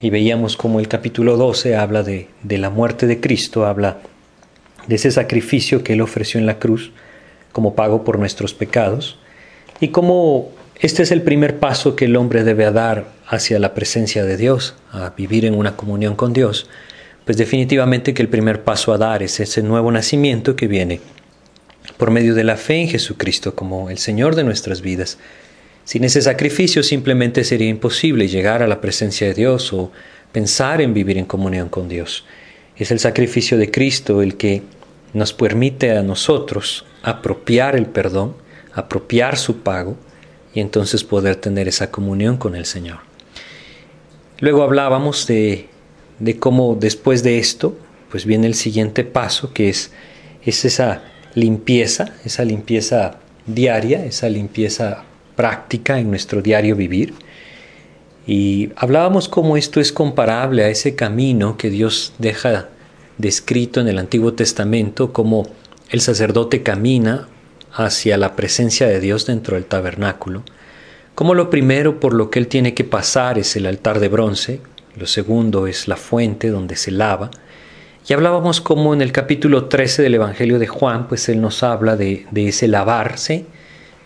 y 0.00 0.10
veíamos 0.10 0.56
como 0.56 0.78
el 0.78 0.86
capítulo 0.86 1.36
12 1.36 1.74
habla 1.74 2.04
de, 2.04 2.28
de 2.44 2.58
la 2.58 2.70
muerte 2.70 3.08
de 3.08 3.18
Cristo, 3.18 3.66
habla 3.66 3.98
de 4.86 4.94
ese 4.94 5.10
sacrificio 5.10 5.82
que 5.82 5.94
Él 5.94 6.02
ofreció 6.02 6.38
en 6.38 6.46
la 6.46 6.60
cruz 6.60 6.92
como 7.50 7.74
pago 7.74 8.04
por 8.04 8.16
nuestros 8.16 8.54
pecados 8.54 9.18
y 9.80 9.88
cómo 9.88 10.50
este 10.76 11.02
es 11.02 11.10
el 11.10 11.22
primer 11.22 11.58
paso 11.58 11.96
que 11.96 12.04
el 12.04 12.14
hombre 12.14 12.44
debe 12.44 12.70
dar 12.70 13.08
hacia 13.26 13.58
la 13.58 13.74
presencia 13.74 14.24
de 14.24 14.36
Dios, 14.36 14.76
a 14.92 15.10
vivir 15.16 15.44
en 15.44 15.56
una 15.56 15.74
comunión 15.74 16.14
con 16.14 16.32
Dios, 16.32 16.70
pues 17.24 17.36
definitivamente 17.36 18.14
que 18.14 18.22
el 18.22 18.28
primer 18.28 18.62
paso 18.62 18.92
a 18.92 18.98
dar 18.98 19.24
es 19.24 19.40
ese 19.40 19.64
nuevo 19.64 19.90
nacimiento 19.90 20.54
que 20.54 20.68
viene 20.68 21.00
por 21.96 22.12
medio 22.12 22.36
de 22.36 22.44
la 22.44 22.56
fe 22.56 22.82
en 22.82 22.88
Jesucristo 22.88 23.56
como 23.56 23.90
el 23.90 23.98
Señor 23.98 24.36
de 24.36 24.44
nuestras 24.44 24.80
vidas. 24.80 25.18
Sin 25.88 26.04
ese 26.04 26.20
sacrificio 26.20 26.82
simplemente 26.82 27.44
sería 27.44 27.70
imposible 27.70 28.28
llegar 28.28 28.62
a 28.62 28.66
la 28.66 28.78
presencia 28.78 29.26
de 29.26 29.32
Dios 29.32 29.72
o 29.72 29.90
pensar 30.32 30.82
en 30.82 30.92
vivir 30.92 31.16
en 31.16 31.24
comunión 31.24 31.70
con 31.70 31.88
Dios. 31.88 32.26
Es 32.76 32.90
el 32.90 32.98
sacrificio 32.98 33.56
de 33.56 33.70
Cristo 33.70 34.20
el 34.20 34.36
que 34.36 34.60
nos 35.14 35.32
permite 35.32 35.96
a 35.96 36.02
nosotros 36.02 36.84
apropiar 37.02 37.74
el 37.74 37.86
perdón, 37.86 38.36
apropiar 38.74 39.38
su 39.38 39.60
pago 39.60 39.96
y 40.52 40.60
entonces 40.60 41.04
poder 41.04 41.36
tener 41.36 41.68
esa 41.68 41.90
comunión 41.90 42.36
con 42.36 42.54
el 42.54 42.66
Señor. 42.66 42.98
Luego 44.40 44.64
hablábamos 44.64 45.26
de, 45.26 45.68
de 46.18 46.38
cómo 46.38 46.76
después 46.78 47.22
de 47.22 47.38
esto, 47.38 47.78
pues 48.10 48.26
viene 48.26 48.46
el 48.46 48.56
siguiente 48.56 49.04
paso, 49.04 49.54
que 49.54 49.70
es, 49.70 49.90
es 50.44 50.66
esa 50.66 51.00
limpieza, 51.32 52.12
esa 52.26 52.44
limpieza 52.44 53.20
diaria, 53.46 54.04
esa 54.04 54.28
limpieza 54.28 55.06
práctica 55.38 56.00
en 56.00 56.10
nuestro 56.10 56.42
diario 56.42 56.74
vivir. 56.74 57.14
Y 58.26 58.70
hablábamos 58.74 59.28
cómo 59.28 59.56
esto 59.56 59.78
es 59.78 59.92
comparable 59.92 60.64
a 60.64 60.68
ese 60.68 60.96
camino 60.96 61.56
que 61.56 61.70
Dios 61.70 62.12
deja 62.18 62.70
descrito 63.18 63.80
en 63.80 63.86
el 63.86 63.98
Antiguo 63.98 64.34
Testamento, 64.34 65.12
como 65.12 65.46
el 65.90 66.00
sacerdote 66.00 66.64
camina 66.64 67.28
hacia 67.72 68.16
la 68.16 68.34
presencia 68.34 68.88
de 68.88 68.98
Dios 68.98 69.26
dentro 69.26 69.54
del 69.54 69.64
tabernáculo, 69.64 70.42
como 71.14 71.34
lo 71.34 71.50
primero 71.50 72.00
por 72.00 72.14
lo 72.14 72.30
que 72.30 72.40
él 72.40 72.48
tiene 72.48 72.74
que 72.74 72.82
pasar 72.82 73.38
es 73.38 73.54
el 73.54 73.66
altar 73.66 74.00
de 74.00 74.08
bronce, 74.08 74.60
lo 74.96 75.06
segundo 75.06 75.68
es 75.68 75.86
la 75.86 75.96
fuente 75.96 76.50
donde 76.50 76.74
se 76.74 76.90
lava, 76.90 77.30
y 78.08 78.12
hablábamos 78.12 78.60
como 78.60 78.92
en 78.92 79.02
el 79.02 79.12
capítulo 79.12 79.66
13 79.66 80.02
del 80.02 80.14
Evangelio 80.14 80.58
de 80.58 80.66
Juan, 80.66 81.06
pues 81.06 81.28
él 81.28 81.40
nos 81.40 81.62
habla 81.62 81.94
de, 81.94 82.26
de 82.32 82.48
ese 82.48 82.66
lavarse, 82.66 83.46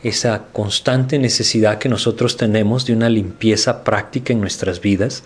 esa 0.03 0.47
constante 0.53 1.19
necesidad 1.19 1.78
que 1.78 1.89
nosotros 1.89 2.36
tenemos 2.36 2.86
de 2.86 2.92
una 2.92 3.08
limpieza 3.08 3.84
práctica 3.84 4.33
en 4.33 4.41
nuestras 4.41 4.81
vidas, 4.81 5.22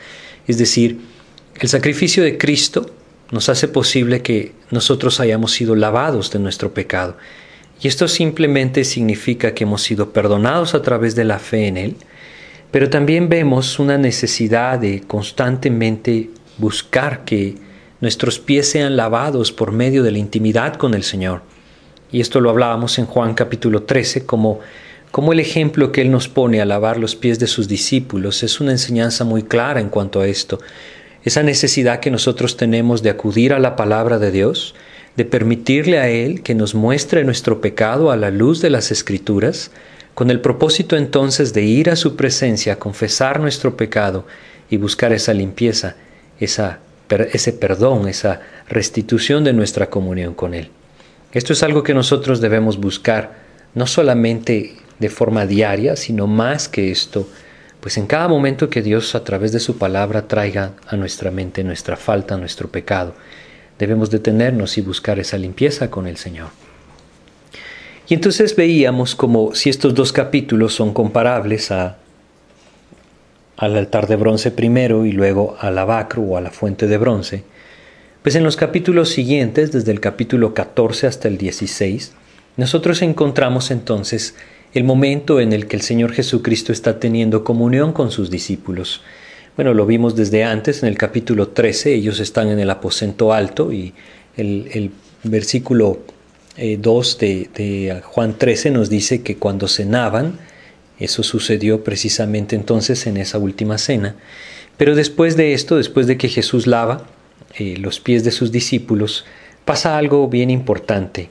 es 0.46 0.58
decir, 0.58 1.00
el 1.58 1.68
sacrificio 1.68 2.22
de 2.22 2.36
Cristo 2.36 2.90
nos 3.30 3.48
hace 3.48 3.68
posible 3.68 4.22
que 4.22 4.52
nosotros 4.70 5.20
hayamos 5.20 5.52
sido 5.52 5.74
lavados 5.74 6.30
de 6.30 6.38
nuestro 6.38 6.74
pecado. 6.74 7.16
Y 7.80 7.88
esto 7.88 8.08
simplemente 8.08 8.84
significa 8.84 9.54
que 9.54 9.64
hemos 9.64 9.82
sido 9.82 10.12
perdonados 10.12 10.74
a 10.74 10.82
través 10.82 11.14
de 11.14 11.24
la 11.24 11.38
fe 11.38 11.66
en 11.66 11.76
Él, 11.76 11.96
pero 12.70 12.90
también 12.90 13.28
vemos 13.28 13.78
una 13.78 13.98
necesidad 13.98 14.78
de 14.78 15.02
constantemente 15.06 16.30
buscar 16.58 17.24
que 17.24 17.54
nuestros 18.00 18.38
pies 18.38 18.70
sean 18.70 18.96
lavados 18.96 19.52
por 19.52 19.72
medio 19.72 20.02
de 20.02 20.12
la 20.12 20.18
intimidad 20.18 20.74
con 20.76 20.94
el 20.94 21.02
Señor. 21.02 21.42
Y 22.16 22.20
esto 22.20 22.40
lo 22.40 22.48
hablábamos 22.48 22.98
en 22.98 23.04
Juan 23.04 23.34
capítulo 23.34 23.82
13 23.82 24.24
como, 24.24 24.60
como 25.10 25.34
el 25.34 25.38
ejemplo 25.38 25.92
que 25.92 26.00
Él 26.00 26.10
nos 26.10 26.28
pone 26.28 26.62
a 26.62 26.64
lavar 26.64 26.96
los 26.96 27.14
pies 27.14 27.38
de 27.38 27.46
sus 27.46 27.68
discípulos. 27.68 28.42
Es 28.42 28.58
una 28.58 28.72
enseñanza 28.72 29.24
muy 29.24 29.42
clara 29.42 29.82
en 29.82 29.90
cuanto 29.90 30.22
a 30.22 30.26
esto. 30.26 30.58
Esa 31.24 31.42
necesidad 31.42 32.00
que 32.00 32.10
nosotros 32.10 32.56
tenemos 32.56 33.02
de 33.02 33.10
acudir 33.10 33.52
a 33.52 33.58
la 33.58 33.76
palabra 33.76 34.18
de 34.18 34.30
Dios, 34.30 34.74
de 35.18 35.26
permitirle 35.26 35.98
a 35.98 36.08
Él 36.08 36.42
que 36.42 36.54
nos 36.54 36.74
muestre 36.74 37.22
nuestro 37.22 37.60
pecado 37.60 38.10
a 38.10 38.16
la 38.16 38.30
luz 38.30 38.62
de 38.62 38.70
las 38.70 38.90
Escrituras, 38.90 39.70
con 40.14 40.30
el 40.30 40.40
propósito 40.40 40.96
entonces 40.96 41.52
de 41.52 41.64
ir 41.64 41.90
a 41.90 41.96
su 41.96 42.16
presencia, 42.16 42.78
confesar 42.78 43.40
nuestro 43.40 43.76
pecado 43.76 44.26
y 44.70 44.78
buscar 44.78 45.12
esa 45.12 45.34
limpieza, 45.34 45.96
esa, 46.40 46.78
ese 47.34 47.52
perdón, 47.52 48.08
esa 48.08 48.40
restitución 48.70 49.44
de 49.44 49.52
nuestra 49.52 49.90
comunión 49.90 50.32
con 50.32 50.54
Él. 50.54 50.70
Esto 51.32 51.52
es 51.52 51.62
algo 51.62 51.82
que 51.82 51.94
nosotros 51.94 52.40
debemos 52.40 52.78
buscar, 52.78 53.34
no 53.74 53.86
solamente 53.86 54.76
de 54.98 55.08
forma 55.10 55.46
diaria, 55.46 55.96
sino 55.96 56.26
más 56.26 56.68
que 56.68 56.90
esto, 56.90 57.28
pues 57.80 57.98
en 57.98 58.06
cada 58.06 58.28
momento 58.28 58.70
que 58.70 58.82
Dios 58.82 59.14
a 59.14 59.24
través 59.24 59.52
de 59.52 59.60
su 59.60 59.78
palabra 59.78 60.26
traiga 60.28 60.72
a 60.86 60.96
nuestra 60.96 61.30
mente 61.30 61.62
nuestra 61.62 61.96
falta, 61.96 62.36
nuestro 62.36 62.68
pecado, 62.68 63.14
debemos 63.78 64.10
detenernos 64.10 64.78
y 64.78 64.80
buscar 64.80 65.18
esa 65.18 65.36
limpieza 65.36 65.90
con 65.90 66.06
el 66.06 66.16
Señor. 66.16 66.48
Y 68.08 68.14
entonces 68.14 68.54
veíamos 68.54 69.14
como 69.14 69.54
si 69.54 69.68
estos 69.68 69.94
dos 69.94 70.12
capítulos 70.12 70.74
son 70.74 70.92
comparables 70.92 71.70
a, 71.70 71.98
al 73.56 73.76
altar 73.76 74.06
de 74.06 74.16
bronce 74.16 74.50
primero 74.50 75.04
y 75.04 75.12
luego 75.12 75.56
al 75.60 75.74
lavacro 75.74 76.22
o 76.22 76.36
a 76.36 76.40
la 76.40 76.50
fuente 76.50 76.86
de 76.86 76.98
bronce, 76.98 77.44
pues 78.26 78.34
en 78.34 78.42
los 78.42 78.56
capítulos 78.56 79.10
siguientes, 79.10 79.70
desde 79.70 79.92
el 79.92 80.00
capítulo 80.00 80.52
14 80.52 81.06
hasta 81.06 81.28
el 81.28 81.38
16, 81.38 82.10
nosotros 82.56 83.00
encontramos 83.02 83.70
entonces 83.70 84.34
el 84.74 84.82
momento 84.82 85.38
en 85.38 85.52
el 85.52 85.68
que 85.68 85.76
el 85.76 85.82
Señor 85.82 86.12
Jesucristo 86.12 86.72
está 86.72 86.98
teniendo 86.98 87.44
comunión 87.44 87.92
con 87.92 88.10
sus 88.10 88.28
discípulos. 88.28 89.00
Bueno, 89.54 89.74
lo 89.74 89.86
vimos 89.86 90.16
desde 90.16 90.42
antes, 90.42 90.82
en 90.82 90.88
el 90.88 90.98
capítulo 90.98 91.50
13, 91.50 91.94
ellos 91.94 92.18
están 92.18 92.48
en 92.48 92.58
el 92.58 92.68
aposento 92.68 93.32
alto 93.32 93.72
y 93.72 93.94
el, 94.36 94.90
versículo 95.22 96.00
2 96.56 97.18
eh, 97.22 97.48
de, 97.54 97.64
de 97.64 98.00
Juan 98.00 98.36
13 98.36 98.72
nos 98.72 98.90
dice 98.90 99.22
que 99.22 99.36
cuando 99.36 99.68
cenaban, 99.68 100.40
eso 100.98 101.22
sucedió 101.22 101.84
precisamente 101.84 102.56
entonces 102.56 103.06
en 103.06 103.18
esa 103.18 103.38
última 103.38 103.78
cena, 103.78 104.16
pero 104.76 104.96
después 104.96 105.36
de 105.36 105.52
esto, 105.52 105.76
después 105.76 106.08
de 106.08 106.18
que 106.18 106.28
Jesús 106.28 106.66
lava 106.66 107.06
eh, 107.58 107.76
los 107.78 108.00
pies 108.00 108.24
de 108.24 108.30
sus 108.30 108.52
discípulos, 108.52 109.24
pasa 109.64 109.98
algo 109.98 110.28
bien 110.28 110.50
importante, 110.50 111.30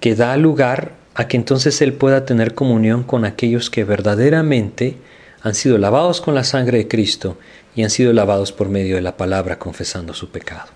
que 0.00 0.14
da 0.14 0.36
lugar 0.36 0.92
a 1.14 1.28
que 1.28 1.36
entonces 1.36 1.80
Él 1.82 1.92
pueda 1.92 2.24
tener 2.24 2.54
comunión 2.54 3.02
con 3.02 3.24
aquellos 3.24 3.70
que 3.70 3.84
verdaderamente 3.84 4.96
han 5.42 5.54
sido 5.54 5.78
lavados 5.78 6.20
con 6.20 6.34
la 6.34 6.44
sangre 6.44 6.78
de 6.78 6.88
Cristo 6.88 7.38
y 7.74 7.82
han 7.82 7.90
sido 7.90 8.12
lavados 8.12 8.52
por 8.52 8.68
medio 8.68 8.96
de 8.96 9.02
la 9.02 9.16
palabra 9.16 9.58
confesando 9.58 10.14
su 10.14 10.30
pecado. 10.30 10.70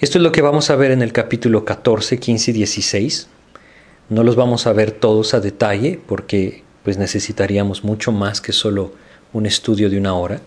Esto 0.00 0.18
es 0.18 0.24
lo 0.24 0.32
que 0.32 0.42
vamos 0.42 0.70
a 0.70 0.76
ver 0.76 0.90
en 0.90 1.02
el 1.02 1.12
capítulo 1.12 1.64
14, 1.64 2.18
15 2.18 2.50
y 2.50 2.54
16. 2.54 3.28
No 4.08 4.22
los 4.22 4.36
vamos 4.36 4.66
a 4.66 4.72
ver 4.72 4.90
todos 4.90 5.32
a 5.34 5.40
detalle 5.40 6.00
porque 6.06 6.62
pues 6.82 6.98
necesitaríamos 6.98 7.84
mucho 7.84 8.12
más 8.12 8.40
que 8.40 8.52
solo 8.52 8.92
un 9.32 9.46
estudio 9.46 9.88
de 9.88 9.98
una 9.98 10.14
hora. 10.14 10.40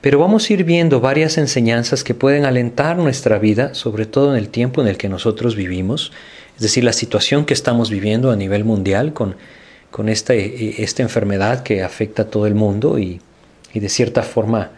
Pero 0.00 0.18
vamos 0.18 0.48
a 0.48 0.52
ir 0.52 0.64
viendo 0.64 1.00
varias 1.00 1.38
enseñanzas 1.38 2.04
que 2.04 2.14
pueden 2.14 2.44
alentar 2.44 2.96
nuestra 2.96 3.38
vida, 3.38 3.74
sobre 3.74 4.06
todo 4.06 4.32
en 4.32 4.38
el 4.38 4.48
tiempo 4.48 4.80
en 4.80 4.88
el 4.88 4.96
que 4.96 5.08
nosotros 5.08 5.56
vivimos, 5.56 6.12
es 6.56 6.62
decir, 6.62 6.84
la 6.84 6.92
situación 6.92 7.44
que 7.44 7.54
estamos 7.54 7.90
viviendo 7.90 8.30
a 8.30 8.36
nivel 8.36 8.64
mundial 8.64 9.12
con 9.12 9.36
con 9.90 10.08
esta, 10.08 10.34
e, 10.34 10.82
esta 10.82 11.02
enfermedad 11.02 11.62
que 11.62 11.82
afecta 11.82 12.22
a 12.22 12.26
todo 12.26 12.46
el 12.46 12.54
mundo 12.54 12.98
y, 12.98 13.20
de 13.74 13.88
cierta 13.88 14.24
forma 14.24 14.72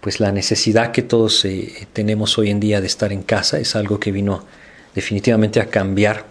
pues 0.00 0.20
la 0.20 0.32
necesidad 0.32 0.92
que 0.92 1.02
todos 1.02 1.44
eh, 1.44 1.86
tenemos 1.92 2.38
hoy 2.38 2.48
en 2.48 2.60
día 2.60 2.80
de 2.80 2.86
estar 2.86 3.12
en 3.12 3.22
casa 3.22 3.58
es 3.58 3.76
algo 3.76 4.00
que 4.00 4.10
vino 4.10 4.46
definitivamente 4.94 5.60
a 5.60 5.66
cambiar 5.66 6.24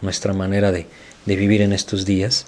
nuestra 0.00 0.32
manera 0.32 0.70
de, 0.70 0.86
vivir 1.24 1.62
en 1.62 1.72
estos 1.72 2.04
días. 2.04 2.46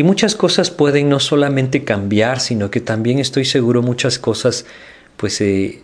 Y 0.00 0.02
muchas 0.02 0.34
cosas 0.34 0.70
pueden 0.70 1.10
no 1.10 1.20
solamente 1.20 1.84
cambiar, 1.84 2.40
sino 2.40 2.70
que 2.70 2.80
también 2.80 3.18
estoy 3.18 3.44
seguro 3.44 3.82
muchas 3.82 4.18
cosas 4.18 4.64
pues 5.18 5.42
eh, 5.42 5.82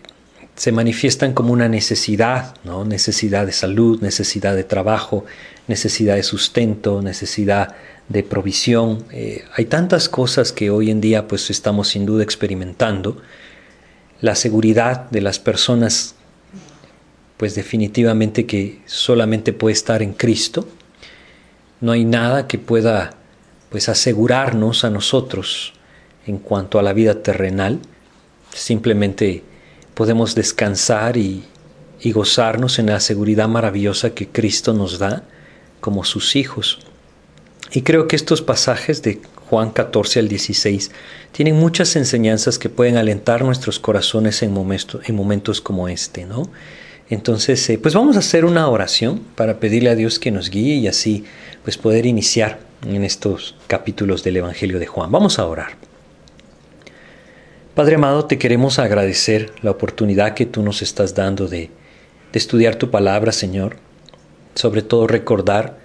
se 0.55 0.73
manifiestan 0.73 1.35
como 1.35 1.53
una 1.53 1.69
necesidad, 1.69 2.55
¿no? 2.65 2.87
Necesidad 2.87 3.45
de 3.45 3.53
salud, 3.53 4.01
necesidad 4.01 4.57
de 4.57 4.65
trabajo, 4.65 5.27
necesidad 5.69 6.15
de 6.15 6.23
sustento, 6.23 7.03
necesidad 7.03 7.77
de 8.09 8.23
provisión. 8.23 9.05
Eh, 9.13 9.45
hay 9.55 9.67
tantas 9.67 10.09
cosas 10.09 10.51
que 10.51 10.71
hoy 10.71 10.91
en 10.91 11.03
día 11.03 11.29
pues 11.29 11.51
estamos 11.51 11.89
sin 11.89 12.07
duda 12.07 12.23
experimentando. 12.23 13.21
La 14.23 14.35
seguridad 14.35 15.11
de 15.11 15.21
las 15.21 15.39
personas 15.39 16.15
pues 17.37 17.55
definitivamente 17.55 18.47
que 18.47 18.81
solamente 18.87 19.53
puede 19.53 19.75
estar 19.75 20.03
en 20.03 20.15
Cristo. 20.15 20.67
No 21.83 21.93
hay 21.93 22.07
nada 22.07 22.47
que 22.47 22.57
pueda 22.57 23.13
pues 23.77 23.91
asegurarnos 23.91 24.85
a 24.85 24.91
nosotros 24.91 25.75
en 26.27 26.39
cuanto 26.39 26.79
a 26.79 26.83
la 26.83 26.95
vida 26.95 27.23
terrenal. 27.23 27.79
Simplemente 28.55 29.43
podemos 29.93 30.35
descansar 30.35 31.19
y, 31.19 31.45
y 32.01 32.13
gozarnos 32.13 32.79
en 32.79 32.87
la 32.87 33.01
seguridad 33.01 33.49
maravillosa 33.49 34.15
que 34.15 34.29
Cristo 34.29 34.73
nos 34.73 34.99
da 34.99 35.25
como 35.83 36.05
sus 36.05 36.37
hijos. 36.37 36.79
Y 37.71 37.83
creo 37.83 38.09
que 38.09 38.17
estos 38.17 38.41
pasajes 38.41 39.03
de 39.03 39.21
Juan 39.51 39.73
14 39.73 40.21
al 40.21 40.29
16, 40.29 40.91
tienen 41.33 41.57
muchas 41.57 41.97
enseñanzas 41.97 42.59
que 42.59 42.71
pueden 42.71 42.97
alentar 42.97 43.45
nuestros 43.45 43.79
corazones 43.79 44.43
en 44.43 44.55
momentos, 44.55 45.03
en 45.07 45.15
momentos 45.15 45.61
como 45.61 45.87
este, 45.87 46.25
¿no? 46.25 46.49
Entonces, 47.11 47.69
eh, 47.69 47.77
pues 47.77 47.93
vamos 47.93 48.17
a 48.17 48.21
hacer 48.21 48.47
una 48.47 48.71
oración 48.71 49.21
para 49.35 49.61
pedirle 49.61 49.91
a 49.91 49.95
Dios 49.95 50.19
que 50.19 50.31
nos 50.31 50.49
guíe 50.49 50.77
y 50.77 50.89
así 50.89 51.27
pues 51.63 51.77
poder 51.77 52.07
iniciar 52.07 52.66
en 52.85 53.05
estos 53.05 53.57
capítulos 53.67 54.23
del 54.23 54.39
Evangelio 54.39 54.79
de 54.79 54.87
Juan. 54.87 55.11
Vamos 55.11 55.39
a 55.39 55.47
orar. 55.47 55.77
Padre 57.75 57.97
amado, 57.97 58.25
te 58.25 58.39
queremos 58.39 58.79
agradecer 58.79 59.53
la 59.63 59.71
oportunidad 59.71 60.35
que 60.35 60.47
tú 60.47 60.63
nos 60.63 60.81
estás 60.81 61.15
dando 61.15 61.47
de, 61.47 61.71
estudiar 62.33 62.77
tu 62.77 62.91
palabra, 62.91 63.33
Señor. 63.33 63.77
Sobre 64.55 64.83
todo 64.83 65.07
recordar 65.07 65.79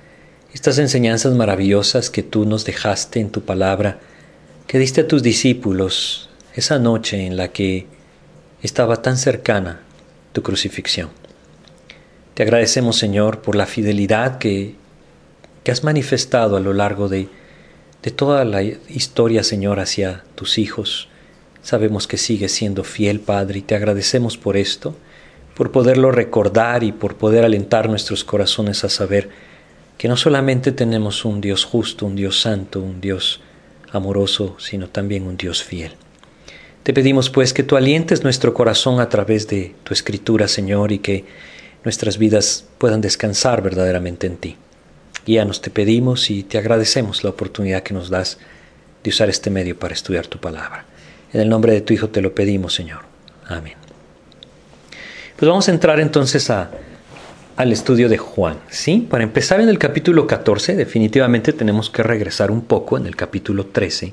estas 0.53 0.77
enseñanzas 0.79 1.33
maravillosas 1.33 2.09
que 2.09 2.23
tú 2.23 2.45
nos 2.45 2.65
dejaste 2.65 3.19
en 3.21 3.29
tu 3.29 3.41
palabra, 3.41 3.99
que 4.67 4.79
diste 4.79 5.01
a 5.01 5.07
tus 5.07 5.23
discípulos 5.23 6.29
esa 6.55 6.77
noche 6.77 7.25
en 7.25 7.37
la 7.37 7.49
que 7.49 7.87
estaba 8.61 9.01
tan 9.01 9.17
cercana 9.17 9.81
tu 10.33 10.44
crucifixión. 10.44 11.09
Te 12.33 12.44
agradecemos, 12.44 12.97
Señor, 12.97 13.41
por 13.41 13.55
la 13.55 13.65
fidelidad 13.65 14.37
que, 14.37 14.75
que 15.63 15.71
has 15.71 15.83
manifestado 15.83 16.57
a 16.57 16.59
lo 16.59 16.73
largo 16.73 17.09
de, 17.09 17.29
de 18.03 18.11
toda 18.11 18.45
la 18.45 18.63
historia, 18.63 19.43
Señor, 19.43 19.79
hacia 19.79 20.23
tus 20.35 20.57
hijos. 20.57 21.07
Sabemos 21.61 22.07
que 22.07 22.17
sigues 22.17 22.51
siendo 22.51 22.83
fiel, 22.83 23.19
Padre, 23.19 23.59
y 23.59 23.61
te 23.61 23.75
agradecemos 23.75 24.37
por 24.37 24.57
esto, 24.57 24.95
por 25.55 25.71
poderlo 25.71 26.11
recordar 26.11 26.83
y 26.83 26.91
por 26.91 27.15
poder 27.15 27.45
alentar 27.45 27.89
nuestros 27.89 28.23
corazones 28.23 28.83
a 28.83 28.89
saber 28.89 29.29
que 29.97 30.07
no 30.07 30.17
solamente 30.17 30.71
tenemos 30.71 31.25
un 31.25 31.41
Dios 31.41 31.63
justo, 31.63 32.07
un 32.07 32.15
Dios 32.15 32.41
santo, 32.41 32.81
un 32.81 32.99
Dios 33.01 33.41
amoroso, 33.91 34.55
sino 34.57 34.87
también 34.87 35.27
un 35.27 35.37
Dios 35.37 35.63
fiel. 35.63 35.91
Te 36.81 36.93
pedimos 36.93 37.29
pues 37.29 37.53
que 37.53 37.61
tú 37.61 37.77
alientes 37.77 38.23
nuestro 38.23 38.55
corazón 38.55 38.99
a 38.99 39.09
través 39.09 39.47
de 39.47 39.75
tu 39.83 39.93
escritura, 39.93 40.47
Señor, 40.47 40.91
y 40.91 40.97
que 40.97 41.25
nuestras 41.83 42.17
vidas 42.17 42.65
puedan 42.79 43.01
descansar 43.01 43.61
verdaderamente 43.61 44.25
en 44.25 44.37
ti. 44.37 44.57
Guíanos, 45.31 45.62
te 45.62 45.69
pedimos 45.69 46.30
y 46.30 46.44
te 46.44 46.57
agradecemos 46.57 47.24
la 47.24 47.30
oportunidad 47.30 47.83
que 47.83 47.94
nos 47.94 48.10
das 48.10 48.38
de 49.01 49.12
usar 49.12 49.30
este 49.30 49.50
medio 49.50 49.80
para 49.80 49.94
estudiar 49.94 50.28
tu 50.28 50.39
palabra. 50.39 50.83
En 51.31 51.39
el 51.39 51.48
nombre 51.48 51.72
de 51.72 51.80
tu 51.80 51.94
Hijo 51.94 52.10
te 52.10 52.22
lo 52.22 52.36
pedimos, 52.36 52.74
Señor. 52.74 53.00
Amén. 53.48 53.75
Pues 55.38 55.48
vamos 55.48 55.69
a 55.69 55.72
entrar 55.72 56.01
entonces 56.01 56.50
a, 56.50 56.72
al 57.56 57.72
estudio 57.72 58.10
de 58.10 58.18
Juan. 58.18 58.57
¿sí? 58.69 59.07
Para 59.10 59.24
empezar 59.24 59.62
en 59.62 59.69
el 59.69 59.80
capítulo 59.80 60.28
14, 60.28 60.75
definitivamente 60.75 61.54
tenemos 61.54 61.89
que 61.89 62.04
regresar 62.04 62.51
un 62.51 62.63
poco 62.63 62.98
en 62.98 63.06
el 63.06 63.16
capítulo 63.16 63.68
13. 63.68 64.12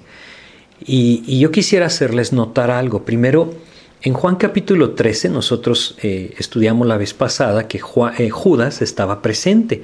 Y, 0.87 1.41
yo 1.41 1.51
quisiera 1.51 1.87
hacerles 1.87 2.33
notar 2.33 2.71
algo. 2.71 3.05
Primero, 3.05 3.55
en 4.03 4.13
Juan 4.13 4.37
capítulo 4.37 4.93
13 4.93 5.31
nosotros 5.31 5.97
eh, 6.01 6.37
estudiamos 6.39 6.87
la 6.87 6.97
vez 6.97 7.13
pasada 7.13 7.67
que 7.67 7.81
eh, 8.19 8.31
Judas 8.31 8.83
estaba 8.83 9.21
presente 9.21 9.83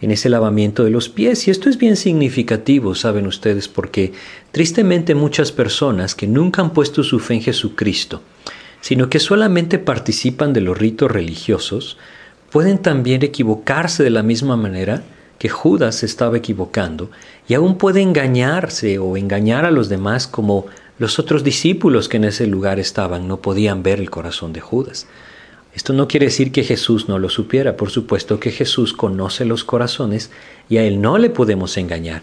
en 0.00 0.10
ese 0.10 0.28
lavamiento 0.28 0.84
de 0.84 0.90
los 0.90 1.08
pies. 1.08 1.46
Y 1.46 1.50
esto 1.50 1.68
es 1.68 1.78
bien 1.78 1.96
significativo, 1.96 2.94
saben 2.94 3.26
ustedes, 3.26 3.68
porque 3.68 4.12
tristemente 4.52 5.14
muchas 5.14 5.52
personas 5.52 6.14
que 6.14 6.26
nunca 6.26 6.62
han 6.62 6.72
puesto 6.72 7.02
su 7.02 7.18
fe 7.18 7.34
en 7.34 7.42
Jesucristo, 7.42 8.22
sino 8.80 9.10
que 9.10 9.18
solamente 9.18 9.78
participan 9.78 10.52
de 10.52 10.62
los 10.62 10.78
ritos 10.78 11.10
religiosos, 11.10 11.98
pueden 12.50 12.78
también 12.78 13.22
equivocarse 13.22 14.02
de 14.02 14.10
la 14.10 14.22
misma 14.22 14.56
manera 14.56 15.02
que 15.38 15.48
Judas 15.48 16.02
estaba 16.02 16.36
equivocando 16.36 17.10
y 17.48 17.54
aún 17.54 17.78
puede 17.78 18.02
engañarse 18.02 18.98
o 18.98 19.16
engañar 19.16 19.64
a 19.64 19.70
los 19.70 19.88
demás 19.88 20.26
como 20.26 20.66
los 20.98 21.18
otros 21.18 21.44
discípulos 21.44 22.10
que 22.10 22.18
en 22.18 22.24
ese 22.24 22.46
lugar 22.46 22.78
estaban 22.78 23.26
no 23.26 23.40
podían 23.40 23.82
ver 23.82 24.00
el 24.00 24.10
corazón 24.10 24.52
de 24.52 24.60
Judas. 24.60 25.06
Esto 25.74 25.92
no 25.92 26.08
quiere 26.08 26.26
decir 26.26 26.52
que 26.52 26.64
Jesús 26.64 27.08
no 27.08 27.18
lo 27.18 27.28
supiera, 27.28 27.76
por 27.76 27.90
supuesto 27.90 28.40
que 28.40 28.50
Jesús 28.50 28.92
conoce 28.92 29.44
los 29.44 29.64
corazones 29.64 30.30
y 30.68 30.78
a 30.78 30.84
él 30.84 31.00
no 31.00 31.18
le 31.18 31.30
podemos 31.30 31.76
engañar. 31.76 32.22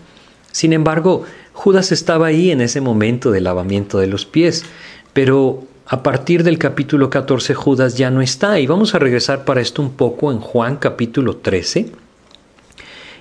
Sin 0.51 0.73
embargo, 0.73 1.23
Judas 1.53 1.91
estaba 1.91 2.27
ahí 2.27 2.51
en 2.51 2.61
ese 2.61 2.81
momento 2.81 3.31
del 3.31 3.45
lavamiento 3.45 3.99
de 3.99 4.07
los 4.07 4.25
pies, 4.25 4.65
pero 5.13 5.63
a 5.85 6.03
partir 6.03 6.43
del 6.43 6.57
capítulo 6.57 7.09
14 7.09 7.53
Judas 7.53 7.97
ya 7.97 8.11
no 8.11 8.21
está. 8.21 8.59
Y 8.59 8.67
vamos 8.67 8.93
a 8.93 8.99
regresar 8.99 9.45
para 9.45 9.61
esto 9.61 9.81
un 9.81 9.93
poco 9.93 10.31
en 10.31 10.39
Juan 10.39 10.77
capítulo 10.77 11.37
13 11.37 11.91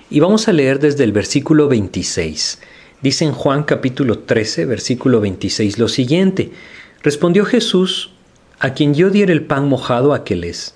y 0.09 0.19
vamos 0.19 0.47
a 0.47 0.53
leer 0.53 0.79
desde 0.79 1.03
el 1.03 1.11
versículo 1.11 1.67
26. 1.67 2.59
Dice 3.01 3.25
en 3.25 3.31
Juan 3.31 3.63
capítulo 3.63 4.19
13 4.19 4.65
versículo 4.65 5.21
26 5.21 5.79
lo 5.79 5.87
siguiente, 5.87 6.51
respondió 7.03 7.45
Jesús, 7.45 8.11
a 8.59 8.73
quien 8.73 8.93
yo 8.93 9.09
diera 9.09 9.31
el 9.31 9.45
pan 9.45 9.67
mojado 9.67 10.13
aquel 10.13 10.43
es. 10.43 10.73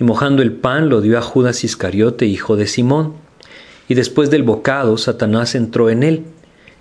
Y 0.00 0.04
mojando 0.04 0.42
el 0.42 0.52
pan 0.52 0.88
lo 0.88 1.00
dio 1.00 1.18
a 1.18 1.22
Judas 1.22 1.64
Iscariote, 1.64 2.26
hijo 2.26 2.56
de 2.56 2.66
Simón. 2.66 3.14
Y 3.88 3.94
después 3.94 4.30
del 4.30 4.44
bocado, 4.44 4.96
Satanás 4.98 5.54
entró 5.54 5.90
en 5.90 6.02
él. 6.02 6.24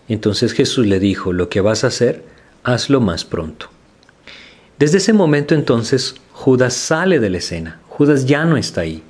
Entonces 0.07 0.53
Jesús 0.53 0.85
le 0.85 0.99
dijo, 0.99 1.33
lo 1.33 1.49
que 1.49 1.61
vas 1.61 1.83
a 1.83 1.87
hacer, 1.87 2.23
hazlo 2.63 3.01
más 3.01 3.25
pronto. 3.25 3.69
Desde 4.77 4.99
ese 4.99 5.13
momento 5.13 5.55
entonces 5.55 6.15
Judas 6.31 6.75
sale 6.75 7.19
de 7.19 7.31
la 7.31 7.39
escena, 7.39 7.79
Judas 7.89 8.25
ya 8.25 8.45
no 8.45 8.57
está 8.57 8.81
ahí. 8.81 9.01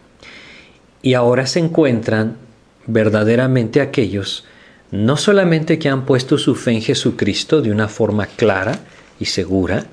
Y 1.01 1.13
ahora 1.13 1.45
se 1.45 1.59
encuentran 1.59 2.37
verdaderamente 2.85 3.81
aquellos, 3.81 4.45
no 4.91 5.17
solamente 5.17 5.77
que 5.77 5.89
han 5.89 6.05
puesto 6.05 6.37
su 6.37 6.55
fe 6.55 6.71
en 6.71 6.81
Jesucristo 6.81 7.61
de 7.61 7.71
una 7.71 7.89
forma 7.89 8.27
clara 8.27 8.79
y 9.19 9.25
segura, 9.25 9.85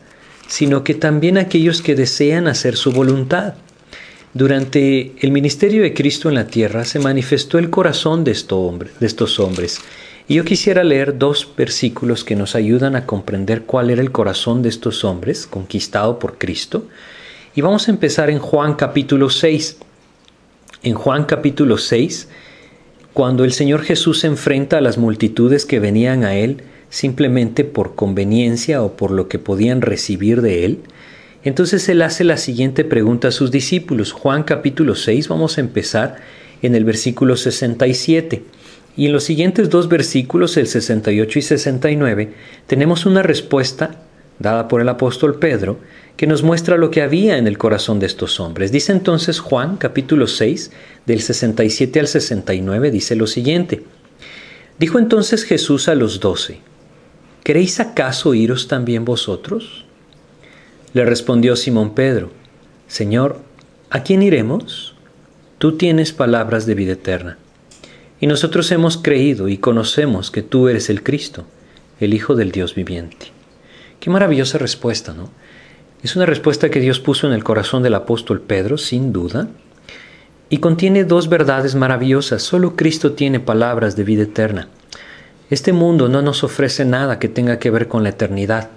sino 0.46 0.84
que 0.84 0.94
también 0.94 1.38
aquellos 1.38 1.82
que 1.82 1.94
desean 1.94 2.46
hacer 2.48 2.76
su 2.76 2.92
voluntad. 2.92 3.54
Durante 4.32 5.12
el 5.20 5.30
ministerio 5.30 5.82
de 5.82 5.94
Cristo 5.94 6.28
en 6.28 6.34
la 6.34 6.46
tierra 6.46 6.84
se 6.84 6.98
manifestó 6.98 7.58
el 7.58 7.70
corazón 7.70 8.24
de, 8.24 8.32
de 8.32 9.06
estos 9.06 9.38
hombres 9.38 9.80
y 10.26 10.34
yo 10.36 10.44
quisiera 10.44 10.84
leer 10.84 11.18
dos 11.18 11.48
versículos 11.56 12.24
que 12.24 12.34
nos 12.34 12.54
ayudan 12.54 12.96
a 12.96 13.04
comprender 13.04 13.62
cuál 13.62 13.90
era 13.90 14.00
el 14.00 14.10
corazón 14.10 14.62
de 14.62 14.70
estos 14.70 15.04
hombres 15.04 15.46
conquistado 15.46 16.18
por 16.18 16.38
Cristo. 16.38 16.86
Y 17.54 17.60
vamos 17.60 17.88
a 17.88 17.90
empezar 17.90 18.30
en 18.30 18.38
Juan 18.38 18.74
capítulo 18.74 19.28
6. 19.28 19.76
En 20.82 20.94
Juan 20.94 21.24
capítulo 21.24 21.76
6, 21.76 22.28
cuando 23.12 23.44
el 23.44 23.52
Señor 23.52 23.82
Jesús 23.82 24.20
se 24.20 24.26
enfrenta 24.26 24.78
a 24.78 24.80
las 24.80 24.96
multitudes 24.96 25.66
que 25.66 25.78
venían 25.78 26.24
a 26.24 26.34
Él 26.34 26.62
simplemente 26.94 27.64
por 27.64 27.96
conveniencia 27.96 28.80
o 28.80 28.96
por 28.96 29.10
lo 29.10 29.26
que 29.26 29.40
podían 29.40 29.82
recibir 29.82 30.42
de 30.42 30.64
Él, 30.64 30.78
entonces 31.42 31.88
Él 31.88 32.00
hace 32.02 32.22
la 32.22 32.36
siguiente 32.36 32.84
pregunta 32.84 33.28
a 33.28 33.32
sus 33.32 33.50
discípulos. 33.50 34.12
Juan 34.12 34.44
capítulo 34.44 34.94
6, 34.94 35.26
vamos 35.26 35.58
a 35.58 35.60
empezar 35.60 36.18
en 36.62 36.76
el 36.76 36.84
versículo 36.84 37.36
67. 37.36 38.44
Y 38.96 39.06
en 39.06 39.12
los 39.12 39.24
siguientes 39.24 39.70
dos 39.70 39.88
versículos, 39.88 40.56
el 40.56 40.68
68 40.68 41.38
y 41.40 41.42
69, 41.42 42.32
tenemos 42.68 43.06
una 43.06 43.24
respuesta 43.24 44.02
dada 44.38 44.68
por 44.68 44.80
el 44.80 44.88
apóstol 44.88 45.40
Pedro 45.40 45.80
que 46.16 46.28
nos 46.28 46.44
muestra 46.44 46.76
lo 46.76 46.92
que 46.92 47.02
había 47.02 47.38
en 47.38 47.48
el 47.48 47.58
corazón 47.58 47.98
de 47.98 48.06
estos 48.06 48.38
hombres. 48.38 48.70
Dice 48.70 48.92
entonces 48.92 49.40
Juan 49.40 49.78
capítulo 49.78 50.28
6 50.28 50.70
del 51.06 51.20
67 51.20 51.98
al 51.98 52.06
69, 52.06 52.92
dice 52.92 53.16
lo 53.16 53.26
siguiente. 53.26 53.82
Dijo 54.78 55.00
entonces 55.00 55.42
Jesús 55.42 55.88
a 55.88 55.96
los 55.96 56.20
doce, 56.20 56.60
¿queréis 57.44 57.78
acaso 57.78 58.34
iros 58.34 58.66
también 58.66 59.04
vosotros? 59.04 59.84
Le 60.92 61.04
respondió 61.04 61.54
Simón 61.54 61.94
Pedro, 61.94 62.32
Señor, 62.88 63.38
¿a 63.90 64.02
quién 64.02 64.22
iremos? 64.22 64.96
Tú 65.58 65.76
tienes 65.76 66.12
palabras 66.12 66.66
de 66.66 66.74
vida 66.74 66.92
eterna 66.92 67.38
y 68.20 68.26
nosotros 68.26 68.72
hemos 68.72 68.96
creído 68.96 69.48
y 69.48 69.58
conocemos 69.58 70.30
que 70.30 70.42
tú 70.42 70.68
eres 70.68 70.88
el 70.90 71.02
Cristo, 71.02 71.44
el 72.00 72.14
Hijo 72.14 72.34
del 72.34 72.52
Dios 72.52 72.74
viviente. 72.74 73.26
Qué 74.00 74.10
maravillosa 74.10 74.58
respuesta, 74.58 75.12
¿no? 75.12 75.30
Es 76.02 76.16
una 76.16 76.26
respuesta 76.26 76.70
que 76.70 76.80
Dios 76.80 77.00
puso 77.00 77.26
en 77.26 77.32
el 77.32 77.44
corazón 77.44 77.82
del 77.82 77.94
apóstol 77.94 78.40
Pedro, 78.40 78.78
sin 78.78 79.12
duda, 79.12 79.48
y 80.50 80.58
contiene 80.58 81.04
dos 81.04 81.28
verdades 81.28 81.74
maravillosas. 81.74 82.42
Solo 82.42 82.76
Cristo 82.76 83.12
tiene 83.12 83.40
palabras 83.40 83.96
de 83.96 84.04
vida 84.04 84.22
eterna. 84.24 84.68
Este 85.54 85.72
mundo 85.72 86.08
no 86.08 86.20
nos 86.20 86.42
ofrece 86.42 86.84
nada 86.84 87.20
que 87.20 87.28
tenga 87.28 87.60
que 87.60 87.70
ver 87.70 87.86
con 87.86 88.02
la 88.02 88.08
eternidad. 88.08 88.70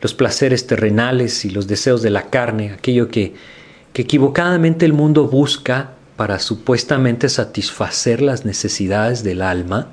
Los 0.00 0.14
placeres 0.14 0.66
terrenales 0.66 1.44
y 1.44 1.50
los 1.50 1.66
deseos 1.66 2.00
de 2.00 2.08
la 2.08 2.30
carne, 2.30 2.72
aquello 2.72 3.08
que, 3.08 3.34
que 3.92 4.00
equivocadamente 4.00 4.86
el 4.86 4.94
mundo 4.94 5.28
busca 5.28 5.90
para 6.16 6.38
supuestamente 6.38 7.28
satisfacer 7.28 8.22
las 8.22 8.46
necesidades 8.46 9.22
del 9.22 9.42
alma, 9.42 9.88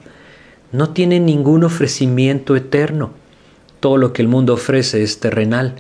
no 0.72 0.92
tiene 0.92 1.20
ningún 1.20 1.66
ofrecimiento 1.66 2.56
eterno. 2.56 3.12
Todo 3.82 3.98
lo 3.98 4.14
que 4.14 4.22
el 4.22 4.30
mundo 4.30 4.54
ofrece 4.54 5.04
es 5.04 5.20
terrenal 5.20 5.76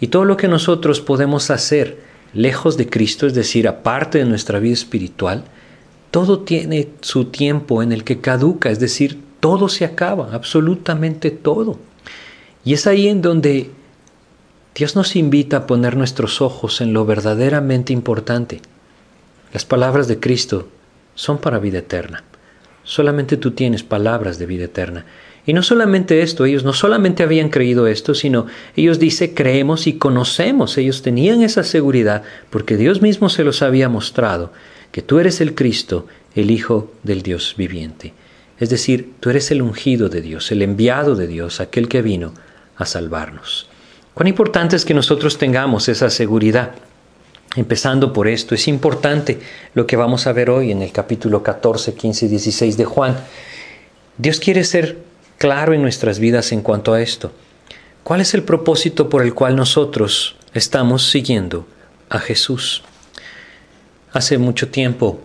y 0.00 0.06
todo 0.06 0.24
lo 0.24 0.36
que 0.36 0.46
nosotros 0.46 1.00
podemos 1.00 1.50
hacer 1.50 1.98
lejos 2.32 2.76
de 2.76 2.88
Cristo, 2.88 3.26
es 3.26 3.34
decir, 3.34 3.66
aparte 3.66 4.18
de 4.18 4.24
nuestra 4.24 4.60
vida 4.60 4.74
espiritual, 4.74 5.42
todo 6.12 6.42
tiene 6.42 6.90
su 7.00 7.24
tiempo 7.24 7.82
en 7.82 7.90
el 7.90 8.04
que 8.04 8.20
caduca, 8.20 8.70
es 8.70 8.78
decir, 8.78 9.28
todo 9.40 9.68
se 9.68 9.84
acaba, 9.84 10.34
absolutamente 10.34 11.30
todo. 11.30 11.78
Y 12.64 12.74
es 12.74 12.86
ahí 12.86 13.08
en 13.08 13.22
donde 13.22 13.70
Dios 14.74 14.94
nos 14.96 15.16
invita 15.16 15.56
a 15.58 15.66
poner 15.66 15.96
nuestros 15.96 16.40
ojos 16.40 16.80
en 16.80 16.92
lo 16.92 17.04
verdaderamente 17.04 17.92
importante. 17.92 18.60
Las 19.52 19.64
palabras 19.64 20.06
de 20.08 20.20
Cristo 20.20 20.68
son 21.14 21.38
para 21.38 21.58
vida 21.58 21.78
eterna. 21.78 22.22
Solamente 22.84 23.36
tú 23.36 23.50
tienes 23.50 23.82
palabras 23.82 24.38
de 24.38 24.46
vida 24.46 24.64
eterna. 24.64 25.04
Y 25.46 25.52
no 25.52 25.62
solamente 25.62 26.22
esto, 26.22 26.44
ellos 26.44 26.64
no 26.64 26.72
solamente 26.72 27.22
habían 27.22 27.48
creído 27.48 27.86
esto, 27.86 28.14
sino 28.14 28.46
ellos 28.76 28.98
dice 28.98 29.34
creemos 29.34 29.86
y 29.86 29.94
conocemos. 29.94 30.76
Ellos 30.78 31.02
tenían 31.02 31.42
esa 31.42 31.64
seguridad 31.64 32.22
porque 32.50 32.76
Dios 32.76 33.02
mismo 33.02 33.28
se 33.28 33.42
los 33.42 33.62
había 33.62 33.88
mostrado, 33.88 34.52
que 34.92 35.02
tú 35.02 35.18
eres 35.18 35.40
el 35.40 35.54
Cristo, 35.54 36.06
el 36.34 36.50
Hijo 36.50 36.92
del 37.02 37.22
Dios 37.22 37.54
viviente. 37.56 38.12
Es 38.60 38.68
decir, 38.68 39.14
tú 39.20 39.30
eres 39.30 39.50
el 39.50 39.62
ungido 39.62 40.10
de 40.10 40.20
Dios, 40.20 40.52
el 40.52 40.60
enviado 40.60 41.16
de 41.16 41.26
Dios, 41.26 41.60
aquel 41.60 41.88
que 41.88 42.02
vino 42.02 42.34
a 42.76 42.84
salvarnos. 42.84 43.68
Cuán 44.12 44.28
importante 44.28 44.76
es 44.76 44.84
que 44.84 44.92
nosotros 44.92 45.38
tengamos 45.38 45.88
esa 45.88 46.10
seguridad. 46.10 46.72
Empezando 47.56 48.12
por 48.12 48.28
esto, 48.28 48.54
es 48.54 48.68
importante 48.68 49.40
lo 49.74 49.86
que 49.86 49.96
vamos 49.96 50.26
a 50.26 50.32
ver 50.32 50.50
hoy 50.50 50.70
en 50.70 50.82
el 50.82 50.92
capítulo 50.92 51.42
14, 51.42 51.94
15 51.94 52.26
y 52.26 52.28
16 52.28 52.76
de 52.76 52.84
Juan. 52.84 53.16
Dios 54.18 54.38
quiere 54.38 54.62
ser 54.62 54.98
claro 55.38 55.72
en 55.72 55.80
nuestras 55.80 56.18
vidas 56.18 56.52
en 56.52 56.60
cuanto 56.60 56.92
a 56.92 57.00
esto. 57.00 57.32
¿Cuál 58.04 58.20
es 58.20 58.34
el 58.34 58.42
propósito 58.42 59.08
por 59.08 59.22
el 59.22 59.32
cual 59.32 59.56
nosotros 59.56 60.36
estamos 60.52 61.08
siguiendo 61.08 61.66
a 62.10 62.18
Jesús? 62.18 62.82
Hace 64.12 64.36
mucho 64.36 64.68
tiempo 64.68 65.20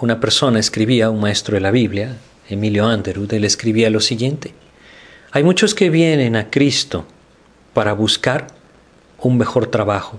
una 0.00 0.18
persona 0.18 0.58
escribía, 0.58 1.10
un 1.10 1.20
maestro 1.20 1.54
de 1.54 1.60
la 1.60 1.70
Biblia, 1.70 2.16
Emilio 2.48 2.86
Anderud, 2.86 3.32
él 3.34 3.44
escribía 3.44 3.90
lo 3.90 4.00
siguiente. 4.00 4.54
Hay 5.30 5.44
muchos 5.44 5.74
que 5.74 5.90
vienen 5.90 6.36
a 6.36 6.50
Cristo 6.50 7.04
para 7.74 7.92
buscar 7.92 8.46
un 9.18 9.36
mejor 9.36 9.66
trabajo. 9.66 10.18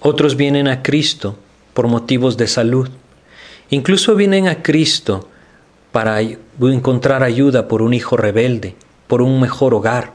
Otros 0.00 0.36
vienen 0.36 0.68
a 0.68 0.82
Cristo 0.82 1.38
por 1.74 1.86
motivos 1.86 2.38
de 2.38 2.46
salud. 2.46 2.88
Incluso 3.68 4.14
vienen 4.16 4.48
a 4.48 4.62
Cristo 4.62 5.28
para 5.92 6.20
encontrar 6.22 7.22
ayuda 7.22 7.68
por 7.68 7.82
un 7.82 7.92
hijo 7.92 8.16
rebelde, 8.16 8.74
por 9.06 9.20
un 9.20 9.38
mejor 9.38 9.74
hogar. 9.74 10.14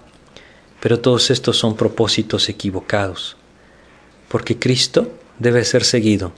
Pero 0.80 1.00
todos 1.00 1.30
estos 1.30 1.58
son 1.58 1.76
propósitos 1.76 2.50
equivocados, 2.50 3.38
porque 4.30 4.58
Cristo 4.58 5.12
debe 5.38 5.64
ser 5.64 5.84
seguido 5.84 6.34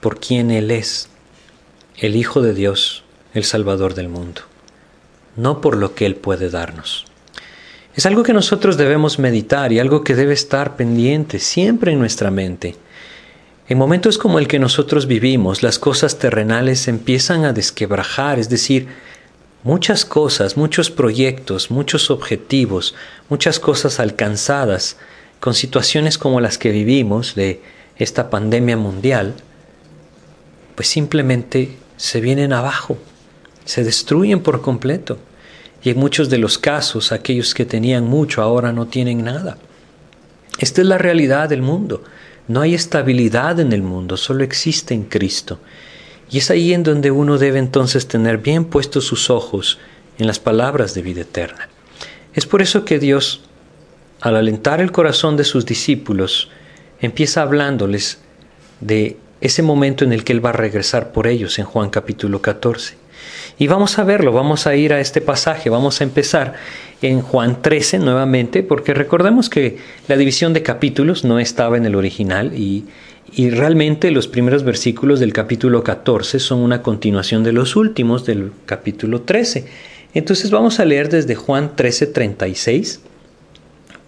por 0.00 0.18
quien 0.18 0.50
Él 0.50 0.70
es 0.72 1.08
el 1.96 2.16
Hijo 2.16 2.42
de 2.42 2.54
Dios, 2.54 3.04
el 3.34 3.44
Salvador 3.44 3.94
del 3.94 4.08
mundo, 4.08 4.42
no 5.36 5.60
por 5.60 5.76
lo 5.76 5.94
que 5.94 6.06
Él 6.06 6.16
puede 6.16 6.50
darnos. 6.50 7.04
Es 7.94 8.06
algo 8.06 8.22
que 8.22 8.32
nosotros 8.32 8.76
debemos 8.76 9.18
meditar 9.18 9.72
y 9.72 9.78
algo 9.78 10.02
que 10.02 10.14
debe 10.14 10.32
estar 10.32 10.76
pendiente 10.76 11.38
siempre 11.38 11.92
en 11.92 11.98
nuestra 11.98 12.30
mente. 12.30 12.76
En 13.68 13.76
momentos 13.76 14.16
como 14.16 14.38
el 14.38 14.48
que 14.48 14.58
nosotros 14.58 15.06
vivimos, 15.06 15.62
las 15.62 15.78
cosas 15.78 16.18
terrenales 16.18 16.88
empiezan 16.88 17.44
a 17.44 17.52
desquebrajar, 17.52 18.38
es 18.38 18.48
decir, 18.48 18.88
muchas 19.62 20.04
cosas, 20.04 20.56
muchos 20.56 20.90
proyectos, 20.90 21.70
muchos 21.70 22.10
objetivos, 22.10 22.94
muchas 23.28 23.60
cosas 23.60 24.00
alcanzadas, 24.00 24.96
con 25.38 25.54
situaciones 25.54 26.18
como 26.18 26.40
las 26.40 26.56
que 26.56 26.70
vivimos 26.70 27.34
de 27.34 27.60
esta 27.96 28.30
pandemia 28.30 28.76
mundial, 28.76 29.34
pues 30.74 30.88
simplemente 30.88 31.76
se 31.96 32.20
vienen 32.20 32.52
abajo, 32.52 32.98
se 33.64 33.84
destruyen 33.84 34.40
por 34.40 34.60
completo. 34.62 35.18
Y 35.84 35.90
en 35.90 35.98
muchos 35.98 36.30
de 36.30 36.38
los 36.38 36.58
casos, 36.58 37.10
aquellos 37.12 37.54
que 37.54 37.64
tenían 37.64 38.04
mucho 38.04 38.42
ahora 38.42 38.72
no 38.72 38.86
tienen 38.86 39.24
nada. 39.24 39.58
Esta 40.58 40.80
es 40.80 40.86
la 40.86 40.98
realidad 40.98 41.48
del 41.48 41.62
mundo. 41.62 42.04
No 42.48 42.60
hay 42.60 42.74
estabilidad 42.74 43.58
en 43.60 43.72
el 43.72 43.82
mundo, 43.82 44.16
solo 44.16 44.44
existe 44.44 44.94
en 44.94 45.04
Cristo. 45.04 45.58
Y 46.30 46.38
es 46.38 46.50
ahí 46.50 46.72
en 46.72 46.82
donde 46.82 47.10
uno 47.10 47.38
debe 47.38 47.58
entonces 47.58 48.08
tener 48.08 48.38
bien 48.38 48.64
puestos 48.64 49.04
sus 49.04 49.28
ojos 49.30 49.78
en 50.18 50.26
las 50.26 50.38
palabras 50.38 50.94
de 50.94 51.02
vida 51.02 51.22
eterna. 51.22 51.68
Es 52.34 52.46
por 52.46 52.62
eso 52.62 52.84
que 52.84 52.98
Dios, 52.98 53.42
al 54.20 54.36
alentar 54.36 54.80
el 54.80 54.92
corazón 54.92 55.36
de 55.36 55.44
sus 55.44 55.66
discípulos, 55.66 56.48
empieza 57.00 57.42
hablándoles 57.42 58.18
de 58.80 59.18
ese 59.42 59.62
momento 59.62 60.04
en 60.04 60.12
el 60.12 60.24
que 60.24 60.32
Él 60.32 60.44
va 60.44 60.50
a 60.50 60.54
regresar 60.54 61.12
por 61.12 61.26
ellos 61.26 61.58
en 61.58 61.64
Juan 61.64 61.90
capítulo 61.90 62.40
14. 62.40 62.94
Y 63.58 63.66
vamos 63.66 63.98
a 63.98 64.04
verlo, 64.04 64.32
vamos 64.32 64.66
a 64.66 64.74
ir 64.74 64.92
a 64.92 65.00
este 65.00 65.20
pasaje, 65.20 65.68
vamos 65.68 66.00
a 66.00 66.04
empezar 66.04 66.54
en 67.02 67.20
Juan 67.20 67.60
13 67.60 67.98
nuevamente, 67.98 68.62
porque 68.62 68.94
recordemos 68.94 69.50
que 69.50 69.76
la 70.08 70.16
división 70.16 70.52
de 70.52 70.62
capítulos 70.62 71.24
no 71.24 71.38
estaba 71.38 71.76
en 71.76 71.84
el 71.84 71.94
original 71.94 72.54
y, 72.54 72.84
y 73.32 73.50
realmente 73.50 74.10
los 74.10 74.28
primeros 74.28 74.64
versículos 74.64 75.20
del 75.20 75.32
capítulo 75.32 75.82
14 75.82 76.38
son 76.38 76.60
una 76.60 76.82
continuación 76.82 77.42
de 77.44 77.52
los 77.52 77.76
últimos 77.76 78.24
del 78.24 78.52
capítulo 78.64 79.22
13. 79.22 79.66
Entonces 80.14 80.50
vamos 80.50 80.78
a 80.78 80.84
leer 80.84 81.08
desde 81.08 81.34
Juan 81.34 81.74
13, 81.74 82.06
36 82.06 83.00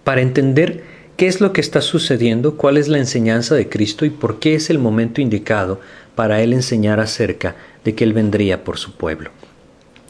para 0.03 0.21
entender 0.21 0.94
qué 1.17 1.27
es 1.27 1.41
lo 1.41 1.53
que 1.53 1.61
está 1.61 1.81
sucediendo, 1.81 2.57
cuál 2.57 2.77
es 2.77 2.87
la 2.87 2.97
enseñanza 2.97 3.55
de 3.55 3.69
Cristo 3.69 4.05
y 4.05 4.09
por 4.09 4.39
qué 4.39 4.55
es 4.55 4.69
el 4.69 4.79
momento 4.79 5.21
indicado 5.21 5.79
para 6.15 6.41
Él 6.41 6.53
enseñar 6.53 6.99
acerca 6.99 7.55
de 7.83 7.95
que 7.95 8.03
Él 8.03 8.13
vendría 8.13 8.63
por 8.63 8.77
su 8.77 8.93
pueblo. 8.93 9.31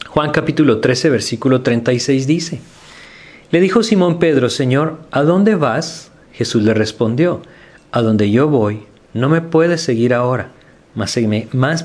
Juan 0.08 0.32
capítulo 0.32 0.80
13, 0.80 1.10
versículo 1.10 1.62
36 1.62 2.28
dice, 2.28 2.60
Le 3.52 3.60
dijo 3.60 3.84
Simón 3.84 4.20
Pedro, 4.20 4.50
Señor, 4.50 5.00
¿a 5.12 5.24
dónde 5.24 5.56
vas? 5.56 6.12
Jesús 6.32 6.64
le 6.64 6.74
respondió, 6.74 7.42
A 7.92 8.02
donde 8.02 8.32
yo 8.32 8.48
voy, 8.48 8.84
no 9.14 9.30
me 9.30 9.42
puedes 9.42 9.82
seguir 9.82 10.14
ahora, 10.14 10.52
más 10.96 11.18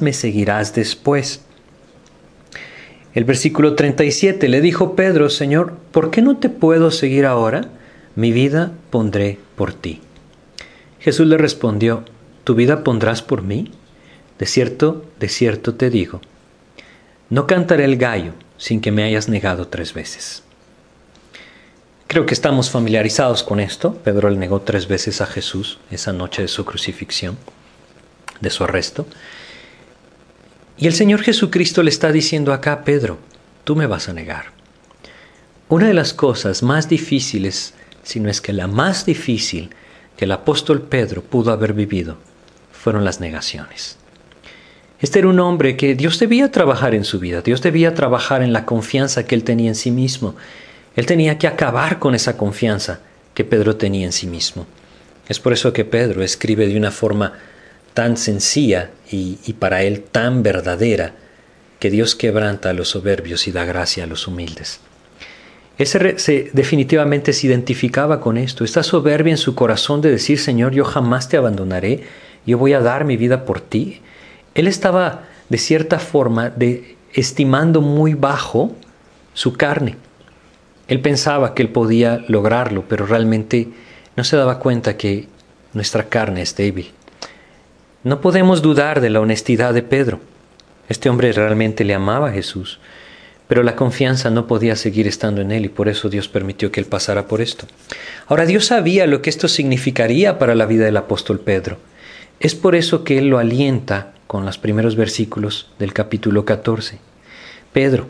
me, 0.03 0.13
seguirás 0.13 0.75
después. 0.75 1.43
El 3.13 3.25
versículo 3.25 3.75
37 3.75 4.49
le 4.49 4.61
dijo 4.61 4.95
Pedro, 4.95 5.29
Señor, 5.31 5.75
¿por 5.91 6.11
qué 6.11 6.23
no 6.23 6.37
te 6.37 6.49
puedo 6.49 6.93
seguir 6.93 7.27
ahora? 7.27 7.69
Mi 8.21 8.33
vida 8.33 8.73
pondré 8.91 9.39
por 9.57 9.73
ti. 9.73 10.03
Jesús 10.99 11.27
le 11.27 11.39
respondió, 11.39 12.05
¿tu 12.45 12.55
vida 12.55 12.85
pondrás 12.85 13.23
por 13.23 13.41
mí? 13.41 13.73
De 14.39 14.45
cierto, 14.45 15.07
de 15.19 15.31
cierto 15.31 15.75
te 15.75 15.89
digo, 15.89 16.21
no 17.31 17.47
cantaré 17.47 17.87
el 17.87 17.97
gallo 17.97 18.35
sin 18.59 18.83
que 18.83 18.93
me 18.93 19.05
hayas 19.05 19.31
negado 19.31 19.69
tres 19.69 19.95
veces. 19.95 20.43
Creo 22.09 22.27
que 22.27 22.35
estamos 22.35 22.69
familiarizados 22.69 23.43
con 23.43 23.59
esto. 23.59 23.95
Pedro 23.95 24.29
le 24.29 24.37
negó 24.37 24.61
tres 24.61 24.87
veces 24.87 25.23
a 25.23 25.27
Jesús 25.27 25.79
esa 25.91 26.13
noche 26.13 26.43
de 26.43 26.49
su 26.49 26.67
crucifixión, 26.67 27.39
de 28.43 28.51
su 28.51 28.65
arresto. 28.65 29.07
Y 30.77 30.89
el 30.89 30.93
Señor 30.93 31.23
Jesucristo 31.23 31.83
le 31.83 31.89
está 31.89 32.13
diciendo 32.13 32.53
acá, 32.53 32.85
Pedro, 32.85 33.17
tú 33.65 33.77
me 33.77 33.87
vas 33.87 34.11
a 34.11 34.13
negar. 34.13 34.53
Una 35.71 35.87
de 35.87 35.95
las 35.95 36.13
cosas 36.13 36.63
más 36.63 36.87
difíciles 36.87 37.73
sino 38.03 38.31
es 38.31 38.41
que 38.41 38.53
la 38.53 38.67
más 38.67 39.07
difícil 39.07 39.71
que 40.17 40.25
el 40.25 40.33
apóstol 40.33 40.83
Pedro 40.83 41.23
pudo 41.23 41.53
haber 41.53 41.73
vivido 41.73 42.19
fueron 42.73 43.05
las 43.05 43.21
negaciones. 43.21 43.97
Este 45.01 45.19
era 45.19 45.29
un 45.29 45.41
hombre 45.41 45.77
que 45.77 45.95
Dios 45.95 46.19
debía 46.19 46.51
trabajar 46.51 46.95
en 46.95 47.05
su 47.05 47.19
vida, 47.19 47.41
Dios 47.41 47.63
debía 47.63 47.95
trabajar 47.95 48.43
en 48.43 48.53
la 48.53 48.67
confianza 48.67 49.25
que 49.25 49.35
él 49.35 49.45
tenía 49.45 49.69
en 49.69 49.75
sí 49.75 49.91
mismo. 49.91 50.35
Él 50.95 51.07
tenía 51.07 51.39
que 51.39 51.47
acabar 51.47 51.99
con 51.99 52.15
esa 52.15 52.37
confianza 52.37 53.01
que 53.33 53.45
Pedro 53.45 53.77
tenía 53.77 54.05
en 54.05 54.13
sí 54.13 54.27
mismo. 54.27 54.67
Es 55.29 55.39
por 55.41 55.53
eso 55.53 55.73
que 55.73 55.85
Pedro 55.85 56.23
escribe 56.23 56.67
de 56.67 56.77
una 56.77 56.91
forma 56.91 57.35
tan 57.95 58.17
sencilla 58.17 58.91
y, 59.11 59.39
y 59.47 59.55
para 59.55 59.83
él 59.85 60.03
tan 60.03 60.43
verdadera 60.43 61.15
que 61.79 61.91
Dios 61.91 62.15
quebranta 62.15 62.71
a 62.71 62.75
los 62.75 62.89
soberbios 62.89 63.47
y 63.47 63.53
da 63.53 63.65
gracia 63.65 64.05
a 64.05 64.07
los 64.07 64.27
humildes. 64.27 64.81
Ese 65.81 66.19
se, 66.19 66.51
definitivamente 66.53 67.33
se 67.33 67.47
identificaba 67.47 68.21
con 68.21 68.37
esto, 68.37 68.65
esta 68.65 68.83
soberbia 68.83 69.31
en 69.31 69.39
su 69.39 69.55
corazón 69.55 70.03
de 70.03 70.11
decir, 70.11 70.39
Señor, 70.39 70.73
yo 70.73 70.85
jamás 70.85 71.31
te 71.31 71.39
abandonaré, 71.39 72.03
yo 72.45 72.59
voy 72.59 72.75
a 72.75 72.81
dar 72.81 73.07
mi 73.07 73.17
vida 73.17 73.47
por 73.47 73.63
ti. 73.63 74.03
Él 74.55 74.67
estaba 74.67 75.23
de 75.49 75.57
cierta 75.57 75.99
forma 75.99 76.51
de, 76.51 76.97
estimando 77.15 77.81
muy 77.81 78.13
bajo 78.13 78.73
su 79.33 79.55
carne. 79.55 79.97
Él 80.87 81.01
pensaba 81.01 81.55
que 81.55 81.63
él 81.63 81.71
podía 81.71 82.27
lograrlo, 82.29 82.85
pero 82.87 83.07
realmente 83.07 83.69
no 84.17 84.25
se 84.25 84.37
daba 84.37 84.59
cuenta 84.59 84.99
que 84.99 85.29
nuestra 85.73 86.11
carne 86.11 86.43
es 86.43 86.55
débil. 86.55 86.91
No 88.05 88.21
podemos 88.21 88.61
dudar 88.61 89.01
de 89.01 89.09
la 89.09 89.21
honestidad 89.21 89.73
de 89.73 89.83
Pedro. 89.83 90.21
Este 90.91 91.09
hombre 91.09 91.33
realmente 91.33 91.85
le 91.85 91.95
amaba 91.95 92.29
a 92.29 92.33
Jesús. 92.33 92.81
Pero 93.51 93.65
la 93.65 93.75
confianza 93.75 94.31
no 94.31 94.47
podía 94.47 94.77
seguir 94.77 95.09
estando 95.09 95.41
en 95.41 95.51
él 95.51 95.65
y 95.65 95.69
por 95.69 95.89
eso 95.89 96.09
Dios 96.09 96.29
permitió 96.29 96.71
que 96.71 96.79
él 96.79 96.87
pasara 96.87 97.27
por 97.27 97.41
esto. 97.41 97.67
Ahora 98.29 98.47
Dios 98.47 98.67
sabía 98.67 99.09
lo 99.09 99.23
que 99.23 99.29
esto 99.29 99.49
significaría 99.49 100.39
para 100.39 100.55
la 100.55 100.67
vida 100.67 100.85
del 100.85 100.97
apóstol 100.97 101.41
Pedro. 101.41 101.79
Es 102.39 102.55
por 102.55 102.77
eso 102.77 103.03
que 103.03 103.19
él 103.19 103.27
lo 103.27 103.39
alienta 103.39 104.13
con 104.29 104.45
los 104.47 104.57
primeros 104.57 104.95
versículos 104.95 105.69
del 105.81 105.93
capítulo 105.93 106.45
14. 106.45 107.01
Pedro, 107.73 108.07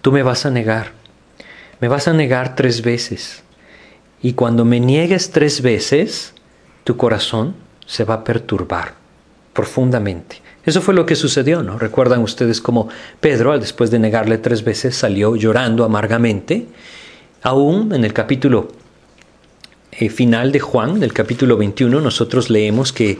tú 0.00 0.10
me 0.10 0.22
vas 0.22 0.46
a 0.46 0.50
negar, 0.50 0.92
me 1.80 1.88
vas 1.88 2.08
a 2.08 2.14
negar 2.14 2.56
tres 2.56 2.80
veces. 2.80 3.42
Y 4.22 4.32
cuando 4.32 4.64
me 4.64 4.80
niegues 4.80 5.32
tres 5.32 5.60
veces, 5.60 6.32
tu 6.84 6.96
corazón 6.96 7.56
se 7.84 8.04
va 8.04 8.14
a 8.14 8.24
perturbar 8.24 8.94
profundamente. 9.52 10.40
Eso 10.68 10.82
fue 10.82 10.92
lo 10.92 11.06
que 11.06 11.16
sucedió, 11.16 11.62
¿no? 11.62 11.78
Recuerdan 11.78 12.20
ustedes 12.20 12.60
cómo 12.60 12.90
Pedro, 13.20 13.58
después 13.58 13.90
de 13.90 13.98
negarle 13.98 14.36
tres 14.36 14.62
veces, 14.62 14.94
salió 14.94 15.34
llorando 15.34 15.82
amargamente. 15.82 16.66
Aún 17.40 17.94
en 17.94 18.04
el 18.04 18.12
capítulo 18.12 18.68
eh, 19.92 20.10
final 20.10 20.52
de 20.52 20.60
Juan, 20.60 21.00
del 21.00 21.14
capítulo 21.14 21.56
21, 21.56 22.02
nosotros 22.02 22.50
leemos 22.50 22.92
que, 22.92 23.16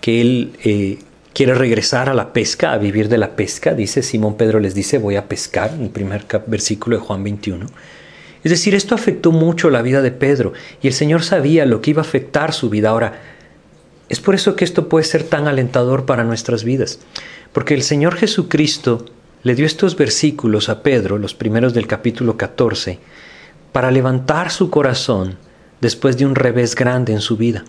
que 0.00 0.22
él 0.22 0.52
eh, 0.64 0.98
quiere 1.34 1.52
regresar 1.54 2.08
a 2.08 2.14
la 2.14 2.32
pesca, 2.32 2.72
a 2.72 2.78
vivir 2.78 3.10
de 3.10 3.18
la 3.18 3.36
pesca. 3.36 3.74
Dice, 3.74 4.02
Simón 4.02 4.38
Pedro 4.38 4.58
les 4.58 4.74
dice, 4.74 4.96
voy 4.96 5.16
a 5.16 5.28
pescar, 5.28 5.74
en 5.74 5.82
el 5.82 5.90
primer 5.90 6.24
versículo 6.46 6.96
de 6.96 7.02
Juan 7.02 7.22
21. 7.22 7.66
Es 8.42 8.50
decir, 8.50 8.74
esto 8.74 8.94
afectó 8.94 9.32
mucho 9.32 9.68
la 9.68 9.82
vida 9.82 10.00
de 10.00 10.12
Pedro 10.12 10.54
y 10.80 10.86
el 10.86 10.94
Señor 10.94 11.24
sabía 11.24 11.66
lo 11.66 11.82
que 11.82 11.90
iba 11.90 12.00
a 12.00 12.06
afectar 12.06 12.54
su 12.54 12.70
vida. 12.70 12.88
Ahora, 12.88 13.35
es 14.08 14.20
por 14.20 14.34
eso 14.34 14.54
que 14.54 14.64
esto 14.64 14.88
puede 14.88 15.04
ser 15.04 15.24
tan 15.24 15.48
alentador 15.48 16.06
para 16.06 16.24
nuestras 16.24 16.62
vidas, 16.62 17.00
porque 17.52 17.74
el 17.74 17.82
Señor 17.82 18.14
Jesucristo 18.14 19.06
le 19.42 19.54
dio 19.54 19.66
estos 19.66 19.96
versículos 19.96 20.68
a 20.68 20.82
Pedro, 20.82 21.18
los 21.18 21.34
primeros 21.34 21.74
del 21.74 21.86
capítulo 21.86 22.36
14, 22.36 22.98
para 23.72 23.90
levantar 23.90 24.50
su 24.50 24.70
corazón 24.70 25.36
después 25.80 26.16
de 26.16 26.26
un 26.26 26.34
revés 26.34 26.74
grande 26.74 27.12
en 27.12 27.20
su 27.20 27.36
vida. 27.36 27.64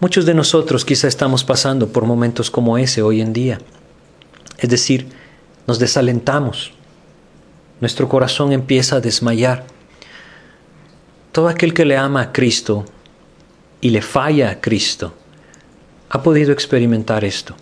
Muchos 0.00 0.26
de 0.26 0.34
nosotros 0.34 0.84
quizá 0.84 1.06
estamos 1.06 1.44
pasando 1.44 1.88
por 1.88 2.04
momentos 2.04 2.50
como 2.50 2.76
ese 2.76 3.02
hoy 3.02 3.20
en 3.20 3.32
día. 3.32 3.58
Es 4.58 4.68
decir, 4.68 5.06
nos 5.66 5.78
desalentamos, 5.78 6.72
nuestro 7.80 8.08
corazón 8.08 8.52
empieza 8.52 8.96
a 8.96 9.00
desmayar. 9.00 9.64
Todo 11.30 11.48
aquel 11.48 11.72
que 11.72 11.84
le 11.84 11.96
ama 11.96 12.20
a 12.20 12.32
Cristo 12.32 12.84
y 13.82 13.90
le 13.90 14.00
falla 14.00 14.48
a 14.48 14.60
Cristo, 14.60 15.12
ha 16.08 16.22
podido 16.22 16.52
experimentar 16.52 17.24
esto. 17.24 17.56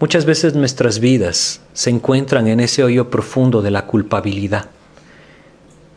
Muchas 0.00 0.24
veces 0.24 0.54
nuestras 0.54 0.98
vidas 0.98 1.60
se 1.72 1.90
encuentran 1.90 2.48
en 2.48 2.58
ese 2.58 2.82
hoyo 2.82 3.10
profundo 3.10 3.62
de 3.62 3.70
la 3.70 3.86
culpabilidad. 3.86 4.66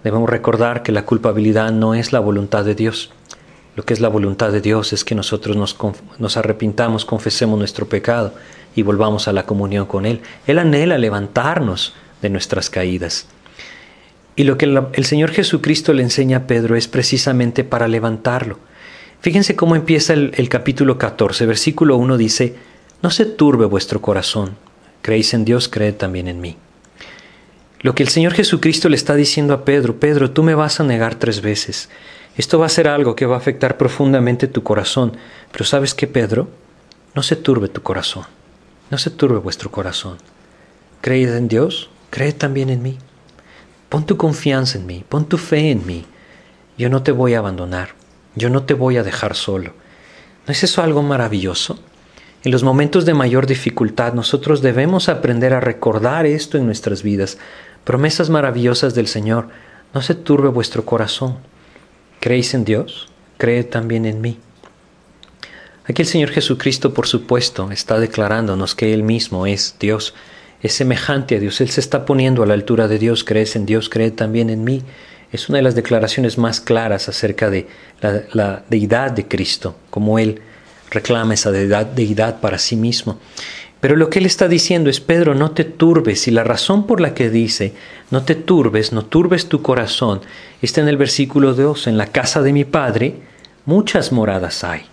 Debemos 0.03 0.29
recordar 0.29 0.83
que 0.83 0.91
la 0.91 1.05
culpabilidad 1.05 1.71
no 1.71 1.95
es 1.95 2.13
la 2.13 2.19
voluntad 2.19 2.63
de 2.63 2.75
Dios. 2.75 3.11
Lo 3.75 3.83
que 3.83 3.93
es 3.93 4.01
la 4.01 4.09
voluntad 4.09 4.51
de 4.51 4.61
Dios 4.61 4.93
es 4.93 5.03
que 5.03 5.15
nosotros 5.15 5.57
nos, 5.57 6.37
arrepintamos, 6.37 7.03
confesemos 7.03 7.57
nuestro 7.57 7.87
pecado 7.87 8.35
y 8.75 8.83
volvamos 8.83 9.27
a 9.27 9.33
la 9.33 9.47
comunión 9.47 9.87
con 9.87 10.05
Él. 10.05 10.21
Él 10.45 10.59
anhela 10.59 10.99
levantarnos 10.99 11.95
de 12.21 12.29
nuestras 12.29 12.69
caídas. 12.69 13.25
Y 14.35 14.43
lo 14.43 14.59
que 14.59 14.65
el 14.65 15.05
Señor 15.05 15.31
Jesucristo 15.31 15.91
le 15.93 16.03
enseña 16.03 16.37
a 16.37 16.47
Pedro 16.47 16.75
es 16.75 16.87
precisamente 16.87 17.63
para 17.63 17.87
levantarlo 17.87 18.59
Fíjense 19.23 19.55
cómo 19.55 19.77
empieza 19.77 20.11
el, 20.11 20.49
capítulo 20.49 20.97
14, 20.97 21.45
versículo 21.45 21.95
1 21.95 22.17
dice, 22.17 22.57
no 23.01 23.09
se 23.09 23.23
turbe 23.23 23.63
vuestro 23.63 24.01
corazón, 24.01 24.57
creéis 25.01 25.33
en 25.33 25.45
Dios, 25.45 25.69
creed 25.69 25.95
también 25.95 26.27
en 26.27 26.41
mí. 26.41 26.57
Lo 27.79 27.95
que 27.95 28.03
el 28.03 28.09
Señor 28.09 28.33
Jesucristo 28.33 28.89
le 28.89 28.97
está 28.97 29.15
diciendo 29.15 29.53
a 29.53 29.63
Pedro, 29.63 29.97
Pedro, 29.97 30.31
tú 30.31 30.43
me 30.43 30.55
vas 30.55 30.81
a 30.81 30.83
negar 30.83 31.15
tres 31.15 31.39
veces. 31.39 31.87
Esto 32.35 32.59
va 32.59 32.65
a 32.65 32.69
ser 32.69 32.89
algo 32.89 33.15
que 33.15 33.25
va 33.25 33.35
a 33.35 33.37
afectar 33.37 33.77
profundamente 33.77 34.49
tu 34.49 34.61
corazón. 34.61 35.15
Pero 35.53 35.63
sabes 35.63 35.93
qué, 35.93 36.05
Pedro, 36.05 36.49
no 37.15 37.23
se 37.23 37.37
turbe 37.37 37.69
tu 37.69 37.81
corazón, 37.81 38.25
no 38.91 38.97
se 38.97 39.09
turbe 39.09 39.37
vuestro 39.37 39.71
corazón. 39.71 40.17
Creed 40.99 41.33
en 41.33 41.47
Dios, 41.47 41.89
creed 42.09 42.35
también 42.35 42.69
en 42.69 42.81
mí. 42.81 42.97
Pon 43.87 44.05
tu 44.05 44.17
confianza 44.17 44.77
en 44.77 44.85
mí, 44.85 45.05
pon 45.07 45.23
tu 45.23 45.37
fe 45.37 45.71
en 45.71 45.85
mí. 45.85 46.03
Yo 46.77 46.89
no 46.89 47.03
te 47.03 47.13
voy 47.13 47.35
a 47.35 47.39
abandonar. 47.39 48.02
Yo 48.35 48.49
no 48.49 48.63
te 48.63 48.73
voy 48.73 48.97
a 48.97 49.03
dejar 49.03 49.35
solo. 49.35 49.73
¿No 50.47 50.51
es 50.51 50.63
eso 50.63 50.81
algo 50.81 51.03
maravilloso? 51.03 51.79
En 52.43 52.51
los 52.51 52.63
momentos 52.63 53.05
de 53.05 53.13
mayor 53.13 53.47
dificultad 53.47 54.13
nosotros 54.13 54.61
debemos 54.61 55.07
aprender 55.07 55.53
a 55.53 55.61
recordar 55.61 56.25
esto 56.25 56.57
en 56.57 56.65
nuestras 56.65 57.03
vidas, 57.03 57.37
promesas 57.83 58.29
maravillosas 58.29 58.95
del 58.95 59.07
Señor. 59.07 59.49
No 59.93 60.01
se 60.01 60.15
turbe 60.15 60.49
vuestro 60.49 60.83
corazón. 60.83 61.37
¿Creéis 62.19 62.53
en 62.53 62.65
Dios? 62.65 63.09
Cree 63.37 63.63
también 63.63 64.05
en 64.05 64.19
mí. 64.19 64.39
Aquí 65.85 66.01
el 66.01 66.07
Señor 66.07 66.29
Jesucristo, 66.29 66.93
por 66.93 67.07
supuesto, 67.07 67.69
está 67.71 67.99
declarándonos 67.99 68.73
que 68.73 68.93
Él 68.93 69.03
mismo 69.03 69.45
es 69.45 69.75
Dios, 69.79 70.13
es 70.61 70.73
semejante 70.73 71.35
a 71.35 71.39
Dios, 71.39 71.59
Él 71.59 71.69
se 71.69 71.81
está 71.81 72.05
poniendo 72.05 72.41
a 72.41 72.45
la 72.45 72.53
altura 72.53 72.87
de 72.87 72.99
Dios, 72.99 73.25
crees 73.25 73.57
en 73.57 73.65
Dios, 73.65 73.89
cree 73.89 74.11
también 74.11 74.49
en 74.49 74.63
mí 74.63 74.81
es 75.33 75.49
una 75.49 75.57
de 75.57 75.63
las 75.63 75.75
declaraciones 75.75 76.37
más 76.37 76.61
claras 76.61 77.09
acerca 77.09 77.49
de 77.49 77.67
la, 78.01 78.63
deidad 78.69 79.11
de 79.11 79.27
Cristo, 79.27 79.75
como 79.89 80.19
Él 80.19 80.41
reclama 80.91 81.33
esa 81.33 81.51
deidad, 81.51 82.39
para 82.39 82.59
sí 82.59 82.75
mismo. 82.75 83.19
Pero 83.81 83.95
lo 83.95 84.11
que 84.11 84.19
Él 84.19 84.27
está 84.27 84.47
diciendo 84.47 84.91
es, 84.91 85.01
Pedro, 85.01 85.33
no 85.33 85.51
te 85.51 85.63
turbes. 85.63 86.27
Y 86.27 86.31
la 86.31 86.43
razón 86.43 86.85
por 86.85 87.01
la 87.01 87.15
que 87.15 87.31
dice, 87.31 87.73
no 88.11 88.21
te 88.21 88.35
turbes, 88.35 88.93
no 88.93 89.05
turbes 89.05 89.49
tu 89.49 89.63
corazón, 89.63 90.21
está 90.61 90.81
en 90.81 90.87
el 90.87 90.97
versículo 90.97 91.55
2, 91.55 91.87
en 91.87 91.97
la 91.97 92.07
casa 92.07 92.43
de 92.43 92.53
mi 92.53 92.63
Padre 92.63 93.15
muchas 93.65 94.11
moradas 94.11 94.63
hay. 94.63 94.83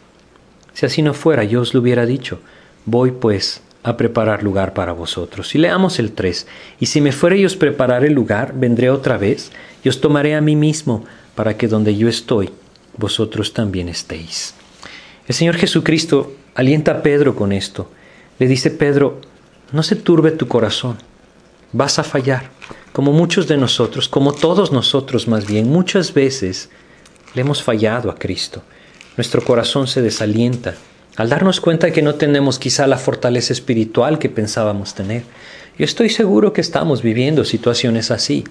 Si 0.72 0.86
así 0.86 1.02
no 1.02 1.12
fuera, 1.12 1.44
yo 1.44 1.60
os 1.60 1.74
lo 1.74 1.80
hubiera 1.80 2.06
dicho. 2.06 2.40
Voy 2.86 3.10
pues 3.10 3.60
a 3.82 3.96
preparar 3.96 4.42
lugar 4.42 4.74
para 4.74 4.92
vosotros. 4.92 5.54
Y 5.54 5.58
leamos 5.58 5.98
el 5.98 6.12
3. 6.12 6.46
Y 6.80 6.86
si 6.86 7.00
me 7.00 7.12
fuere 7.12 7.38
y 7.38 7.44
os 7.44 7.56
preparar 7.56 8.04
el 8.04 8.12
lugar, 8.12 8.52
vendré 8.54 8.90
otra 8.90 9.16
vez 9.16 9.52
y 9.82 9.88
os 9.88 10.00
tomaré 10.00 10.34
a 10.34 10.40
mí 10.40 10.56
mismo, 10.56 11.04
para 11.34 11.56
que 11.56 11.68
donde 11.68 11.96
yo 11.96 12.08
estoy, 12.08 12.50
vosotros 12.96 13.54
también 13.54 13.88
estéis. 13.88 14.54
El 15.26 15.34
Señor 15.34 15.56
Jesucristo 15.56 16.34
alienta 16.54 16.92
a 16.92 17.02
Pedro 17.02 17.34
con 17.34 17.52
esto. 17.52 17.90
Le 18.38 18.46
dice, 18.46 18.70
Pedro, 18.70 19.20
no 19.72 19.82
se 19.82 19.96
turbe 19.96 20.32
tu 20.32 20.48
corazón, 20.48 20.98
vas 21.72 21.98
a 21.98 22.04
fallar, 22.04 22.50
como 22.92 23.12
muchos 23.12 23.46
de 23.46 23.56
nosotros, 23.56 24.08
como 24.08 24.32
todos 24.32 24.72
nosotros 24.72 25.28
más 25.28 25.46
bien, 25.46 25.70
muchas 25.70 26.12
veces 26.12 26.70
le 27.34 27.42
hemos 27.42 27.62
fallado 27.62 28.10
a 28.10 28.16
Cristo. 28.16 28.62
Nuestro 29.16 29.42
corazón 29.44 29.86
se 29.86 30.02
desalienta 30.02 30.74
al 31.16 31.28
darnos 31.28 31.60
cuenta 31.60 31.90
que 31.90 32.02
no 32.02 32.14
tenemos 32.14 32.58
quizá 32.58 32.86
la 32.86 32.98
fortaleza 32.98 33.52
espiritual 33.52 34.18
que 34.18 34.28
pensábamos 34.28 34.94
tener. 34.94 35.24
Yo 35.78 35.84
estoy 35.84 36.10
seguro 36.10 36.52
que 36.52 36.60
estamos 36.60 37.02
viviendo 37.02 37.44
situaciones 37.44 38.10
así. 38.10 38.44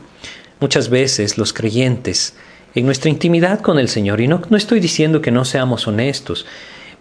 Muchas 0.60 0.90
veces 0.90 1.38
los 1.38 1.54
creyentes, 1.54 2.34
en 2.76 2.86
nuestra 2.86 3.10
intimidad 3.10 3.62
con 3.62 3.80
el 3.80 3.88
Señor, 3.88 4.20
y 4.22 4.28
no, 4.28 4.42
no 4.50 4.58
estoy 4.58 4.80
diciendo 4.80 5.22
que 5.22 5.32
no 5.32 5.46
seamos 5.46 5.88
honestos, 5.88 6.46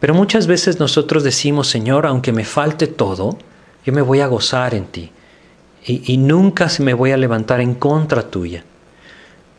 pero 0.01 0.14
muchas 0.14 0.47
veces 0.47 0.79
nosotros 0.79 1.25
decimos, 1.25 1.68
Señor, 1.68 2.07
aunque 2.07 2.33
me 2.33 2.44
falte 2.44 2.87
todo, 2.87 3.37
yo 3.85 3.92
me 3.92 4.03
voy 4.03 4.21
a 4.21 4.27
gozar 4.27 4.75
en 4.75 4.85
ti 4.87 5.11
y, 5.85 6.12
y 6.12 6.18
nunca 6.18 6.68
se 6.68 6.83
me 6.83 6.94
voy 6.94 7.11
a 7.11 7.16
levantar 7.16 7.61
en 7.61 7.75
contra 7.75 8.23
tuya. 8.23 8.64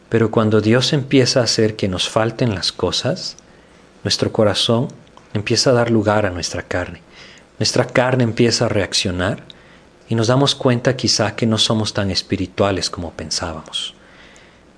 Pero 0.07 0.31
cuando 0.31 0.61
Dios 0.61 0.93
empieza 0.93 1.41
a 1.41 1.43
hacer 1.43 1.75
que 1.75 1.87
nos 1.87 2.09
falten 2.09 2.55
las 2.55 2.71
cosas, 2.71 3.37
nuestro 4.03 4.31
corazón 4.31 4.87
empieza 5.33 5.69
a 5.69 5.73
dar 5.73 5.91
lugar 5.91 6.25
a 6.25 6.29
nuestra 6.29 6.63
carne. 6.63 7.01
Nuestra 7.59 7.85
carne 7.85 8.23
empieza 8.23 8.65
a 8.65 8.69
reaccionar 8.69 9.43
y 10.07 10.15
nos 10.15 10.27
damos 10.27 10.55
cuenta 10.55 10.95
quizá 10.95 11.35
que 11.35 11.45
no 11.45 11.57
somos 11.57 11.93
tan 11.93 12.09
espirituales 12.09 12.89
como 12.89 13.11
pensábamos. 13.11 13.93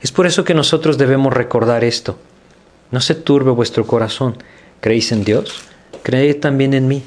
Es 0.01 0.11
por 0.11 0.25
eso 0.25 0.43
que 0.43 0.53
nosotros 0.53 0.97
debemos 0.97 1.33
recordar 1.33 1.83
esto. 1.83 2.17
No 2.89 2.99
se 3.01 3.15
turbe 3.15 3.51
vuestro 3.51 3.85
corazón. 3.85 4.37
¿Creéis 4.81 5.11
en 5.11 5.23
Dios? 5.23 5.61
Creed 6.03 6.39
también 6.39 6.73
en 6.73 6.87
mí. 6.87 7.03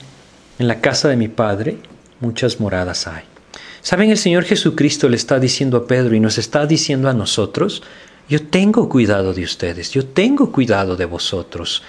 En 0.59 0.69
la 0.69 0.81
casa 0.81 1.09
de 1.09 1.17
mi 1.17 1.29
Padre 1.29 1.79
muchas 2.21 2.61
moradas 2.61 3.07
hay. 3.07 3.25
¿Saben? 3.83 4.11
El 4.11 4.19
Señor 4.19 4.45
Jesucristo 4.45 5.09
le 5.09 5.17
está 5.17 5.39
diciendo 5.39 5.77
a 5.77 5.87
Pedro 5.87 6.15
y 6.15 6.21
nos 6.21 6.39
está 6.39 6.67
diciendo 6.67 7.09
a 7.11 7.13
nosotros, 7.13 7.83
yo 8.29 8.43
tengo 8.43 8.89
cuidado 8.89 9.35
de 9.35 9.45
ustedes, 9.45 9.91
yo 9.91 10.07
tengo 10.07 10.51
cuidado 10.51 10.97
de 10.97 11.05
vosotros. 11.05 11.83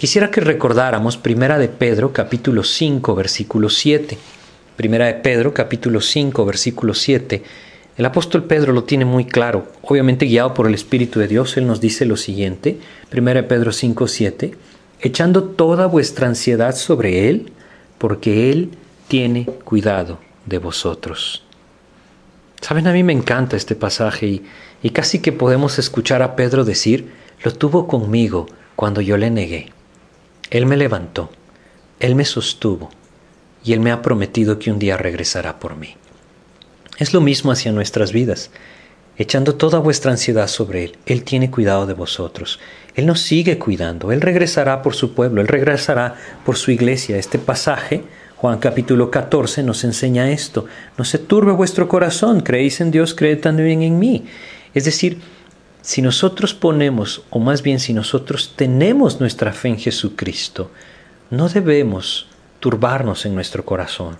Quisiera 0.00 0.30
que 0.30 0.40
recordáramos 0.40 1.18
Primera 1.18 1.58
de 1.58 1.68
Pedro 1.68 2.10
capítulo 2.14 2.64
5 2.64 3.14
versículo 3.14 3.68
7. 3.68 4.16
Primera 4.74 5.04
de 5.04 5.12
Pedro, 5.12 5.52
capítulo 5.52 6.00
5, 6.00 6.46
versículo 6.46 6.94
7. 6.94 7.42
El 7.98 8.06
apóstol 8.06 8.44
Pedro 8.44 8.72
lo 8.72 8.84
tiene 8.84 9.04
muy 9.04 9.26
claro. 9.26 9.66
Obviamente 9.82 10.24
guiado 10.24 10.54
por 10.54 10.66
el 10.66 10.72
Espíritu 10.72 11.20
de 11.20 11.28
Dios, 11.28 11.58
él 11.58 11.66
nos 11.66 11.82
dice 11.82 12.06
lo 12.06 12.16
siguiente. 12.16 12.78
Primera 13.10 13.42
de 13.42 13.48
Pedro 13.48 13.72
5, 13.72 14.08
7. 14.08 14.54
Echando 15.02 15.44
toda 15.44 15.84
vuestra 15.84 16.28
ansiedad 16.28 16.74
sobre 16.74 17.28
Él, 17.28 17.52
porque 17.98 18.50
Él 18.50 18.70
tiene 19.06 19.44
cuidado 19.64 20.18
de 20.46 20.56
vosotros. 20.56 21.44
Saben, 22.62 22.86
a 22.86 22.94
mí 22.94 23.02
me 23.02 23.12
encanta 23.12 23.54
este 23.54 23.74
pasaje 23.74 24.26
y, 24.26 24.42
y 24.82 24.90
casi 24.92 25.18
que 25.18 25.32
podemos 25.32 25.78
escuchar 25.78 26.22
a 26.22 26.36
Pedro 26.36 26.64
decir, 26.64 27.12
lo 27.44 27.52
tuvo 27.52 27.86
conmigo 27.86 28.46
cuando 28.76 29.02
yo 29.02 29.18
le 29.18 29.28
negué. 29.28 29.74
Él 30.50 30.66
me 30.66 30.76
levantó, 30.76 31.30
Él 32.00 32.16
me 32.16 32.24
sostuvo, 32.24 32.90
y 33.64 33.72
Él 33.72 33.80
me 33.80 33.92
ha 33.92 34.02
prometido 34.02 34.58
que 34.58 34.72
un 34.72 34.80
día 34.80 34.96
regresará 34.96 35.60
por 35.60 35.76
mí. 35.76 35.96
Es 36.98 37.14
lo 37.14 37.20
mismo 37.20 37.52
hacia 37.52 37.72
nuestras 37.72 38.12
vidas. 38.12 38.50
Echando 39.16 39.54
toda 39.54 39.78
vuestra 39.78 40.10
ansiedad 40.10 40.48
sobre 40.48 40.84
Él, 40.84 40.98
Él 41.06 41.24
tiene 41.24 41.50
cuidado 41.50 41.86
de 41.86 41.94
vosotros. 41.94 42.58
Él 42.94 43.06
nos 43.06 43.20
sigue 43.20 43.58
cuidando. 43.58 44.12
Él 44.12 44.20
regresará 44.20 44.82
por 44.82 44.94
su 44.94 45.14
pueblo, 45.14 45.40
Él 45.40 45.48
regresará 45.48 46.16
por 46.44 46.56
su 46.56 46.70
iglesia. 46.70 47.16
Este 47.16 47.38
pasaje, 47.38 48.02
Juan 48.36 48.58
capítulo 48.58 49.10
14, 49.10 49.62
nos 49.62 49.84
enseña 49.84 50.30
esto. 50.30 50.66
No 50.98 51.04
se 51.04 51.18
turbe 51.18 51.52
vuestro 51.52 51.86
corazón, 51.86 52.40
creéis 52.40 52.80
en 52.80 52.90
Dios, 52.90 53.14
creed 53.14 53.40
también 53.40 53.82
en 53.82 53.98
mí. 53.98 54.24
Es 54.74 54.84
decir, 54.84 55.20
si 55.82 56.02
nosotros 56.02 56.54
ponemos, 56.54 57.22
o 57.30 57.38
más 57.38 57.62
bien 57.62 57.80
si 57.80 57.94
nosotros 57.94 58.54
tenemos 58.56 59.20
nuestra 59.20 59.52
fe 59.52 59.68
en 59.68 59.78
Jesucristo, 59.78 60.70
no 61.30 61.48
debemos 61.48 62.28
turbarnos 62.60 63.24
en 63.26 63.34
nuestro 63.34 63.64
corazón. 63.64 64.18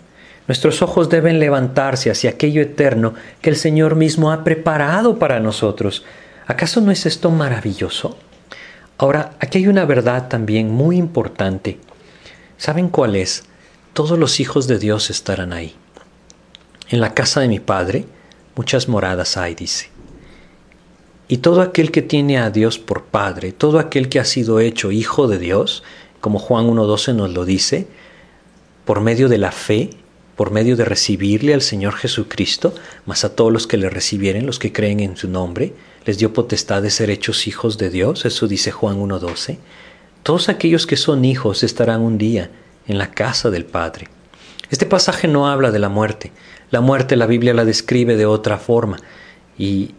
Nuestros 0.49 0.83
ojos 0.83 1.11
deben 1.11 1.39
levantarse 1.39 2.11
hacia 2.11 2.31
aquello 2.31 2.63
eterno 2.63 3.15
que 3.41 3.51
el 3.51 3.57
Señor 3.57 3.95
mismo 3.95 4.33
ha 4.33 4.43
preparado 4.43 5.19
para 5.19 5.39
nosotros. 5.39 6.05
¿Acaso 6.47 6.81
no 6.81 6.91
es 6.91 7.07
esto 7.07 7.31
maravilloso? 7.31 8.17
Ahora, 8.99 9.33
aquí 9.39 9.59
hay 9.59 9.69
una 9.69 9.85
verdad 9.85 10.29
también 10.29 10.71
muy 10.71 10.97
importante. 10.97 11.79
¿Saben 12.57 12.89
cuál 12.89 13.17
es? 13.17 13.45
Todos 13.93 14.19
los 14.19 14.41
hijos 14.41 14.67
de 14.67 14.79
Dios 14.79 15.11
estarán 15.11 15.53
ahí. 15.53 15.75
En 16.89 17.01
la 17.01 17.15
casa 17.15 17.41
de 17.41 17.49
mi 17.49 17.61
Padre 17.61 18.07
muchas 18.57 18.89
moradas 18.89 19.37
hay, 19.37 19.55
dice. 19.55 19.91
Y 21.31 21.37
todo 21.37 21.61
aquel 21.61 21.93
que 21.93 22.03
tiene 22.03 22.39
a 22.39 22.51
Dios 22.51 22.81
por 22.81 23.05
Padre, 23.05 23.53
todo 23.53 23.79
aquel 23.79 24.09
que 24.09 24.19
ha 24.19 24.25
sido 24.25 24.59
hecho 24.59 24.91
hijo 24.91 25.29
de 25.29 25.39
Dios, 25.39 25.85
como 26.21 26.41
Juan 26.41 26.67
1.12 26.67 27.15
nos 27.15 27.33
lo 27.33 27.45
dice, 27.45 27.87
por 28.85 29.01
medio 29.01 29.29
de 29.29 29.39
la 29.39 29.53
fe, 29.53 29.91
por 30.35 30.51
medio 30.51 30.77
de 30.77 30.85
recibirle 30.85 31.55
al 31.55 31.63
Señor 31.63 31.95
Jesucristo, 31.95 32.75
más 33.07 33.25
a 33.25 33.37
todos 33.37 33.53
los 33.53 33.69
que 33.69 33.77
le 33.77 33.89
recibieren, 33.89 34.45
los 34.45 34.59
que 34.59 34.73
creen 34.73 34.99
en 34.99 35.17
su 35.17 35.29
nombre, 35.29 35.73
les 36.05 36.19
dio 36.19 36.33
potestad 36.33 36.83
de 36.83 36.91
ser 36.91 37.11
hechos 37.11 37.47
hijos 37.47 37.79
de 37.79 37.91
Dios, 37.91 38.25
eso 38.25 38.49
dice 38.49 38.73
Juan 38.73 38.99
1.12. 38.99 39.59
Todos 40.25 40.49
aquellos 40.49 40.85
que 40.85 40.97
son 40.97 41.25
hijos 41.25 41.63
estarán 41.63 42.01
un 42.01 42.19
día 42.19 42.51
en 42.89 42.99
la 42.99 43.13
casa 43.13 43.51
del 43.51 43.67
Padre. 43.67 44.09
Este 44.69 44.85
pasaje 44.85 45.29
no 45.29 45.47
habla 45.47 45.71
de 45.71 45.79
la 45.79 45.89
muerte. 45.89 46.33
La 46.73 46.81
muerte 46.81 47.15
la 47.15 47.27
Biblia 47.27 47.55
la 47.55 47.65
describe 47.65 48.17
de 48.17 48.27
otra 48.27 48.59
forma 48.59 48.97
y 49.57 49.95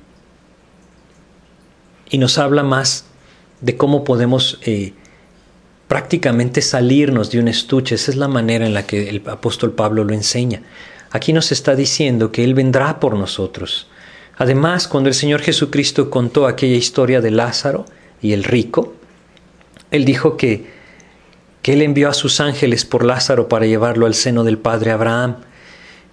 y 2.11 2.17
nos 2.17 2.37
habla 2.37 2.61
más 2.61 3.05
de 3.61 3.77
cómo 3.77 4.03
podemos 4.03 4.59
eh, 4.63 4.93
prácticamente 5.87 6.61
salirnos 6.61 7.31
de 7.31 7.39
un 7.39 7.47
estuche. 7.47 7.95
Esa 7.95 8.11
es 8.11 8.17
la 8.17 8.27
manera 8.27 8.65
en 8.65 8.73
la 8.73 8.85
que 8.85 9.09
el 9.09 9.23
apóstol 9.27 9.71
Pablo 9.71 10.03
lo 10.03 10.13
enseña. 10.13 10.61
Aquí 11.11 11.33
nos 11.33 11.51
está 11.51 11.75
diciendo 11.75 12.31
que 12.31 12.43
Él 12.43 12.53
vendrá 12.53 12.99
por 12.99 13.15
nosotros. 13.15 13.87
Además, 14.37 14.87
cuando 14.87 15.09
el 15.09 15.15
Señor 15.15 15.41
Jesucristo 15.41 16.09
contó 16.09 16.47
aquella 16.47 16.75
historia 16.75 17.21
de 17.21 17.31
Lázaro 17.31 17.85
y 18.21 18.33
el 18.33 18.43
rico, 18.43 18.93
Él 19.89 20.03
dijo 20.03 20.35
que, 20.35 20.65
que 21.61 21.73
Él 21.73 21.81
envió 21.81 22.09
a 22.09 22.13
sus 22.13 22.41
ángeles 22.41 22.83
por 22.85 23.05
Lázaro 23.05 23.47
para 23.47 23.65
llevarlo 23.65 24.05
al 24.05 24.15
seno 24.15 24.43
del 24.43 24.57
Padre 24.57 24.91
Abraham. 24.91 25.37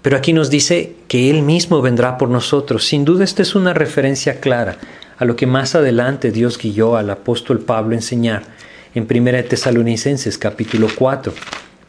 Pero 0.03 0.17
aquí 0.17 0.33
nos 0.33 0.51
dice 0.51 0.95
que 1.09 1.31
Él 1.31 1.43
mismo 1.43 1.83
vendrá 1.83 2.19
por 2.19 2.29
nosotros. 2.29 2.87
Sin 2.87 3.05
duda 3.05 3.25
esta 3.25 3.43
es 3.43 3.55
una 3.55 3.75
referencia 3.75 4.41
clara 4.41 4.79
a 5.19 5.25
lo 5.25 5.35
que 5.35 5.47
más 5.47 5.75
adelante 5.75 6.31
Dios 6.31 6.59
guió 6.59 6.97
al 6.97 7.11
apóstol 7.11 7.61
Pablo 7.61 7.93
a 7.93 7.99
enseñar 7.99 8.45
en 8.95 9.07
1 9.11 9.45
Tesalonicenses 9.45 10.39
capítulo 10.39 10.89
4. 10.95 11.33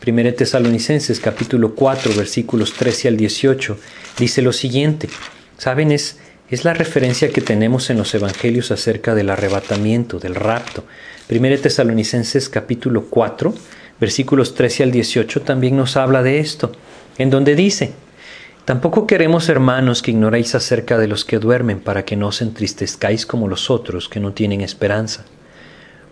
1 0.05 0.33
Tesalonicenses 0.33 1.19
capítulo 1.19 1.75
4 1.75 2.13
versículos 2.15 2.73
13 2.73 3.09
al 3.09 3.17
18 3.17 3.77
dice 4.17 4.41
lo 4.41 4.53
siguiente. 4.53 5.09
¿Saben? 5.57 5.91
Es, 5.91 6.17
es 6.49 6.65
la 6.65 6.73
referencia 6.73 7.29
que 7.29 7.41
tenemos 7.41 7.89
en 7.89 7.97
los 7.97 8.13
evangelios 8.15 8.71
acerca 8.71 9.13
del 9.13 9.29
arrebatamiento, 9.29 10.19
del 10.19 10.33
rapto. 10.33 10.83
1 11.29 11.57
Tesalonicenses 11.59 12.49
capítulo 12.49 13.05
4 13.09 13.53
versículos 13.99 14.55
13 14.55 14.83
al 14.83 14.91
18 14.91 15.41
también 15.41 15.77
nos 15.77 15.97
habla 15.97 16.23
de 16.23 16.39
esto, 16.39 16.71
en 17.19 17.29
donde 17.29 17.55
dice, 17.55 17.93
Tampoco 18.69 19.07
queremos, 19.07 19.49
hermanos, 19.49 20.03
que 20.03 20.11
ignoréis 20.11 20.53
acerca 20.53 20.99
de 20.99 21.07
los 21.07 21.25
que 21.25 21.39
duermen, 21.39 21.79
para 21.79 22.05
que 22.05 22.15
no 22.15 22.27
os 22.27 22.43
entristezcáis 22.43 23.25
como 23.25 23.47
los 23.47 23.71
otros 23.71 24.07
que 24.07 24.19
no 24.19 24.33
tienen 24.33 24.61
esperanza. 24.61 25.25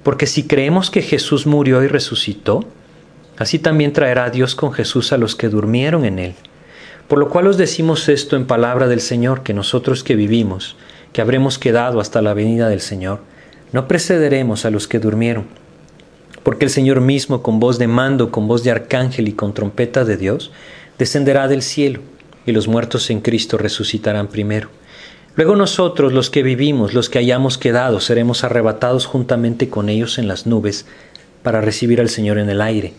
Porque 0.01 0.25
si 0.25 0.47
creemos 0.47 0.89
que 0.89 1.03
Jesús 1.03 1.45
murió 1.45 1.83
y 1.83 1.87
resucitó, 1.87 2.65
así 3.37 3.59
también 3.59 3.93
traerá 3.93 4.31
Dios 4.31 4.55
con 4.55 4.73
Jesús 4.73 5.13
a 5.13 5.19
los 5.19 5.35
que 5.35 5.49
durmieron 5.49 6.03
en 6.03 6.17
él. 6.17 6.33
Por 7.07 7.19
lo 7.19 7.29
cual 7.29 7.45
os 7.45 7.57
decimos 7.57 8.09
esto 8.09 8.35
en 8.35 8.47
palabra 8.47 8.87
del 8.87 9.01
Señor, 9.01 9.43
que 9.43 9.53
nosotros 9.53 10.03
que 10.03 10.15
vivimos, 10.15 10.77
que 11.13 11.21
habremos 11.21 11.59
quedado 11.59 11.99
hasta 11.99 12.23
la 12.23 12.33
venida 12.33 12.69
del 12.69 12.81
Señor, 12.81 13.19
no 13.71 13.87
precederemos 13.87 14.65
a 14.65 14.71
los 14.71 14.87
que 14.87 14.97
durmieron. 14.97 15.45
Porque 16.41 16.65
el 16.65 16.71
Señor 16.71 17.01
mismo, 17.01 17.43
con 17.43 17.59
voz 17.59 17.77
de 17.77 17.87
mando, 17.87 18.31
con 18.31 18.47
voz 18.47 18.63
de 18.63 18.71
arcángel 18.71 19.27
y 19.27 19.33
con 19.33 19.53
trompeta 19.53 20.05
de 20.05 20.17
Dios, 20.17 20.51
descenderá 20.97 21.47
del 21.47 21.61
cielo 21.61 22.01
y 22.45 22.51
los 22.51 22.67
muertos 22.67 23.09
en 23.09 23.21
Cristo 23.21 23.57
resucitarán 23.57 24.27
primero. 24.27 24.69
Luego 25.35 25.55
nosotros, 25.55 26.13
los 26.13 26.29
que 26.29 26.41
vivimos, 26.41 26.93
los 26.93 27.09
que 27.09 27.19
hayamos 27.19 27.57
quedado, 27.57 27.99
seremos 27.99 28.43
arrebatados 28.43 29.05
juntamente 29.05 29.69
con 29.69 29.89
ellos 29.89 30.17
en 30.17 30.27
las 30.27 30.47
nubes 30.47 30.85
para 31.43 31.61
recibir 31.61 32.01
al 32.01 32.09
Señor 32.09 32.39
en 32.39 32.49
el 32.49 32.61
aire, 32.61 32.93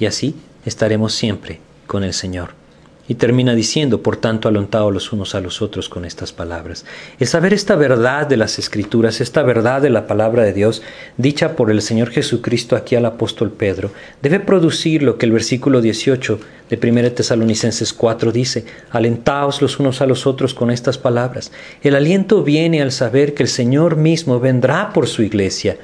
y 0.00 0.06
así 0.06 0.34
estaremos 0.64 1.14
siempre 1.14 1.60
con 1.86 2.02
el 2.02 2.12
Señor. 2.12 2.63
Y 3.06 3.16
termina 3.16 3.54
diciendo, 3.54 4.02
por 4.02 4.16
tanto, 4.16 4.48
alontados 4.48 4.92
los 4.92 5.12
unos 5.12 5.34
a 5.34 5.40
los 5.40 5.60
otros 5.60 5.90
con 5.90 6.06
estas 6.06 6.32
palabras. 6.32 6.86
El 7.18 7.26
saber 7.26 7.52
esta 7.52 7.76
verdad 7.76 8.26
de 8.26 8.38
las 8.38 8.58
Escrituras, 8.58 9.20
esta 9.20 9.42
verdad 9.42 9.82
de 9.82 9.90
la 9.90 10.06
palabra 10.06 10.42
de 10.42 10.54
Dios, 10.54 10.80
dicha 11.18 11.54
por 11.54 11.70
el 11.70 11.82
Señor 11.82 12.10
Jesucristo 12.10 12.76
aquí 12.76 12.96
al 12.96 13.04
apóstol 13.04 13.50
Pedro, 13.50 13.92
debe 14.22 14.40
producir 14.40 15.02
lo 15.02 15.18
que 15.18 15.26
el 15.26 15.32
versículo 15.32 15.82
18 15.82 16.40
de 16.70 16.90
1 16.90 17.12
Tesalonicenses 17.12 17.92
4 17.92 18.32
dice, 18.32 18.64
alentaos 18.90 19.60
los 19.60 19.78
unos 19.78 20.00
a 20.00 20.06
los 20.06 20.26
otros 20.26 20.54
con 20.54 20.70
estas 20.70 20.96
palabras. 20.96 21.52
El 21.82 21.96
aliento 21.96 22.42
viene 22.42 22.80
al 22.80 22.90
saber 22.90 23.34
que 23.34 23.42
el 23.42 23.50
Señor 23.50 23.96
mismo 23.96 24.40
vendrá 24.40 24.94
por 24.94 25.08
su 25.08 25.22
iglesia 25.22 25.76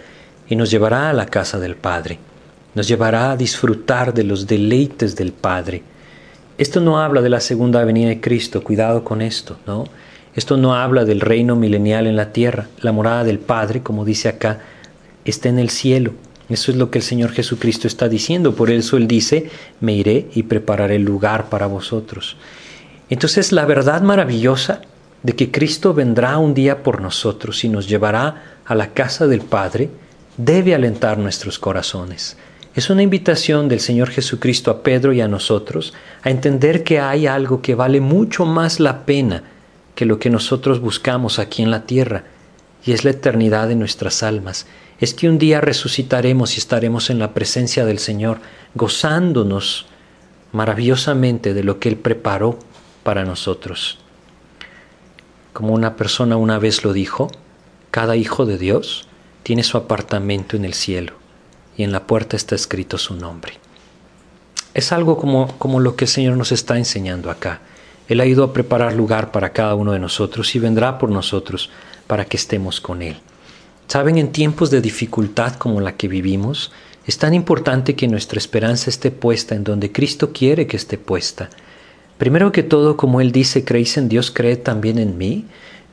y 0.49 0.57
nos 0.57 0.71
llevará 0.71 1.11
a 1.11 1.13
la 1.13 1.27
casa 1.27 1.59
del 1.59 1.77
Padre, 1.77 2.19
nos 2.75 2.89
llevará 2.89 3.33
a 3.33 3.37
disfrutar 3.37 4.15
de 4.15 4.25
los 4.25 4.47
deleites 4.47 5.17
del 5.17 5.33
Padre 5.33 5.83
esto 6.61 6.83
no 6.83 7.01
habla 7.01 7.23
de 7.23 7.31
la 7.31 7.41
segunda 7.41 7.83
venida 7.87 8.11
de 8.11 8.21
Cristo, 8.21 8.63
cuidado 8.63 9.03
con 9.03 9.23
esto, 9.23 9.57
¿no? 9.67 9.87
Esto 10.35 10.59
no 10.59 10.75
habla 10.75 11.07
del 11.07 11.23
reino 11.23 11.57
milenial 11.57 12.07
en 12.07 12.17
la 12.17 12.35
tierra. 12.35 12.69
La 12.83 12.93
morada 12.93 13.25
del 13.25 13.39
Padre, 13.39 13.83
como 13.83 14.05
dice 14.05 14.29
acá, 14.29 14.61
está 15.25 15.49
en 15.49 15.59
el 15.59 15.71
cielo. 15.71 16.13
Eso 16.51 16.71
es 16.71 16.77
lo 16.77 16.91
que 16.91 16.99
el 16.99 17.03
Señor 17.03 17.33
Jesucristo 17.33 17.89
está 17.89 18.11
diciendo. 18.11 18.55
Por 18.55 18.71
eso 18.71 18.99
Él 18.99 19.09
dice, 19.09 19.49
me 19.81 19.95
iré 19.95 20.29
y 20.35 20.43
prepararé 20.43 20.99
lugar 20.99 21.49
para 21.49 21.67
vosotros. 21.67 22.37
Entonces 23.09 23.53
la 23.53 23.65
verdad 23.65 24.03
maravillosa 24.03 24.83
de 25.23 25.35
que 25.35 25.51
Cristo 25.51 25.95
vendrá 25.95 26.37
un 26.37 26.53
día 26.53 26.83
por 26.83 27.01
nosotros 27.01 27.65
y 27.65 27.71
nos 27.71 27.89
llevará 27.89 28.59
a 28.67 28.75
la 28.75 28.89
casa 28.89 29.27
del 29.27 29.41
Padre 29.41 29.89
debe 30.37 30.75
alentar 30.75 31.17
nuestros 31.17 31.59
corazones. 31.59 32.37
Es 32.73 32.89
una 32.89 33.03
invitación 33.03 33.69
del 33.69 33.81
Señor 33.81 34.11
Jesucristo 34.11 34.71
a 34.71 34.85
Pedro 34.85 35.13
y 35.13 35.21
a 35.21 35.27
nosotros 35.27 35.93
a 36.23 36.31
entender 36.31 36.85
que 36.85 37.01
hay 37.01 37.27
algo 37.27 37.63
que 37.63 37.75
vale 37.75 38.01
mucho 38.01 38.47
más 38.47 38.79
la 38.79 39.05
pena 39.05 39.43
que 39.97 40.07
lo 40.07 40.21
que 40.21 40.31
nosotros 40.31 40.79
buscamos 40.81 41.41
aquí 41.41 41.63
en 41.63 41.73
la 41.73 41.85
tierra, 41.85 42.25
y 42.87 42.93
es 42.93 43.05
la 43.05 43.11
eternidad 43.11 43.67
de 43.67 43.75
nuestras 43.75 44.23
almas. 44.23 44.67
Es 45.01 45.15
que 45.15 45.29
un 45.29 45.39
día 45.39 45.61
resucitaremos 45.61 46.55
y 46.55 46.59
estaremos 46.59 47.11
en 47.11 47.19
la 47.19 47.35
presencia 47.35 47.85
del 47.85 47.99
Señor, 47.99 48.39
gozándonos 48.77 49.87
maravillosamente 50.53 51.55
de 51.55 51.65
lo 51.65 51.81
que 51.81 51.89
Él 51.89 51.97
preparó 51.97 52.57
para 53.03 53.25
nosotros. 53.25 53.99
Como 55.53 55.75
una 55.75 55.97
persona 55.97 56.37
una 56.37 56.61
vez 56.61 56.85
lo 56.85 56.93
dijo, 56.93 57.33
cada 57.91 58.15
hijo 58.15 58.47
de 58.47 58.59
Dios 58.59 59.09
tiene 59.43 59.65
su 59.65 59.77
apartamento 59.77 60.57
en 60.57 60.65
el 60.65 60.75
cielo 60.75 61.21
y 61.81 61.83
en 61.83 61.93
la 61.93 62.07
puerta 62.07 62.37
está 62.37 62.55
escrito 62.55 62.99
su 62.99 63.15
nombre. 63.15 63.55
Es 64.75 64.93
algo 64.93 65.17
como, 65.17 65.57
como 65.59 65.81
lo 65.81 65.97
que 65.97 66.05
el 66.05 66.11
Señor 66.11 66.37
nos 66.37 66.53
está 66.53 66.77
enseñando 66.77 67.31
acá. 67.31 67.63
Él 68.07 68.21
ha 68.21 68.27
ido 68.27 68.45
a 68.45 68.53
preparar 68.53 68.93
lugar 68.93 69.33
para 69.33 69.55
cada 69.55 69.75
uno 69.75 69.93
de 69.93 69.99
nosotros 69.99 70.55
y 70.55 70.59
vendrá 70.59 70.99
por 70.99 71.11
nosotros 71.11 71.71
para 72.07 72.27
que 72.27 72.37
estemos 72.37 72.83
con 72.83 73.01
Él. 73.01 73.17
Saben, 73.89 74.19
en 74.19 74.31
tiempos 74.31 74.71
de 74.71 74.83
dificultad 74.83 75.55
como 75.55 75.81
la 75.81 75.97
que 75.97 76.07
vivimos, 76.07 76.71
es 77.07 77.17
tan 77.17 77.33
importante 77.33 77.97
que 77.97 78.07
nuestra 78.07 78.39
esperanza 78.39 78.91
esté 78.91 79.11
puesta 79.11 79.55
en 79.55 79.65
donde 79.65 79.91
Cristo 79.91 80.33
quiere 80.35 80.67
que 80.67 80.77
esté 80.77 80.99
puesta. 80.99 81.49
Primero 82.19 82.53
que 82.53 82.63
todo, 82.63 82.99
como 82.99 83.23
Él 83.23 83.33
dice, 83.33 83.65
creéis 83.65 83.97
en 83.97 84.11
Dios, 84.11 84.31
cree 84.31 84.57
también 84.57 84.99
en 84.99 85.17
mí 85.17 85.47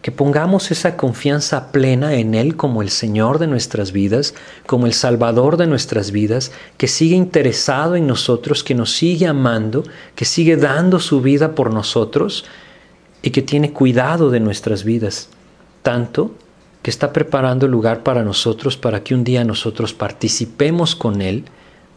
que 0.07 0.11
pongamos 0.13 0.71
esa 0.71 0.95
confianza 0.95 1.69
plena 1.73 2.13
en 2.13 2.33
Él 2.33 2.55
como 2.55 2.81
el 2.81 2.91
Señor 2.91 3.39
de 3.39 3.47
nuestras 3.47 3.91
vidas, 3.91 4.35
como 4.65 4.85
el 4.85 4.93
Salvador 4.93 5.57
de 5.57 5.67
nuestras 5.67 6.11
vidas, 6.11 6.53
que 6.77 6.87
sigue 6.87 7.17
interesado 7.17 7.97
en 7.97 8.07
nosotros, 8.07 8.63
que 8.63 8.73
nos 8.73 8.95
sigue 8.95 9.27
amando, 9.27 9.83
que 10.15 10.23
sigue 10.23 10.55
dando 10.55 11.01
su 11.01 11.19
vida 11.19 11.55
por 11.55 11.73
nosotros. 11.73 12.45
y 13.21 13.31
que 13.31 13.41
tiene 13.41 13.73
cuidado 13.73 14.29
de 14.29 14.39
nuestras 14.39 14.85
vidas, 14.85 15.27
tanto 15.81 16.31
que 16.81 16.89
está 16.89 17.11
preparando 17.11 17.67
lugar 17.67 18.03
para 18.03 18.23
nosotros 18.23 18.77
para 18.77 19.03
que 19.03 19.13
un 19.13 19.25
día 19.25 19.43
nosotros 19.43 19.93
participemos 19.93 20.95
con 20.95 21.21
Él 21.21 21.43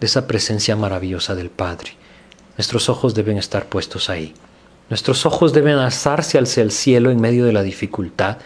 de 0.00 0.06
esa 0.08 0.26
presencia 0.26 0.74
maravillosa 0.74 1.36
del 1.36 1.50
Padre. 1.50 1.92
Nuestros 2.56 2.88
ojos 2.88 3.14
deben 3.14 3.38
estar 3.38 3.66
puestos 3.66 4.10
ahí. 4.10 4.34
Nuestros 4.90 5.24
ojos 5.24 5.52
deben 5.52 5.78
alzarse 5.78 6.38
hacia 6.38 6.62
el 6.62 6.72
cielo 6.72 7.10
en 7.10 7.20
medio 7.20 7.46
de 7.46 7.52
la 7.52 7.62
dificultad 7.62 8.38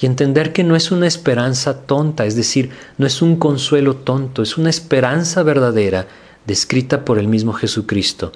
y 0.00 0.06
entender 0.06 0.52
que 0.54 0.64
no 0.64 0.74
es 0.74 0.90
una 0.90 1.06
esperanza 1.06 1.82
tonta, 1.82 2.24
es 2.24 2.34
decir, 2.34 2.70
no 2.96 3.06
es 3.06 3.20
un 3.20 3.36
consuelo 3.36 3.96
tonto, 3.96 4.42
es 4.42 4.56
una 4.56 4.70
esperanza 4.70 5.42
verdadera 5.42 6.06
descrita 6.46 7.04
por 7.04 7.18
el 7.18 7.28
mismo 7.28 7.52
Jesucristo 7.52 8.32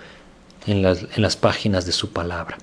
en 0.66 0.82
las, 0.82 1.36
páginas 1.36 1.86
de 1.86 1.92
su 1.92 2.10
palabra. 2.10 2.58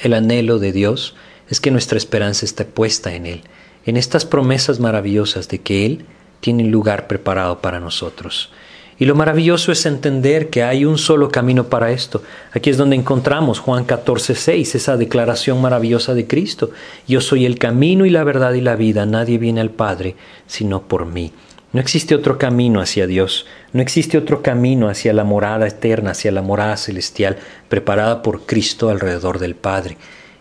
El 0.00 0.12
anhelo 0.14 0.58
de 0.58 0.72
Dios 0.72 1.14
es 1.48 1.60
que 1.60 1.70
nuestra 1.70 1.98
esperanza 1.98 2.44
esté 2.46 2.64
puesta 2.64 3.14
en 3.14 3.26
Él, 3.26 3.42
en 3.86 3.96
estas 3.96 4.24
promesas 4.24 4.80
maravillosas 4.80 5.48
de 5.48 5.60
que 5.60 5.86
Él 5.86 6.04
tiene 6.40 6.64
un 6.64 6.72
lugar 6.72 7.06
preparado 7.06 7.60
para 7.60 7.78
nosotros. 7.78 8.50
Y 9.00 9.04
lo 9.04 9.14
maravilloso 9.14 9.70
es 9.70 9.86
entender 9.86 10.50
que 10.50 10.64
hay 10.64 10.84
un 10.84 10.98
solo 10.98 11.30
camino 11.30 11.68
para 11.68 11.92
esto. 11.92 12.22
Aquí 12.52 12.70
es 12.70 12.76
donde 12.76 12.96
encontramos 12.96 13.60
Juan 13.60 13.84
14, 13.84 14.34
6, 14.34 14.74
esa 14.74 14.96
declaración 14.96 15.60
maravillosa 15.60 16.14
de 16.14 16.26
Cristo. 16.26 16.70
Yo 17.06 17.20
soy 17.20 17.46
el 17.46 17.58
camino 17.58 18.06
y 18.06 18.10
la 18.10 18.24
verdad 18.24 18.54
y 18.54 18.60
la 18.60 18.74
vida. 18.74 19.06
Nadie 19.06 19.38
viene 19.38 19.60
al 19.60 19.70
Padre 19.70 20.16
sino 20.46 20.82
por 20.82 21.06
mí. 21.06 21.32
No 21.72 21.80
existe 21.80 22.14
otro 22.14 22.38
camino 22.38 22.80
hacia 22.80 23.06
Dios. 23.06 23.46
No 23.72 23.82
existe 23.82 24.18
otro 24.18 24.42
camino 24.42 24.88
hacia 24.88 25.12
la 25.12 25.22
morada 25.22 25.68
eterna, 25.68 26.10
hacia 26.10 26.32
la 26.32 26.42
morada 26.42 26.76
celestial 26.76 27.36
preparada 27.68 28.22
por 28.22 28.46
Cristo 28.46 28.88
alrededor 28.88 29.38
del 29.38 29.54
Padre. 29.54 29.96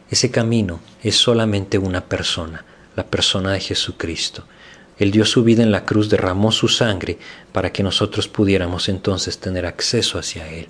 Ese 0.10 0.32
camino 0.32 0.80
es 1.04 1.16
solamente 1.16 1.78
una 1.78 2.06
persona, 2.06 2.64
la 2.96 3.04
persona 3.06 3.52
de 3.52 3.60
Jesucristo. 3.60 4.46
Él 5.00 5.12
dio 5.12 5.26
su 5.26 5.44
vida 5.44 5.64
en 5.64 5.72
la 5.72 5.86
cruz, 5.86 6.10
derramó 6.10 6.52
su 6.52 6.68
sangre 6.68 7.18
para 7.52 7.72
que 7.72 7.84
nosotros 7.84 8.28
pudiéramos 8.28 8.90
entonces 8.90 9.38
tener 9.38 9.66
acceso 9.66 10.18
hacia 10.18 10.48
Él. 10.50 10.68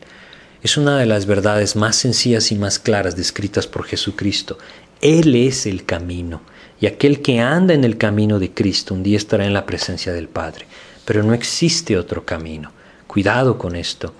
Es 0.63 0.77
una 0.77 0.97
de 0.97 1.05
las 1.05 1.25
verdades 1.25 1.75
más 1.75 1.95
sencillas 1.95 2.51
y 2.51 2.55
más 2.55 2.79
claras 2.79 3.15
descritas 3.15 3.67
por 3.67 3.85
Jesucristo. 3.85 4.57
Él 5.01 5.35
es 5.35 5.65
el 5.65 5.85
camino, 5.85 6.41
y 6.81 6.87
aquel 6.87 7.21
que 7.21 7.39
anda 7.39 7.73
en 7.73 7.83
el 7.83 7.97
camino 7.97 8.39
de 8.39 8.51
Cristo 8.51 8.93
un 8.93 9.03
día 9.03 9.17
estará 9.17 9.45
en 9.45 9.53
la 9.53 9.65
presencia 9.65 10.13
del 10.13 10.27
Padre. 10.27 10.65
Pero 11.05 11.23
no 11.23 11.33
existe 11.33 11.97
otro 11.97 12.25
camino. 12.25 12.71
Cuidado 13.07 13.57
con 13.57 13.75
esto. 13.75 14.13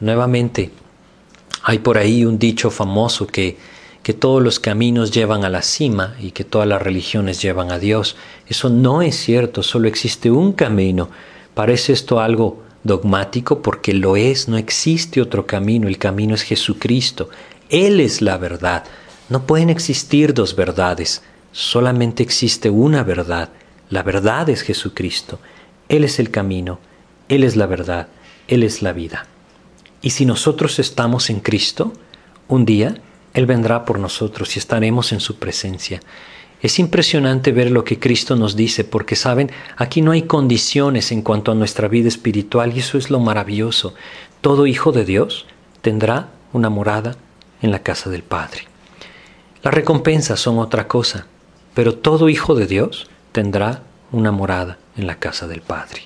Nuevamente, 0.00 0.70
hay 1.62 1.78
por 1.78 1.98
ahí 1.98 2.24
un 2.24 2.38
dicho 2.38 2.70
famoso 2.70 3.26
que 3.26 3.56
que 4.02 4.14
todos 4.14 4.42
los 4.42 4.58
caminos 4.58 5.10
llevan 5.10 5.44
a 5.44 5.50
la 5.50 5.62
cima 5.62 6.16
y 6.20 6.30
que 6.30 6.44
todas 6.44 6.66
las 6.66 6.80
religiones 6.80 7.42
llevan 7.42 7.70
a 7.70 7.78
Dios. 7.78 8.16
Eso 8.46 8.70
no 8.70 9.02
es 9.02 9.16
cierto, 9.16 9.62
solo 9.62 9.88
existe 9.88 10.30
un 10.30 10.52
camino. 10.52 11.10
Parece 11.54 11.92
esto 11.92 12.20
algo 12.20 12.62
dogmático 12.82 13.60
porque 13.60 13.92
lo 13.92 14.16
es, 14.16 14.48
no 14.48 14.56
existe 14.56 15.20
otro 15.20 15.46
camino, 15.46 15.86
el 15.86 15.98
camino 15.98 16.34
es 16.34 16.42
Jesucristo. 16.42 17.28
Él 17.68 18.00
es 18.00 18.22
la 18.22 18.38
verdad. 18.38 18.84
No 19.28 19.46
pueden 19.46 19.70
existir 19.70 20.32
dos 20.34 20.56
verdades, 20.56 21.22
solamente 21.52 22.22
existe 22.22 22.70
una 22.70 23.02
verdad. 23.02 23.50
La 23.90 24.02
verdad 24.02 24.48
es 24.48 24.62
Jesucristo. 24.62 25.40
Él 25.88 26.04
es 26.04 26.18
el 26.18 26.30
camino, 26.30 26.78
Él 27.28 27.44
es 27.44 27.56
la 27.56 27.66
verdad, 27.66 28.08
Él 28.48 28.62
es 28.62 28.80
la 28.80 28.92
vida. 28.92 29.26
Y 30.02 30.10
si 30.10 30.24
nosotros 30.24 30.78
estamos 30.78 31.28
en 31.28 31.40
Cristo, 31.40 31.92
un 32.48 32.64
día 32.64 32.96
él 33.34 33.46
vendrá 33.46 33.84
por 33.84 33.98
nosotros 33.98 34.56
y 34.56 34.58
estaremos 34.58 35.12
en 35.12 35.20
su 35.20 35.36
presencia. 35.36 36.00
Es 36.62 36.78
impresionante 36.78 37.52
ver 37.52 37.70
lo 37.70 37.84
que 37.84 37.98
Cristo 37.98 38.36
nos 38.36 38.54
dice, 38.54 38.84
porque 38.84 39.16
saben, 39.16 39.50
aquí 39.76 40.02
no 40.02 40.10
hay 40.10 40.22
condiciones 40.22 41.10
en 41.10 41.22
cuanto 41.22 41.52
a 41.52 41.54
nuestra 41.54 41.88
vida 41.88 42.08
espiritual 42.08 42.72
y 42.74 42.80
eso 42.80 42.98
es 42.98 43.10
lo 43.10 43.18
maravilloso. 43.18 43.94
Todo 44.40 44.66
hijo 44.66 44.92
de 44.92 45.04
Dios 45.04 45.46
tendrá 45.80 46.28
una 46.52 46.68
morada 46.68 47.16
en 47.62 47.70
la 47.70 47.82
casa 47.82 48.10
del 48.10 48.22
Padre. 48.22 48.68
Las 49.62 49.72
recompensas 49.72 50.40
son 50.40 50.58
otra 50.58 50.86
cosa, 50.86 51.26
pero 51.74 51.94
todo 51.94 52.28
hijo 52.28 52.54
de 52.54 52.66
Dios 52.66 53.08
tendrá 53.32 53.82
una 54.12 54.32
morada 54.32 54.78
en 54.96 55.06
la 55.06 55.16
casa 55.16 55.46
del 55.46 55.62
Padre. 55.62 56.02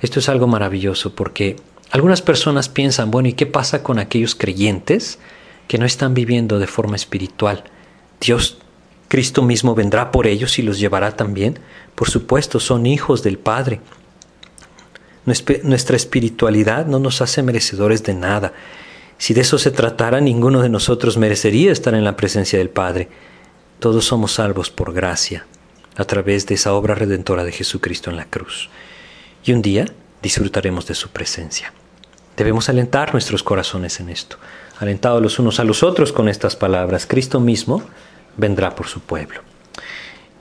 Esto 0.00 0.20
es 0.20 0.28
algo 0.28 0.46
maravilloso 0.46 1.14
porque 1.14 1.56
algunas 1.90 2.20
personas 2.20 2.68
piensan, 2.68 3.10
bueno, 3.10 3.28
¿y 3.28 3.32
qué 3.32 3.46
pasa 3.46 3.82
con 3.82 3.98
aquellos 3.98 4.34
creyentes? 4.34 5.18
Que 5.68 5.78
no 5.78 5.86
están 5.86 6.14
viviendo 6.14 6.58
de 6.58 6.66
forma 6.66 6.96
espiritual. 6.96 7.64
Dios, 8.20 8.58
Cristo 9.06 9.42
mismo 9.42 9.74
vendrá 9.74 10.10
por 10.10 10.26
ellos 10.26 10.58
y 10.58 10.62
los 10.62 10.80
llevará 10.80 11.14
también. 11.14 11.60
Por 11.94 12.10
supuesto, 12.10 12.58
son 12.58 12.86
hijos 12.86 13.22
del 13.22 13.38
Padre. 13.38 13.80
Nuestra 15.24 15.96
espiritualidad 15.96 16.86
no 16.86 16.98
nos 16.98 17.20
hace 17.20 17.42
merecedores 17.42 18.02
de 18.02 18.14
nada. 18.14 18.54
Si 19.18 19.34
de 19.34 19.42
eso 19.42 19.58
se 19.58 19.70
tratara, 19.70 20.20
ninguno 20.20 20.62
de 20.62 20.70
nosotros 20.70 21.18
merecería 21.18 21.70
estar 21.70 21.94
en 21.94 22.04
la 22.04 22.16
presencia 22.16 22.58
del 22.58 22.70
Padre. 22.70 23.08
Todos 23.78 24.06
somos 24.06 24.32
salvos 24.32 24.70
por 24.70 24.94
gracia, 24.94 25.46
a 25.96 26.04
través 26.04 26.46
de 26.46 26.54
esa 26.54 26.72
obra 26.72 26.94
redentora 26.94 27.44
de 27.44 27.52
Jesucristo 27.52 28.10
en 28.10 28.16
la 28.16 28.24
cruz. 28.24 28.70
Y 29.44 29.52
un 29.52 29.60
día 29.60 29.86
disfrutaremos 30.22 30.86
de 30.86 30.94
su 30.94 31.10
presencia. 31.10 31.72
Debemos 32.36 32.68
alentar 32.68 33.12
nuestros 33.12 33.42
corazones 33.42 34.00
en 34.00 34.08
esto 34.08 34.38
alentados 34.78 35.22
los 35.22 35.38
unos 35.38 35.60
a 35.60 35.64
los 35.64 35.82
otros 35.82 36.12
con 36.12 36.28
estas 36.28 36.56
palabras, 36.56 37.06
Cristo 37.06 37.40
mismo 37.40 37.82
vendrá 38.36 38.74
por 38.74 38.86
su 38.86 39.00
pueblo. 39.00 39.40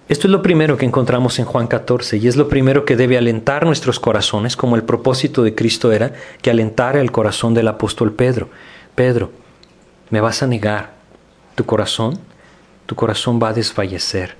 Esto 0.09 0.27
es 0.27 0.31
lo 0.31 0.41
primero 0.41 0.77
que 0.77 0.85
encontramos 0.85 1.37
en 1.37 1.45
Juan 1.45 1.67
14 1.67 2.15
y 2.17 2.27
es 2.27 2.37
lo 2.37 2.47
primero 2.47 2.85
que 2.85 2.95
debe 2.95 3.17
alentar 3.17 3.65
nuestros 3.65 3.99
corazones, 3.99 4.55
como 4.55 4.77
el 4.77 4.83
propósito 4.83 5.43
de 5.43 5.53
Cristo 5.53 5.91
era 5.91 6.13
que 6.41 6.49
alentara 6.49 7.01
el 7.01 7.11
corazón 7.11 7.53
del 7.53 7.67
apóstol 7.67 8.13
Pedro. 8.13 8.49
Pedro, 8.95 9.31
me 10.09 10.21
vas 10.21 10.41
a 10.43 10.47
negar 10.47 10.93
tu 11.55 11.65
corazón, 11.65 12.19
tu 12.85 12.95
corazón 12.95 13.39
va 13.43 13.49
a 13.49 13.53
desfallecer, 13.53 14.37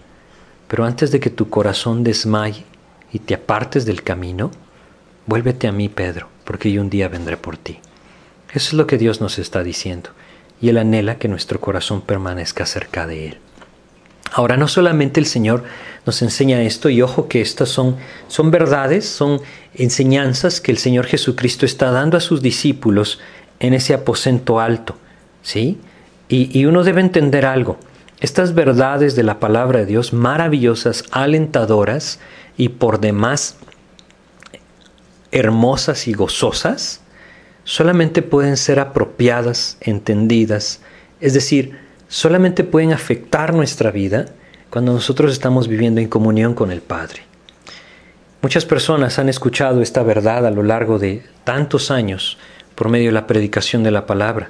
pero 0.69 0.85
antes 0.85 1.11
de 1.11 1.19
que 1.19 1.29
tu 1.29 1.49
corazón 1.49 2.03
desmaye 2.03 2.63
y 3.11 3.19
te 3.19 3.33
apartes 3.33 3.85
del 3.85 4.03
camino, 4.03 4.51
vuélvete 5.25 5.67
a 5.67 5.73
mí, 5.73 5.89
Pedro, 5.89 6.29
porque 6.45 6.71
yo 6.71 6.81
un 6.81 6.89
día 6.89 7.09
vendré 7.09 7.35
por 7.35 7.57
ti. 7.57 7.79
Eso 8.49 8.69
es 8.69 8.73
lo 8.73 8.87
que 8.87 8.97
Dios 8.97 9.21
nos 9.21 9.39
está 9.39 9.63
diciendo, 9.63 10.11
y 10.61 10.69
Él 10.69 10.77
anhela 10.77 11.17
que 11.17 11.27
nuestro 11.27 11.59
corazón 11.59 12.01
permanezca 12.01 12.65
cerca 12.65 13.05
de 13.05 13.27
Él. 13.27 13.37
Ahora, 14.31 14.57
no 14.57 14.67
solamente 14.67 15.19
el 15.19 15.25
Señor 15.25 15.63
nos 16.05 16.21
enseña 16.21 16.61
esto, 16.61 16.89
y 16.89 17.01
ojo 17.01 17.27
que 17.27 17.41
estas 17.41 17.69
son, 17.69 17.97
son 18.27 18.51
verdades, 18.51 19.07
son 19.07 19.41
enseñanzas 19.73 20.61
que 20.61 20.71
el 20.71 20.77
Señor 20.77 21.05
Jesucristo 21.05 21.65
está 21.65 21.91
dando 21.91 22.17
a 22.17 22.21
sus 22.21 22.41
discípulos 22.41 23.19
en 23.59 23.73
ese 23.73 23.93
aposento 23.93 24.59
alto, 24.59 24.97
¿sí? 25.41 25.79
Y, 26.29 26.57
y 26.57 26.65
uno 26.65 26.83
debe 26.83 27.01
entender 27.01 27.45
algo. 27.45 27.77
Estas 28.19 28.53
verdades 28.53 29.15
de 29.15 29.23
la 29.23 29.39
palabra 29.39 29.79
de 29.79 29.85
Dios, 29.85 30.11
maravillosas, 30.13 31.03
alentadoras 31.11 32.19
y 32.57 32.69
por 32.69 32.99
demás 32.99 33.57
hermosas 35.31 36.07
y 36.07 36.13
gozosas, 36.13 37.01
solamente 37.67 38.21
pueden 38.21 38.55
ser 38.55 38.79
apropiadas, 38.79 39.75
entendidas, 39.81 40.79
es 41.19 41.33
decir, 41.33 41.77
solamente 42.07 42.63
pueden 42.63 42.93
afectar 42.93 43.53
nuestra 43.53 43.91
vida 43.91 44.27
cuando 44.69 44.93
nosotros 44.93 45.33
estamos 45.33 45.67
viviendo 45.67 45.99
en 45.99 46.07
comunión 46.07 46.53
con 46.53 46.71
el 46.71 46.79
Padre. 46.79 47.23
Muchas 48.41 48.63
personas 48.63 49.19
han 49.19 49.27
escuchado 49.27 49.81
esta 49.81 50.01
verdad 50.01 50.45
a 50.45 50.51
lo 50.51 50.63
largo 50.63 50.97
de 50.97 51.23
tantos 51.43 51.91
años 51.91 52.37
por 52.73 52.87
medio 52.87 53.07
de 53.07 53.11
la 53.11 53.27
predicación 53.27 53.83
de 53.83 53.91
la 53.91 54.05
palabra, 54.05 54.49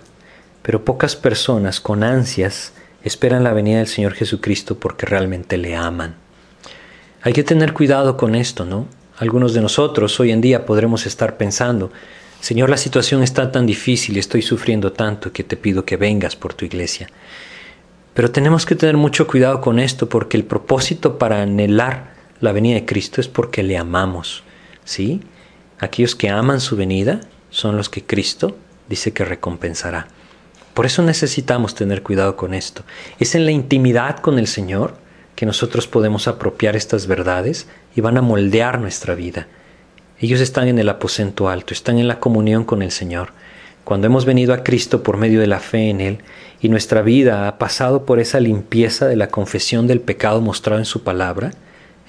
pero 0.61 0.85
pocas 0.85 1.15
personas 1.15 1.81
con 1.81 2.03
ansias 2.03 2.73
esperan 3.03 3.43
la 3.43 3.53
venida 3.53 3.79
del 3.79 3.87
Señor 3.87 4.13
Jesucristo 4.13 4.77
porque 4.77 5.07
realmente 5.07 5.57
le 5.57 5.75
aman. 5.75 6.13
Hay 7.23 7.33
que 7.33 7.43
tener 7.43 7.73
cuidado 7.73 8.15
con 8.15 8.35
esto, 8.35 8.63
¿no? 8.63 8.85
Algunos 9.17 9.55
de 9.55 9.61
nosotros 9.61 10.19
hoy 10.19 10.31
en 10.31 10.41
día 10.41 10.67
podremos 10.67 11.07
estar 11.07 11.35
pensando, 11.37 11.91
Señor, 12.39 12.69
la 12.69 12.77
situación 12.77 13.23
está 13.23 13.51
tan 13.51 13.65
difícil 13.65 14.15
y 14.15 14.19
estoy 14.19 14.41
sufriendo 14.41 14.93
tanto 14.93 15.31
que 15.31 15.43
te 15.43 15.57
pido 15.57 15.85
que 15.85 15.97
vengas 15.97 16.35
por 16.35 16.53
tu 16.53 16.65
iglesia. 16.65 17.09
Pero 18.13 18.31
tenemos 18.31 18.65
que 18.65 18.75
tener 18.75 18.97
mucho 18.97 19.27
cuidado 19.27 19.61
con 19.61 19.79
esto 19.79 20.09
porque 20.09 20.37
el 20.37 20.43
propósito 20.43 21.17
para 21.17 21.41
anhelar 21.41 22.15
la 22.39 22.51
venida 22.51 22.75
de 22.75 22.85
Cristo 22.85 23.21
es 23.21 23.27
porque 23.27 23.63
le 23.63 23.77
amamos. 23.77 24.43
¿Sí? 24.85 25.21
Aquellos 25.79 26.15
que 26.15 26.29
aman 26.29 26.61
su 26.61 26.75
venida 26.75 27.21
son 27.49 27.77
los 27.77 27.89
que 27.89 28.03
Cristo 28.03 28.57
dice 28.89 29.13
que 29.13 29.25
recompensará. 29.25 30.07
Por 30.73 30.85
eso 30.85 31.01
necesitamos 31.01 31.75
tener 31.75 32.03
cuidado 32.03 32.35
con 32.35 32.53
esto. 32.53 32.83
Es 33.19 33.35
en 33.35 33.45
la 33.45 33.51
intimidad 33.51 34.19
con 34.19 34.39
el 34.39 34.47
Señor 34.47 34.95
que 35.35 35.45
nosotros 35.45 35.87
podemos 35.87 36.27
apropiar 36.27 36.75
estas 36.75 37.07
verdades 37.07 37.67
y 37.95 38.01
van 38.01 38.17
a 38.17 38.21
moldear 38.21 38.79
nuestra 38.79 39.13
vida. 39.13 39.47
Ellos 40.19 40.41
están 40.41 40.67
en 40.67 40.79
el 40.79 40.89
aposento 40.89 41.47
alto, 41.47 41.75
están 41.75 41.99
en 41.99 42.07
la 42.07 42.19
comunión 42.19 42.63
con 42.63 42.81
el 42.81 42.91
Señor. 42.91 43.29
cuando 43.83 44.07
hemos 44.07 44.25
venido 44.25 44.53
a 44.53 44.63
Cristo 44.63 45.01
por 45.01 45.15
medio 45.15 45.39
de 45.39 45.47
la 45.47 45.61
fe 45.61 45.89
en 45.89 46.01
Él 46.01 46.17
y 46.59 46.67
nuestra 46.67 47.01
vida 47.03 47.47
ha 47.47 47.57
pasado 47.57 48.05
por 48.05 48.19
esa 48.19 48.41
limpieza 48.41 49.07
de 49.07 49.15
la 49.15 49.29
confesión 49.29 49.87
del 49.87 50.01
pecado 50.01 50.41
mostrado 50.41 50.79
en 50.79 50.85
su 50.85 51.03
palabra, 51.03 51.51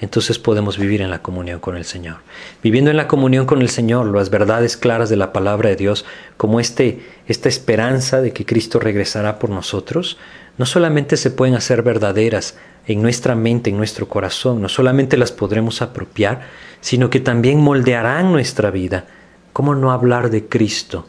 entonces 0.01 0.39
podemos 0.39 0.77
vivir 0.77 1.01
en 1.01 1.09
la 1.09 1.21
comunión 1.21 1.61
con 1.61 1.77
el 1.77 1.85
Señor. 1.85 2.17
Viviendo 2.61 2.91
en 2.91 2.97
la 2.97 3.07
comunión 3.07 3.45
con 3.45 3.61
el 3.61 3.69
Señor, 3.69 4.07
las 4.13 4.29
verdades 4.29 4.75
claras 4.75 5.09
de 5.09 5.15
la 5.15 5.31
palabra 5.31 5.69
de 5.69 5.77
Dios, 5.77 6.03
como 6.35 6.59
este, 6.59 6.99
esta 7.27 7.47
esperanza 7.47 8.19
de 8.19 8.33
que 8.33 8.45
Cristo 8.45 8.79
regresará 8.79 9.39
por 9.39 9.49
nosotros, 9.49 10.17
no 10.57 10.65
solamente 10.65 11.15
se 11.15 11.31
pueden 11.31 11.55
hacer 11.55 11.83
verdaderas 11.83 12.55
en 12.89 13.03
nuestra 13.03 13.35
mente, 13.35 13.69
en 13.69 13.77
nuestro 13.77 14.07
corazón, 14.07 14.63
no 14.63 14.67
solamente 14.67 15.15
las 15.15 15.31
podremos 15.31 15.83
apropiar, 15.83 16.41
sino 16.81 17.11
que 17.11 17.19
también 17.19 17.59
moldearán 17.59 18.31
nuestra 18.31 18.71
vida. 18.71 19.05
¿Cómo 19.53 19.75
no 19.75 19.91
hablar 19.91 20.31
de 20.31 20.47
Cristo 20.47 21.07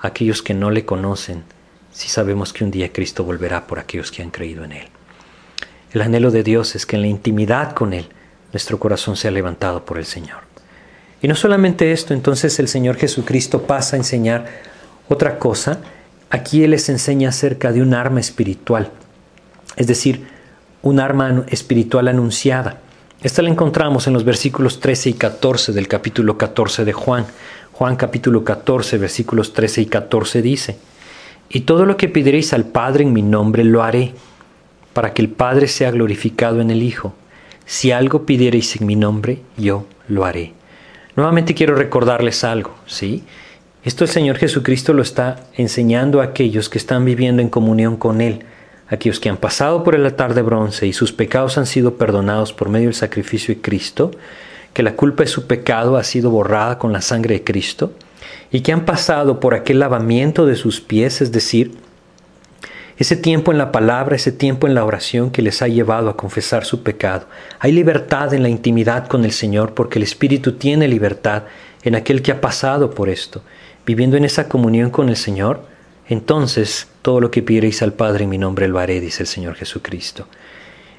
a 0.00 0.06
aquellos 0.06 0.40
que 0.40 0.54
no 0.54 0.70
le 0.70 0.84
conocen 0.84 1.42
si 1.90 2.08
sabemos 2.08 2.52
que 2.52 2.62
un 2.62 2.70
día 2.70 2.92
Cristo 2.92 3.24
volverá 3.24 3.66
por 3.66 3.80
aquellos 3.80 4.12
que 4.12 4.22
han 4.22 4.30
creído 4.30 4.62
en 4.62 4.70
Él? 4.70 4.86
El 5.92 6.02
anhelo 6.02 6.30
de 6.30 6.44
Dios 6.44 6.76
es 6.76 6.86
que 6.86 6.94
en 6.94 7.02
la 7.02 7.08
intimidad 7.08 7.72
con 7.72 7.92
Él 7.92 8.06
nuestro 8.52 8.78
corazón 8.78 9.16
sea 9.16 9.32
levantado 9.32 9.84
por 9.84 9.98
el 9.98 10.06
Señor. 10.06 10.42
Y 11.20 11.26
no 11.26 11.34
solamente 11.34 11.90
esto, 11.90 12.14
entonces 12.14 12.56
el 12.60 12.68
Señor 12.68 12.98
Jesucristo 12.98 13.62
pasa 13.62 13.96
a 13.96 13.98
enseñar 13.98 14.46
otra 15.08 15.40
cosa. 15.40 15.80
Aquí 16.30 16.62
Él 16.62 16.70
les 16.70 16.88
enseña 16.88 17.30
acerca 17.30 17.72
de 17.72 17.82
un 17.82 17.94
arma 17.94 18.20
espiritual, 18.20 18.92
es 19.74 19.88
decir, 19.88 20.35
un 20.86 21.00
arma 21.00 21.44
espiritual 21.48 22.06
anunciada. 22.06 22.78
Esta 23.20 23.42
la 23.42 23.50
encontramos 23.50 24.06
en 24.06 24.12
los 24.12 24.24
versículos 24.24 24.78
13 24.78 25.10
y 25.10 25.12
14 25.14 25.72
del 25.72 25.88
capítulo 25.88 26.38
14 26.38 26.84
de 26.84 26.92
Juan. 26.92 27.26
Juan 27.72 27.96
capítulo 27.96 28.44
14, 28.44 28.96
versículos 28.98 29.52
13 29.52 29.82
y 29.82 29.86
14 29.86 30.42
dice, 30.42 30.76
Y 31.48 31.62
todo 31.62 31.86
lo 31.86 31.96
que 31.96 32.08
pediréis 32.08 32.52
al 32.52 32.66
Padre 32.66 33.02
en 33.02 33.12
mi 33.12 33.22
nombre 33.22 33.64
lo 33.64 33.82
haré, 33.82 34.14
para 34.92 35.12
que 35.12 35.22
el 35.22 35.28
Padre 35.28 35.66
sea 35.66 35.90
glorificado 35.90 36.60
en 36.60 36.70
el 36.70 36.84
Hijo. 36.84 37.14
Si 37.64 37.90
algo 37.90 38.24
pidierais 38.24 38.80
en 38.80 38.86
mi 38.86 38.94
nombre, 38.94 39.40
yo 39.56 39.86
lo 40.06 40.24
haré. 40.24 40.52
Nuevamente 41.16 41.54
quiero 41.54 41.74
recordarles 41.74 42.44
algo, 42.44 42.76
¿sí? 42.86 43.24
Esto 43.82 44.04
el 44.04 44.10
Señor 44.10 44.36
Jesucristo 44.36 44.92
lo 44.92 45.02
está 45.02 45.46
enseñando 45.56 46.20
a 46.20 46.24
aquellos 46.24 46.68
que 46.68 46.78
están 46.78 47.04
viviendo 47.04 47.42
en 47.42 47.48
comunión 47.48 47.96
con 47.96 48.20
Él, 48.20 48.44
aquellos 48.88 49.20
que 49.20 49.28
han 49.28 49.36
pasado 49.36 49.82
por 49.82 49.94
el 49.94 50.04
altar 50.04 50.34
de 50.34 50.42
bronce 50.42 50.86
y 50.86 50.92
sus 50.92 51.12
pecados 51.12 51.58
han 51.58 51.66
sido 51.66 51.96
perdonados 51.96 52.52
por 52.52 52.68
medio 52.68 52.86
del 52.86 52.94
sacrificio 52.94 53.54
de 53.54 53.60
Cristo, 53.60 54.10
que 54.72 54.82
la 54.82 54.94
culpa 54.94 55.22
de 55.22 55.28
su 55.28 55.46
pecado 55.46 55.96
ha 55.96 56.04
sido 56.04 56.30
borrada 56.30 56.78
con 56.78 56.92
la 56.92 57.00
sangre 57.00 57.34
de 57.34 57.44
Cristo, 57.44 57.92
y 58.52 58.60
que 58.60 58.72
han 58.72 58.84
pasado 58.84 59.40
por 59.40 59.54
aquel 59.54 59.80
lavamiento 59.80 60.46
de 60.46 60.56
sus 60.56 60.80
pies, 60.80 61.20
es 61.20 61.32
decir, 61.32 61.72
ese 62.98 63.16
tiempo 63.16 63.52
en 63.52 63.58
la 63.58 63.72
palabra, 63.72 64.16
ese 64.16 64.32
tiempo 64.32 64.66
en 64.66 64.74
la 64.74 64.84
oración 64.84 65.30
que 65.30 65.42
les 65.42 65.60
ha 65.60 65.68
llevado 65.68 66.08
a 66.08 66.16
confesar 66.16 66.64
su 66.64 66.82
pecado. 66.82 67.26
Hay 67.58 67.72
libertad 67.72 68.32
en 68.32 68.42
la 68.42 68.48
intimidad 68.48 69.06
con 69.06 69.24
el 69.24 69.32
Señor 69.32 69.74
porque 69.74 69.98
el 69.98 70.02
Espíritu 70.02 70.52
tiene 70.52 70.88
libertad 70.88 71.42
en 71.82 71.94
aquel 71.94 72.22
que 72.22 72.32
ha 72.32 72.40
pasado 72.40 72.90
por 72.90 73.10
esto. 73.10 73.42
Viviendo 73.84 74.16
en 74.16 74.24
esa 74.24 74.48
comunión 74.48 74.88
con 74.88 75.10
el 75.10 75.16
Señor, 75.16 75.60
entonces 76.08 76.88
todo 77.06 77.20
lo 77.20 77.30
que 77.30 77.40
pidierais 77.40 77.82
al 77.82 77.92
Padre 77.92 78.24
en 78.24 78.30
mi 78.30 78.36
nombre 78.36 78.66
lo 78.66 78.80
haré, 78.80 79.00
dice 79.00 79.22
el 79.22 79.28
Señor 79.28 79.54
Jesucristo. 79.54 80.26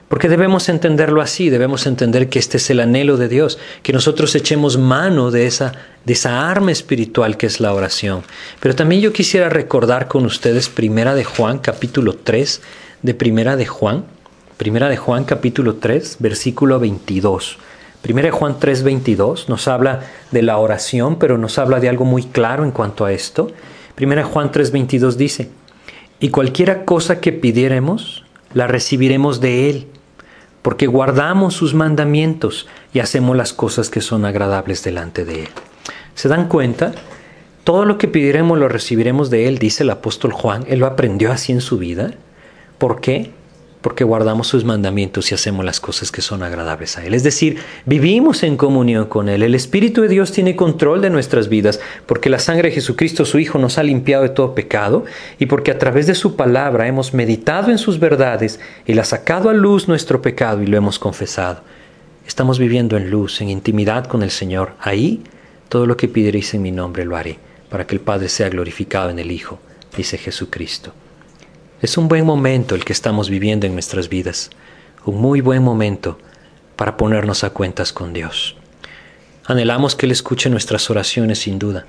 Porque 0.07 0.29
debemos 0.29 0.69
entenderlo 0.69 1.19
así, 1.19 1.49
debemos 1.49 1.85
entender 1.85 2.29
que 2.29 2.39
este 2.39 2.55
es 2.55 2.69
el 2.69 2.79
anhelo 2.79 3.17
de 3.17 3.27
Dios, 3.27 3.59
que 3.83 3.91
nosotros 3.91 4.33
echemos 4.33 4.77
mano 4.77 5.31
de 5.31 5.47
esa, 5.47 5.73
de 6.05 6.13
esa 6.13 6.49
arma 6.49 6.71
espiritual 6.71 7.35
que 7.35 7.45
es 7.45 7.59
la 7.59 7.73
oración. 7.73 8.23
Pero 8.61 8.73
también 8.73 9.01
yo 9.01 9.11
quisiera 9.11 9.49
recordar 9.49 10.07
con 10.07 10.25
ustedes 10.25 10.69
Primera 10.69 11.13
de 11.13 11.25
Juan, 11.25 11.59
capítulo 11.59 12.13
3, 12.13 12.61
de 13.01 13.13
Primera 13.13 13.57
de 13.57 13.65
Juan, 13.65 14.05
Primera 14.55 14.87
de 14.87 14.95
Juan, 14.95 15.25
capítulo 15.25 15.75
3, 15.75 16.19
versículo 16.19 16.79
22. 16.79 17.57
Primera 18.01 18.27
de 18.27 18.31
Juan 18.31 18.61
3, 18.61 18.83
22 18.83 19.49
nos 19.49 19.67
habla 19.67 20.03
de 20.31 20.41
la 20.41 20.57
oración, 20.57 21.19
pero 21.19 21.37
nos 21.37 21.57
habla 21.57 21.81
de 21.81 21.89
algo 21.89 22.05
muy 22.05 22.23
claro 22.23 22.63
en 22.63 22.71
cuanto 22.71 23.03
a 23.03 23.11
esto. 23.11 23.51
Primera 23.95 24.21
de 24.21 24.29
Juan 24.29 24.53
3, 24.53 24.71
22 24.71 25.17
dice, 25.17 25.49
y 26.19 26.29
cualquiera 26.29 26.85
cosa 26.85 27.19
que 27.19 27.31
pidiéremos, 27.31 28.23
la 28.53 28.67
recibiremos 28.67 29.41
de 29.41 29.69
Él 29.69 29.87
porque 30.67 30.87
guardamos 30.87 31.53
sus 31.53 31.73
mandamientos 31.73 32.67
y 32.93 32.99
hacemos 32.99 33.37
las 33.37 33.53
cosas 33.53 33.89
que 33.89 34.01
son 34.01 34.25
agradables 34.25 34.83
delante 34.83 35.23
de 35.23 35.43
Él. 35.43 35.49
¿Se 36.13 36.27
dan 36.27 36.49
cuenta? 36.49 36.91
Todo 37.63 37.85
lo 37.85 37.97
que 37.97 38.09
pidiremos 38.09 38.57
lo 38.57 38.67
recibiremos 38.67 39.29
de 39.29 39.47
Él, 39.47 39.59
dice 39.59 39.83
el 39.83 39.91
apóstol 39.91 40.33
Juan. 40.33 40.65
Él 40.67 40.79
lo 40.79 40.87
aprendió 40.87 41.31
así 41.31 41.53
en 41.53 41.61
su 41.61 41.77
vida. 41.77 42.11
¿Por 42.79 42.99
qué? 42.99 43.31
Porque 43.87 44.03
guardamos 44.03 44.49
sus 44.49 44.65
mandamientos 44.65 45.31
y 45.31 45.33
hacemos 45.33 45.63
las 45.63 45.79
cosas 45.79 46.11
que 46.11 46.21
son 46.21 46.43
agradables 46.43 46.97
a 46.97 47.05
Él. 47.05 47.13
Es 47.13 47.23
decir, 47.23 47.59
vivimos 47.85 48.43
en 48.43 48.57
comunión 48.57 49.05
con 49.05 49.29
Él. 49.29 49.43
El 49.43 49.55
Espíritu 49.55 50.01
de 50.01 50.09
Dios 50.09 50.33
tiene 50.33 50.57
control 50.57 51.01
de 51.01 51.09
nuestras 51.09 51.47
vidas 51.47 51.79
porque 52.05 52.29
la 52.29 52.39
sangre 52.39 52.67
de 52.67 52.75
Jesucristo, 52.75 53.23
su 53.23 53.39
Hijo, 53.39 53.59
nos 53.59 53.77
ha 53.77 53.83
limpiado 53.83 54.23
de 54.23 54.29
todo 54.29 54.53
pecado 54.53 55.05
y 55.39 55.45
porque 55.45 55.71
a 55.71 55.77
través 55.77 56.05
de 56.05 56.15
su 56.15 56.35
palabra 56.35 56.85
hemos 56.85 57.13
meditado 57.13 57.71
en 57.71 57.77
sus 57.77 57.97
verdades 57.97 58.59
y 58.85 58.93
la 58.93 59.03
ha 59.03 59.05
sacado 59.05 59.49
a 59.49 59.53
luz 59.53 59.87
nuestro 59.87 60.21
pecado 60.21 60.61
y 60.61 60.67
lo 60.67 60.75
hemos 60.75 60.99
confesado. 60.99 61.61
Estamos 62.27 62.59
viviendo 62.59 62.97
en 62.97 63.09
luz, 63.09 63.39
en 63.39 63.47
intimidad 63.47 64.07
con 64.07 64.21
el 64.21 64.31
Señor. 64.31 64.73
Ahí 64.81 65.23
todo 65.69 65.85
lo 65.85 65.95
que 65.95 66.09
pidierais 66.09 66.53
en 66.53 66.61
mi 66.61 66.73
nombre 66.73 67.05
lo 67.05 67.15
haré, 67.15 67.39
para 67.69 67.87
que 67.87 67.95
el 67.95 68.01
Padre 68.01 68.27
sea 68.27 68.49
glorificado 68.49 69.09
en 69.11 69.19
el 69.19 69.31
Hijo, 69.31 69.59
dice 69.95 70.17
Jesucristo. 70.17 70.91
Es 71.79 71.95
un 71.95 72.07
buen 72.07 72.25
momento 72.25 72.73
el 72.73 72.83
que 72.83 72.93
estamos 72.93 73.29
viviendo 73.29 73.67
en 73.67 73.73
nuestras 73.73 74.09
vidas, 74.09 74.49
un 75.05 75.21
muy 75.21 75.41
buen 75.41 75.61
momento 75.61 76.17
para 76.75 76.97
ponernos 76.97 77.43
a 77.43 77.51
cuentas 77.51 77.93
con 77.93 78.13
Dios. 78.13 78.55
Anhelamos 79.45 79.95
que 79.95 80.07
Él 80.07 80.11
escuche 80.11 80.49
nuestras 80.49 80.89
oraciones 80.89 81.37
sin 81.37 81.59
duda. 81.59 81.85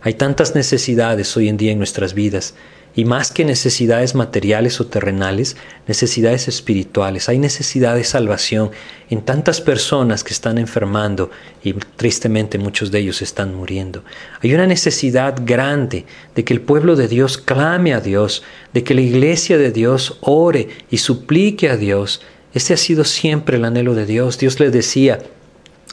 Hay 0.00 0.14
tantas 0.14 0.54
necesidades 0.54 1.36
hoy 1.36 1.48
en 1.48 1.56
día 1.56 1.72
en 1.72 1.78
nuestras 1.78 2.14
vidas 2.14 2.54
y 2.94 3.04
más 3.04 3.30
que 3.30 3.44
necesidades 3.44 4.14
materiales 4.14 4.80
o 4.80 4.86
terrenales, 4.86 5.56
necesidades 5.86 6.48
espirituales. 6.48 7.28
Hay 7.28 7.38
necesidad 7.38 7.94
de 7.94 8.04
salvación 8.04 8.70
en 9.08 9.22
tantas 9.22 9.60
personas 9.60 10.24
que 10.24 10.32
están 10.32 10.58
enfermando 10.58 11.30
y 11.62 11.72
tristemente 11.72 12.58
muchos 12.58 12.90
de 12.90 13.00
ellos 13.00 13.22
están 13.22 13.54
muriendo. 13.54 14.04
Hay 14.42 14.54
una 14.54 14.66
necesidad 14.66 15.36
grande 15.44 16.04
de 16.34 16.44
que 16.44 16.52
el 16.52 16.60
pueblo 16.60 16.96
de 16.96 17.08
Dios 17.08 17.38
clame 17.38 17.94
a 17.94 18.00
Dios, 18.00 18.42
de 18.74 18.84
que 18.84 18.94
la 18.94 19.00
iglesia 19.00 19.56
de 19.56 19.70
Dios 19.70 20.18
ore 20.20 20.68
y 20.90 20.98
suplique 20.98 21.70
a 21.70 21.76
Dios. 21.76 22.20
Este 22.52 22.74
ha 22.74 22.78
sido 22.78 23.04
siempre 23.04 23.56
el 23.56 23.64
anhelo 23.64 23.94
de 23.94 24.04
Dios. 24.04 24.38
Dios 24.38 24.60
le 24.60 24.70
decía, 24.70 25.20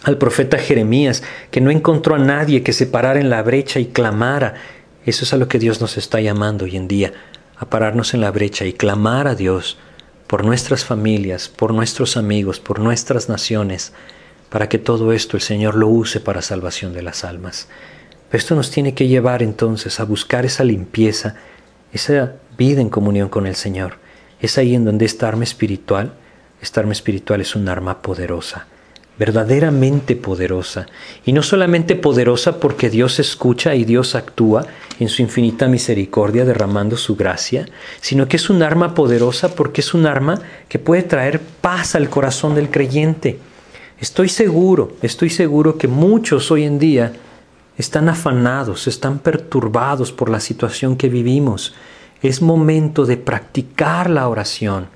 al 0.04 0.18
profeta 0.18 0.58
Jeremías, 0.58 1.24
que 1.52 1.62
no 1.62 1.72
encontró 1.72 2.16
a 2.16 2.20
nadie 2.20 2.64
que 2.64 2.74
se 2.74 2.88
parara 2.88 3.20
en 3.20 3.30
la 3.30 3.42
brecha 3.44 3.80
y 3.80 3.86
clamara 3.86 4.56
eso 5.10 5.26
es 5.26 5.34
a 5.34 5.38
lo 5.38 5.48
que 5.48 5.60
Dios 5.60 5.82
nos 5.82 5.98
está 5.98 6.22
llamando 6.22 6.66
hoy 6.66 6.78
en 6.78 6.88
día, 6.88 7.14
a 7.58 7.70
pararnos 7.70 8.14
en 8.14 8.22
la 8.22 8.32
brecha 8.32 8.66
y 8.66 8.74
clamar 8.74 9.28
a 9.28 9.36
Dios 9.36 9.78
por 10.28 10.46
nuestras 10.46 10.86
familias, 10.86 11.50
por 11.50 11.74
nuestros 11.74 12.16
amigos, 12.16 12.60
por 12.60 12.80
nuestras 12.80 13.28
naciones, 13.28 13.94
para 14.50 14.70
que 14.70 14.78
todo 14.78 15.12
esto 15.12 15.38
el 15.38 15.42
Señor 15.42 15.76
lo 15.76 15.88
use 15.88 16.20
para 16.20 16.42
salvación 16.42 16.94
de 16.94 17.02
las 17.02 17.24
almas. 17.24 17.68
esto 18.32 18.56
nos 18.56 18.72
tiene 18.72 18.94
que 18.94 19.08
llevar 19.08 19.42
entonces 19.42 20.00
a 20.00 20.06
buscar 20.06 20.46
esa 20.46 20.64
limpieza, 20.64 21.36
esa 21.92 22.34
vida 22.58 22.80
en 22.80 22.90
comunión 22.90 23.30
con 23.30 23.48
el 23.48 23.56
Señor. 23.56 23.98
Es 24.40 24.58
ahí 24.58 24.76
en 24.76 24.86
donde 24.86 25.06
esta 25.06 25.28
arma 25.28 25.44
espiritual, 25.44 26.14
esta 26.62 26.82
arma 26.82 26.94
espiritual 26.94 27.42
es 27.42 27.56
un 27.56 27.68
arma 27.68 28.02
poderosa 28.02 28.68
verdaderamente 29.20 30.16
poderosa. 30.16 30.88
Y 31.26 31.34
no 31.34 31.44
solamente 31.44 31.98
poderosa 31.98 32.60
porque 32.60 32.90
Dios 32.90 33.20
escucha 33.20 33.76
y 33.76 33.84
Dios 33.84 34.16
actúa 34.16 34.66
en 34.98 35.10
su 35.10 35.22
infinita 35.22 35.68
misericordia 35.68 36.46
derramando 36.46 36.96
su 36.96 37.18
gracia, 37.18 37.68
sino 38.00 38.30
que 38.30 38.38
es 38.38 38.50
un 38.50 38.64
arma 38.64 38.96
poderosa 38.96 39.54
porque 39.56 39.82
es 39.82 39.94
un 39.94 40.06
arma 40.06 40.42
que 40.70 40.80
puede 40.80 41.04
traer 41.04 41.42
paz 41.42 41.96
al 41.96 42.10
corazón 42.10 42.56
del 42.56 42.70
creyente. 42.70 43.40
Estoy 44.00 44.30
seguro, 44.30 44.94
estoy 45.02 45.30
seguro 45.30 45.78
que 45.78 45.90
muchos 45.90 46.50
hoy 46.50 46.64
en 46.64 46.80
día 46.80 47.12
están 47.78 48.08
afanados, 48.08 48.88
están 48.88 49.20
perturbados 49.20 50.14
por 50.14 50.30
la 50.30 50.40
situación 50.40 50.96
que 50.96 51.10
vivimos. 51.10 51.74
Es 52.22 52.42
momento 52.42 53.06
de 53.06 53.18
practicar 53.18 54.10
la 54.10 54.30
oración. 54.30 54.88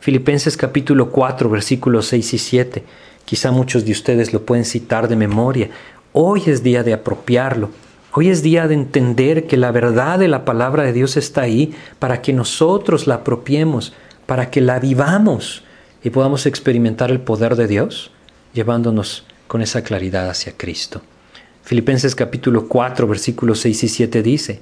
Filipenses 0.00 0.56
capítulo 0.56 1.10
4, 1.10 1.48
versículos 1.48 2.06
6 2.06 2.34
y 2.34 2.38
7. 2.38 2.84
Quizá 3.26 3.50
muchos 3.50 3.84
de 3.84 3.90
ustedes 3.90 4.32
lo 4.32 4.46
pueden 4.46 4.64
citar 4.64 5.08
de 5.08 5.16
memoria. 5.16 5.68
Hoy 6.12 6.44
es 6.46 6.62
día 6.62 6.84
de 6.84 6.94
apropiarlo. 6.94 7.70
Hoy 8.12 8.30
es 8.30 8.40
día 8.42 8.68
de 8.68 8.74
entender 8.74 9.48
que 9.48 9.56
la 9.56 9.72
verdad 9.72 10.20
de 10.20 10.28
la 10.28 10.44
palabra 10.44 10.84
de 10.84 10.92
Dios 10.92 11.16
está 11.16 11.42
ahí 11.42 11.74
para 11.98 12.22
que 12.22 12.32
nosotros 12.32 13.08
la 13.08 13.16
apropiemos, 13.16 13.92
para 14.26 14.48
que 14.48 14.60
la 14.60 14.78
vivamos 14.78 15.64
y 16.04 16.10
podamos 16.10 16.46
experimentar 16.46 17.10
el 17.10 17.20
poder 17.20 17.56
de 17.56 17.66
Dios 17.66 18.12
llevándonos 18.54 19.26
con 19.48 19.60
esa 19.60 19.82
claridad 19.82 20.30
hacia 20.30 20.56
Cristo. 20.56 21.02
Filipenses 21.64 22.14
capítulo 22.14 22.68
4 22.68 23.08
versículos 23.08 23.58
6 23.58 23.84
y 23.84 23.88
7 23.88 24.22
dice, 24.22 24.60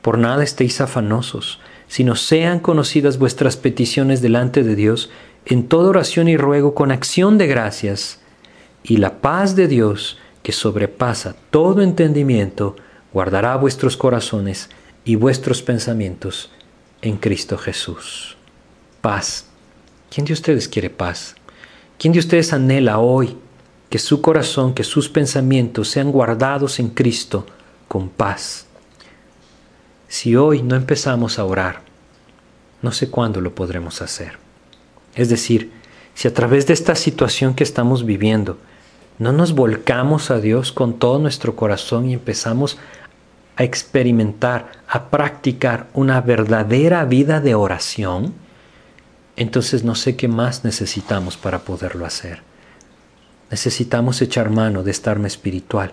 Por 0.00 0.16
nada 0.16 0.42
estéis 0.42 0.80
afanosos, 0.80 1.60
sino 1.86 2.16
sean 2.16 2.60
conocidas 2.60 3.18
vuestras 3.18 3.58
peticiones 3.58 4.22
delante 4.22 4.62
de 4.62 4.74
Dios 4.74 5.10
en 5.46 5.68
toda 5.68 5.90
oración 5.90 6.28
y 6.28 6.36
ruego 6.36 6.74
con 6.74 6.90
acción 6.90 7.38
de 7.38 7.46
gracias, 7.46 8.18
y 8.82 8.96
la 8.96 9.20
paz 9.20 9.54
de 9.54 9.68
Dios, 9.68 10.18
que 10.42 10.52
sobrepasa 10.52 11.36
todo 11.50 11.82
entendimiento, 11.82 12.76
guardará 13.12 13.56
vuestros 13.56 13.96
corazones 13.96 14.68
y 15.04 15.14
vuestros 15.14 15.62
pensamientos 15.62 16.50
en 17.00 17.16
Cristo 17.16 17.56
Jesús. 17.58 18.36
Paz. 19.00 19.46
¿Quién 20.10 20.26
de 20.26 20.32
ustedes 20.32 20.68
quiere 20.68 20.90
paz? 20.90 21.36
¿Quién 21.98 22.12
de 22.12 22.18
ustedes 22.18 22.52
anhela 22.52 22.98
hoy 22.98 23.36
que 23.88 23.98
su 23.98 24.20
corazón, 24.20 24.74
que 24.74 24.84
sus 24.84 25.08
pensamientos 25.08 25.88
sean 25.88 26.10
guardados 26.10 26.80
en 26.80 26.88
Cristo 26.88 27.46
con 27.86 28.08
paz? 28.08 28.66
Si 30.08 30.34
hoy 30.34 30.62
no 30.62 30.74
empezamos 30.74 31.38
a 31.38 31.44
orar, 31.44 31.82
no 32.82 32.90
sé 32.90 33.10
cuándo 33.10 33.40
lo 33.40 33.54
podremos 33.54 34.02
hacer. 34.02 34.45
Es 35.16 35.28
decir, 35.28 35.72
si 36.14 36.28
a 36.28 36.34
través 36.34 36.66
de 36.66 36.74
esta 36.74 36.94
situación 36.94 37.54
que 37.54 37.64
estamos 37.64 38.06
viviendo 38.06 38.58
no 39.18 39.32
nos 39.32 39.54
volcamos 39.54 40.30
a 40.30 40.38
Dios 40.38 40.72
con 40.72 40.98
todo 40.98 41.18
nuestro 41.18 41.56
corazón 41.56 42.08
y 42.08 42.12
empezamos 42.12 42.78
a 43.56 43.64
experimentar, 43.64 44.72
a 44.86 45.08
practicar 45.08 45.88
una 45.94 46.20
verdadera 46.20 47.04
vida 47.06 47.40
de 47.40 47.54
oración, 47.54 48.34
entonces 49.36 49.84
no 49.84 49.94
sé 49.94 50.16
qué 50.16 50.28
más 50.28 50.64
necesitamos 50.64 51.38
para 51.38 51.60
poderlo 51.60 52.04
hacer. 52.04 52.42
Necesitamos 53.50 54.20
echar 54.20 54.50
mano 54.50 54.82
de 54.82 54.90
esta 54.90 55.10
arma 55.10 55.28
espiritual. 55.28 55.92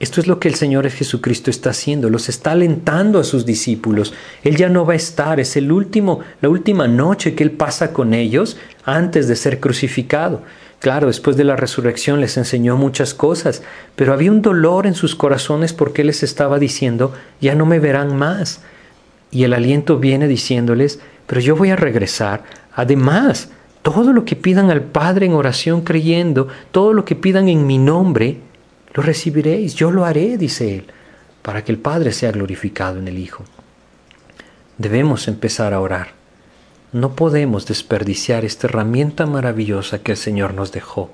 Esto 0.00 0.20
es 0.20 0.26
lo 0.26 0.40
que 0.40 0.48
el 0.48 0.56
Señor 0.56 0.88
Jesucristo 0.90 1.50
está 1.50 1.70
haciendo, 1.70 2.10
los 2.10 2.28
está 2.28 2.52
alentando 2.52 3.20
a 3.20 3.24
sus 3.24 3.46
discípulos. 3.46 4.12
Él 4.42 4.56
ya 4.56 4.68
no 4.68 4.84
va 4.84 4.94
a 4.94 4.96
estar, 4.96 5.38
es 5.38 5.56
el 5.56 5.70
último, 5.70 6.20
la 6.40 6.48
última 6.48 6.88
noche 6.88 7.34
que 7.34 7.44
él 7.44 7.52
pasa 7.52 7.92
con 7.92 8.12
ellos 8.12 8.56
antes 8.84 9.28
de 9.28 9.36
ser 9.36 9.60
crucificado. 9.60 10.42
Claro, 10.80 11.06
después 11.06 11.36
de 11.36 11.44
la 11.44 11.54
resurrección 11.54 12.20
les 12.20 12.36
enseñó 12.36 12.76
muchas 12.76 13.14
cosas, 13.14 13.62
pero 13.94 14.12
había 14.12 14.32
un 14.32 14.42
dolor 14.42 14.88
en 14.88 14.94
sus 14.94 15.14
corazones 15.14 15.72
porque 15.72 16.02
les 16.02 16.24
estaba 16.24 16.58
diciendo, 16.58 17.14
ya 17.40 17.54
no 17.54 17.66
me 17.66 17.78
verán 17.78 18.16
más. 18.16 18.62
Y 19.30 19.44
el 19.44 19.52
aliento 19.52 20.00
viene 20.00 20.26
diciéndoles, 20.26 20.98
pero 21.28 21.40
yo 21.40 21.54
voy 21.54 21.70
a 21.70 21.76
regresar. 21.76 22.42
Además, 22.74 23.50
todo 23.82 24.12
lo 24.12 24.24
que 24.24 24.34
pidan 24.34 24.70
al 24.70 24.82
Padre 24.82 25.26
en 25.26 25.34
oración 25.34 25.82
creyendo, 25.82 26.48
todo 26.72 26.92
lo 26.92 27.04
que 27.04 27.14
pidan 27.14 27.48
en 27.48 27.64
mi 27.66 27.78
nombre, 27.78 28.38
lo 28.94 29.02
recibiréis, 29.02 29.74
yo 29.74 29.90
lo 29.90 30.04
haré, 30.04 30.36
dice 30.36 30.76
Él, 30.76 30.86
para 31.42 31.64
que 31.64 31.72
el 31.72 31.78
Padre 31.78 32.12
sea 32.12 32.32
glorificado 32.32 32.98
en 32.98 33.08
el 33.08 33.18
Hijo. 33.18 33.44
Debemos 34.78 35.28
empezar 35.28 35.74
a 35.74 35.80
orar 35.80 36.22
no 36.92 37.16
podemos 37.16 37.64
desperdiciar 37.66 38.44
esta 38.44 38.66
herramienta 38.66 39.24
maravillosa 39.24 40.02
que 40.02 40.12
el 40.12 40.18
Señor 40.18 40.52
nos 40.52 40.72
dejó. 40.72 41.10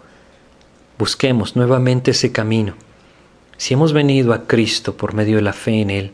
Busquemos 0.98 1.54
nuevamente 1.54 2.10
ese 2.10 2.32
camino. 2.32 2.74
Si 3.56 3.74
hemos 3.74 3.92
venido 3.92 4.32
a 4.32 4.48
Cristo 4.48 4.96
por 4.96 5.14
medio 5.14 5.36
de 5.36 5.42
la 5.42 5.52
fe 5.52 5.80
en 5.80 5.90
Él 5.90 6.12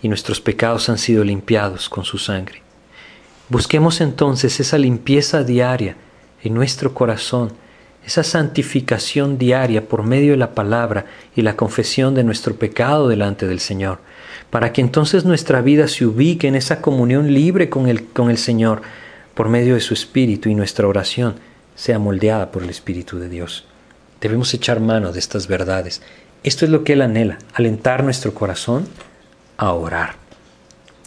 y 0.00 0.08
nuestros 0.08 0.40
pecados 0.40 0.88
han 0.88 0.98
sido 0.98 1.24
limpiados 1.24 1.88
con 1.88 2.04
su 2.04 2.18
sangre, 2.18 2.62
busquemos 3.48 4.00
entonces 4.00 4.60
esa 4.60 4.78
limpieza 4.78 5.42
diaria 5.42 5.96
en 6.44 6.54
nuestro 6.54 6.94
corazón, 6.94 7.52
esa 8.06 8.22
santificación 8.22 9.38
diaria 9.38 9.88
por 9.88 10.02
medio 10.02 10.32
de 10.32 10.38
la 10.38 10.54
palabra 10.54 11.06
y 11.36 11.42
la 11.42 11.56
confesión 11.56 12.14
de 12.14 12.24
nuestro 12.24 12.56
pecado 12.56 13.08
delante 13.08 13.46
del 13.46 13.60
Señor 13.60 13.98
para 14.50 14.72
que 14.72 14.80
entonces 14.80 15.24
nuestra 15.24 15.62
vida 15.62 15.88
se 15.88 16.04
ubique 16.04 16.48
en 16.48 16.56
esa 16.56 16.82
comunión 16.82 17.32
libre 17.32 17.70
con 17.70 17.88
el, 17.88 18.04
con 18.04 18.30
el 18.30 18.38
Señor 18.38 18.82
por 19.34 19.48
medio 19.48 19.74
de 19.74 19.80
su 19.80 19.94
Espíritu 19.94 20.48
y 20.48 20.54
nuestra 20.54 20.88
oración 20.88 21.36
sea 21.76 21.98
moldeada 21.98 22.50
por 22.50 22.64
el 22.64 22.70
Espíritu 22.70 23.18
de 23.18 23.28
Dios. 23.28 23.64
Debemos 24.20 24.52
echar 24.52 24.80
mano 24.80 25.12
de 25.12 25.18
estas 25.18 25.46
verdades. 25.46 26.02
Esto 26.42 26.64
es 26.64 26.70
lo 26.70 26.84
que 26.84 26.94
Él 26.94 27.02
anhela, 27.02 27.38
alentar 27.54 28.02
nuestro 28.02 28.34
corazón 28.34 28.86
a 29.56 29.72
orar. 29.72 30.16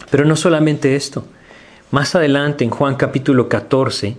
Pero 0.09 0.25
no 0.25 0.35
solamente 0.35 0.95
esto. 0.95 1.25
Más 1.91 2.15
adelante 2.15 2.63
en 2.63 2.71
Juan 2.71 2.95
capítulo 2.95 3.49
14, 3.49 4.15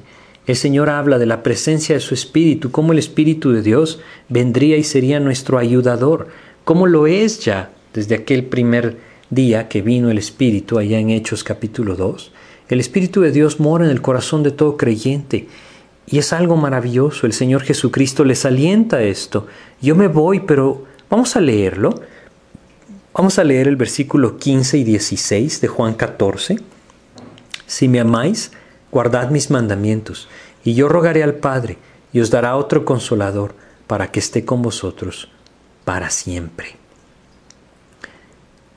el 0.47 0.57
Señor 0.57 0.91
habla 0.91 1.19
de 1.19 1.27
la 1.27 1.43
presencia 1.43 1.95
de 1.95 2.01
su 2.01 2.15
Espíritu, 2.15 2.71
cómo 2.71 2.93
el 2.93 2.99
Espíritu 2.99 3.53
de 3.53 3.63
Dios 3.63 4.01
vendría 4.29 4.77
y 4.77 4.85
sería 4.85 5.21
nuestro 5.21 5.59
ayudador, 5.59 6.29
cómo 6.65 6.87
lo 6.87 7.07
es 7.07 7.41
ya 7.41 7.71
desde 7.93 8.15
aquel 8.15 8.45
primer 8.45 8.99
día 9.31 9.69
que 9.69 9.83
vino 9.83 10.11
el 10.11 10.19
Espíritu 10.19 10.79
allá 10.79 10.99
en 10.99 11.11
Hechos 11.11 11.45
capítulo 11.45 11.97
2, 11.97 12.33
el 12.69 12.81
Espíritu 12.81 13.21
de 13.21 13.31
Dios 13.31 13.61
mora 13.61 13.85
en 13.85 13.91
el 13.91 14.01
corazón 14.01 14.43
de 14.43 14.51
todo 14.51 14.77
creyente. 14.77 15.49
Y 16.07 16.19
es 16.19 16.33
algo 16.33 16.57
maravilloso. 16.57 17.27
El 17.27 17.33
Señor 17.33 17.63
Jesucristo 17.63 18.25
les 18.25 18.45
alienta 18.45 19.03
esto. 19.03 19.47
Yo 19.81 19.95
me 19.95 20.09
voy, 20.09 20.41
pero 20.41 20.85
vamos 21.11 21.37
a 21.37 21.41
leerlo. 21.41 21.95
Vamos 23.13 23.39
a 23.39 23.45
leer 23.45 23.69
el 23.69 23.77
versículo 23.77 24.39
15 24.39 24.79
y 24.79 24.85
16 24.85 25.61
de 25.61 25.69
Juan 25.69 25.95
14. 25.95 26.57
Si 27.67 27.89
me 27.89 28.01
amáis, 28.01 28.51
guardad 28.95 29.29
mis 29.29 29.51
mandamientos, 29.51 30.29
y 30.63 30.75
yo 30.75 30.89
rogaré 30.89 31.25
al 31.25 31.35
Padre, 31.35 31.79
y 32.13 32.21
os 32.21 32.31
dará 32.31 32.57
otro 32.57 32.85
consolador, 32.85 33.57
para 33.89 34.13
que 34.13 34.21
esté 34.21 34.45
con 34.45 34.63
vosotros 34.63 35.29
para 35.85 36.11
siempre. 36.11 36.77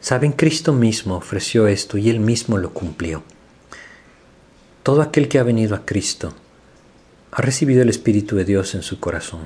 Saben, 0.01 0.31
Cristo 0.31 0.73
mismo 0.73 1.15
ofreció 1.15 1.67
esto 1.67 1.97
y 1.97 2.09
Él 2.09 2.19
mismo 2.19 2.57
lo 2.57 2.73
cumplió. 2.73 3.23
Todo 4.83 5.01
aquel 5.01 5.29
que 5.29 5.37
ha 5.37 5.43
venido 5.43 5.75
a 5.75 5.85
Cristo 5.85 6.33
ha 7.31 7.41
recibido 7.41 7.83
el 7.83 7.89
Espíritu 7.89 8.35
de 8.35 8.45
Dios 8.45 8.73
en 8.73 8.81
su 8.81 8.99
corazón. 8.99 9.41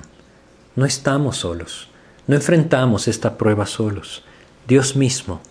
No 0.75 0.85
estamos 0.85 1.37
solos, 1.37 1.89
no 2.27 2.35
enfrentamos 2.35 3.07
esta 3.07 3.37
prueba 3.37 3.65
solos. 3.65 4.23
Dios 4.67 4.95
mismo 4.95 5.41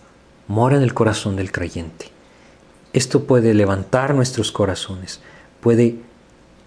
mora 0.47 0.77
en 0.77 0.83
el 0.83 0.93
corazón 0.93 1.35
del 1.35 1.51
creyente. 1.51 2.10
Esto 2.93 3.23
puede 3.23 3.53
levantar 3.53 4.13
nuestros 4.13 4.51
corazones, 4.51 5.21
puede 5.61 5.97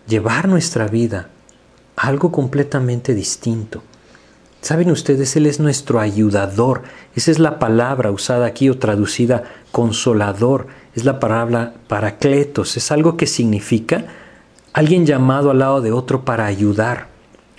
llevar 0.06 0.48
nuestra 0.48 0.86
vida 0.86 1.28
a 1.96 2.08
algo 2.08 2.32
completamente 2.32 3.14
distinto. 3.14 3.82
Saben 4.64 4.90
ustedes, 4.90 5.36
Él 5.36 5.44
es 5.44 5.60
nuestro 5.60 6.00
ayudador. 6.00 6.84
Esa 7.14 7.30
es 7.30 7.38
la 7.38 7.58
palabra 7.58 8.10
usada 8.10 8.46
aquí 8.46 8.70
o 8.70 8.78
traducida 8.78 9.44
consolador. 9.70 10.68
Es 10.94 11.04
la 11.04 11.20
palabra 11.20 11.74
paracletos. 11.86 12.78
Es 12.78 12.90
algo 12.90 13.18
que 13.18 13.26
significa 13.26 14.06
alguien 14.72 15.04
llamado 15.04 15.50
al 15.50 15.58
lado 15.58 15.82
de 15.82 15.92
otro 15.92 16.24
para 16.24 16.46
ayudar. 16.46 17.08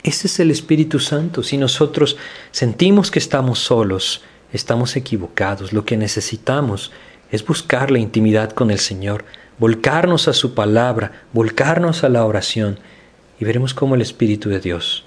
Ese 0.02 0.26
es 0.26 0.40
el 0.40 0.50
Espíritu 0.50 1.00
Santo. 1.00 1.44
Si 1.44 1.58
nosotros 1.58 2.18
sentimos 2.50 3.12
que 3.12 3.20
estamos 3.20 3.60
solos, 3.60 4.24
estamos 4.52 4.96
equivocados. 4.96 5.74
Lo 5.74 5.86
que 5.86 5.98
necesitamos 5.98 6.92
es 7.36 7.46
buscar 7.46 7.92
la 7.92 8.00
intimidad 8.00 8.52
con 8.52 8.72
el 8.72 8.80
Señor, 8.80 9.26
volcarnos 9.60 10.28
a 10.28 10.34
su 10.34 10.54
palabra, 10.54 11.24
volcarnos 11.34 12.04
a 12.04 12.10
la 12.10 12.26
oración 12.26 12.80
y 13.40 13.46
veremos 13.46 13.74
cómo 13.74 13.96
el 13.96 14.02
Espíritu 14.02 14.50
de 14.50 14.62
Dios 14.62 15.04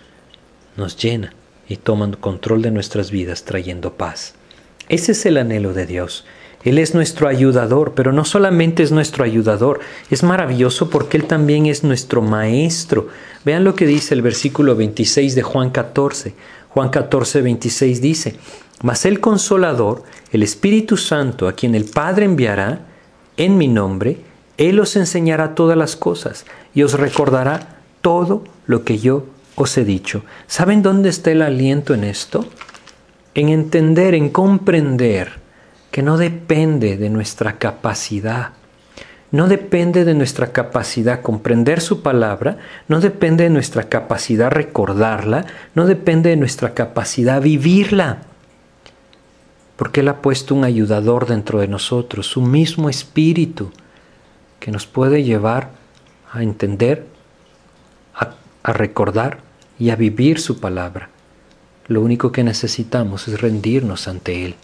nos 0.76 0.96
llena 0.96 1.32
y 1.68 1.76
toman 1.76 2.12
control 2.12 2.62
de 2.62 2.70
nuestras 2.70 3.10
vidas 3.10 3.44
trayendo 3.44 3.94
paz. 3.94 4.34
Ese 4.88 5.12
es 5.12 5.24
el 5.26 5.38
anhelo 5.38 5.72
de 5.72 5.86
Dios. 5.86 6.26
Él 6.64 6.78
es 6.78 6.94
nuestro 6.94 7.28
ayudador, 7.28 7.94
pero 7.94 8.12
no 8.12 8.24
solamente 8.24 8.82
es 8.82 8.92
nuestro 8.92 9.24
ayudador, 9.24 9.80
es 10.10 10.22
maravilloso 10.22 10.90
porque 10.90 11.16
Él 11.16 11.24
también 11.24 11.66
es 11.66 11.84
nuestro 11.84 12.20
maestro. 12.20 13.08
Vean 13.44 13.64
lo 13.64 13.74
que 13.74 13.86
dice 13.86 14.14
el 14.14 14.22
versículo 14.22 14.76
26 14.76 15.34
de 15.34 15.42
Juan 15.42 15.70
14. 15.70 16.34
Juan 16.68 16.90
14, 16.90 17.42
26 17.42 18.00
dice, 18.00 18.36
Mas 18.82 19.04
el 19.04 19.20
consolador, 19.20 20.04
el 20.30 20.42
Espíritu 20.42 20.96
Santo, 20.96 21.48
a 21.48 21.52
quien 21.52 21.74
el 21.74 21.84
Padre 21.84 22.26
enviará 22.26 22.80
en 23.36 23.58
mi 23.58 23.68
nombre, 23.68 24.18
Él 24.56 24.78
os 24.80 24.96
enseñará 24.96 25.54
todas 25.54 25.76
las 25.76 25.96
cosas 25.96 26.46
y 26.74 26.82
os 26.82 26.94
recordará 26.94 27.80
todo 28.02 28.44
lo 28.66 28.84
que 28.84 28.98
yo 28.98 29.26
os 29.56 29.76
he 29.76 29.84
dicho. 29.84 30.22
¿Saben 30.46 30.82
dónde 30.82 31.08
está 31.08 31.30
el 31.30 31.42
aliento 31.42 31.94
en 31.94 32.04
esto? 32.04 32.46
En 33.34 33.48
entender, 33.48 34.14
en 34.14 34.30
comprender 34.30 35.32
que 35.90 36.02
no 36.02 36.16
depende 36.16 36.96
de 36.96 37.10
nuestra 37.10 37.58
capacidad. 37.58 38.50
No 39.30 39.46
depende 39.46 40.04
de 40.04 40.14
nuestra 40.14 40.52
capacidad 40.52 41.20
comprender 41.20 41.80
su 41.80 42.02
palabra, 42.02 42.58
no 42.88 43.00
depende 43.00 43.44
de 43.44 43.50
nuestra 43.50 43.84
capacidad 43.84 44.50
recordarla, 44.50 45.44
no 45.74 45.86
depende 45.86 46.30
de 46.30 46.36
nuestra 46.36 46.72
capacidad 46.72 47.42
vivirla. 47.42 48.27
Porque 49.78 50.00
Él 50.00 50.08
ha 50.08 50.20
puesto 50.20 50.54
un 50.54 50.64
ayudador 50.64 51.26
dentro 51.26 51.60
de 51.60 51.68
nosotros, 51.68 52.26
su 52.26 52.42
mismo 52.42 52.90
espíritu, 52.90 53.70
que 54.60 54.70
nos 54.70 54.86
puede 54.86 55.22
llevar 55.22 55.70
a 56.30 56.42
entender, 56.42 57.06
a, 58.14 58.34
a 58.62 58.72
recordar 58.74 59.38
y 59.78 59.88
a 59.90 59.96
vivir 59.96 60.40
su 60.40 60.58
palabra. 60.58 61.08
Lo 61.86 62.02
único 62.02 62.32
que 62.32 62.44
necesitamos 62.44 63.28
es 63.28 63.40
rendirnos 63.40 64.08
ante 64.08 64.44
Él. 64.44 64.56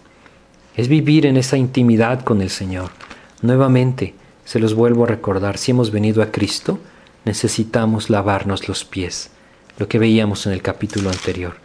es 0.75 0.89
vivir 0.89 1.25
en 1.25 1.37
esa 1.37 1.55
intimidad 1.55 2.21
con 2.21 2.41
el 2.41 2.49
Señor. 2.49 2.91
Nuevamente, 3.41 4.13
se 4.43 4.59
los 4.59 4.73
vuelvo 4.73 5.05
a 5.05 5.07
recordar, 5.07 5.57
si 5.57 5.71
hemos 5.71 5.89
venido 5.89 6.21
a 6.21 6.31
Cristo, 6.31 6.79
necesitamos 7.23 8.09
lavarnos 8.09 8.67
los 8.67 8.83
pies, 8.83 9.31
lo 9.79 9.87
que 9.87 9.97
veíamos 9.97 10.45
en 10.45 10.51
el 10.51 10.61
capítulo 10.61 11.09
anterior. 11.09 11.55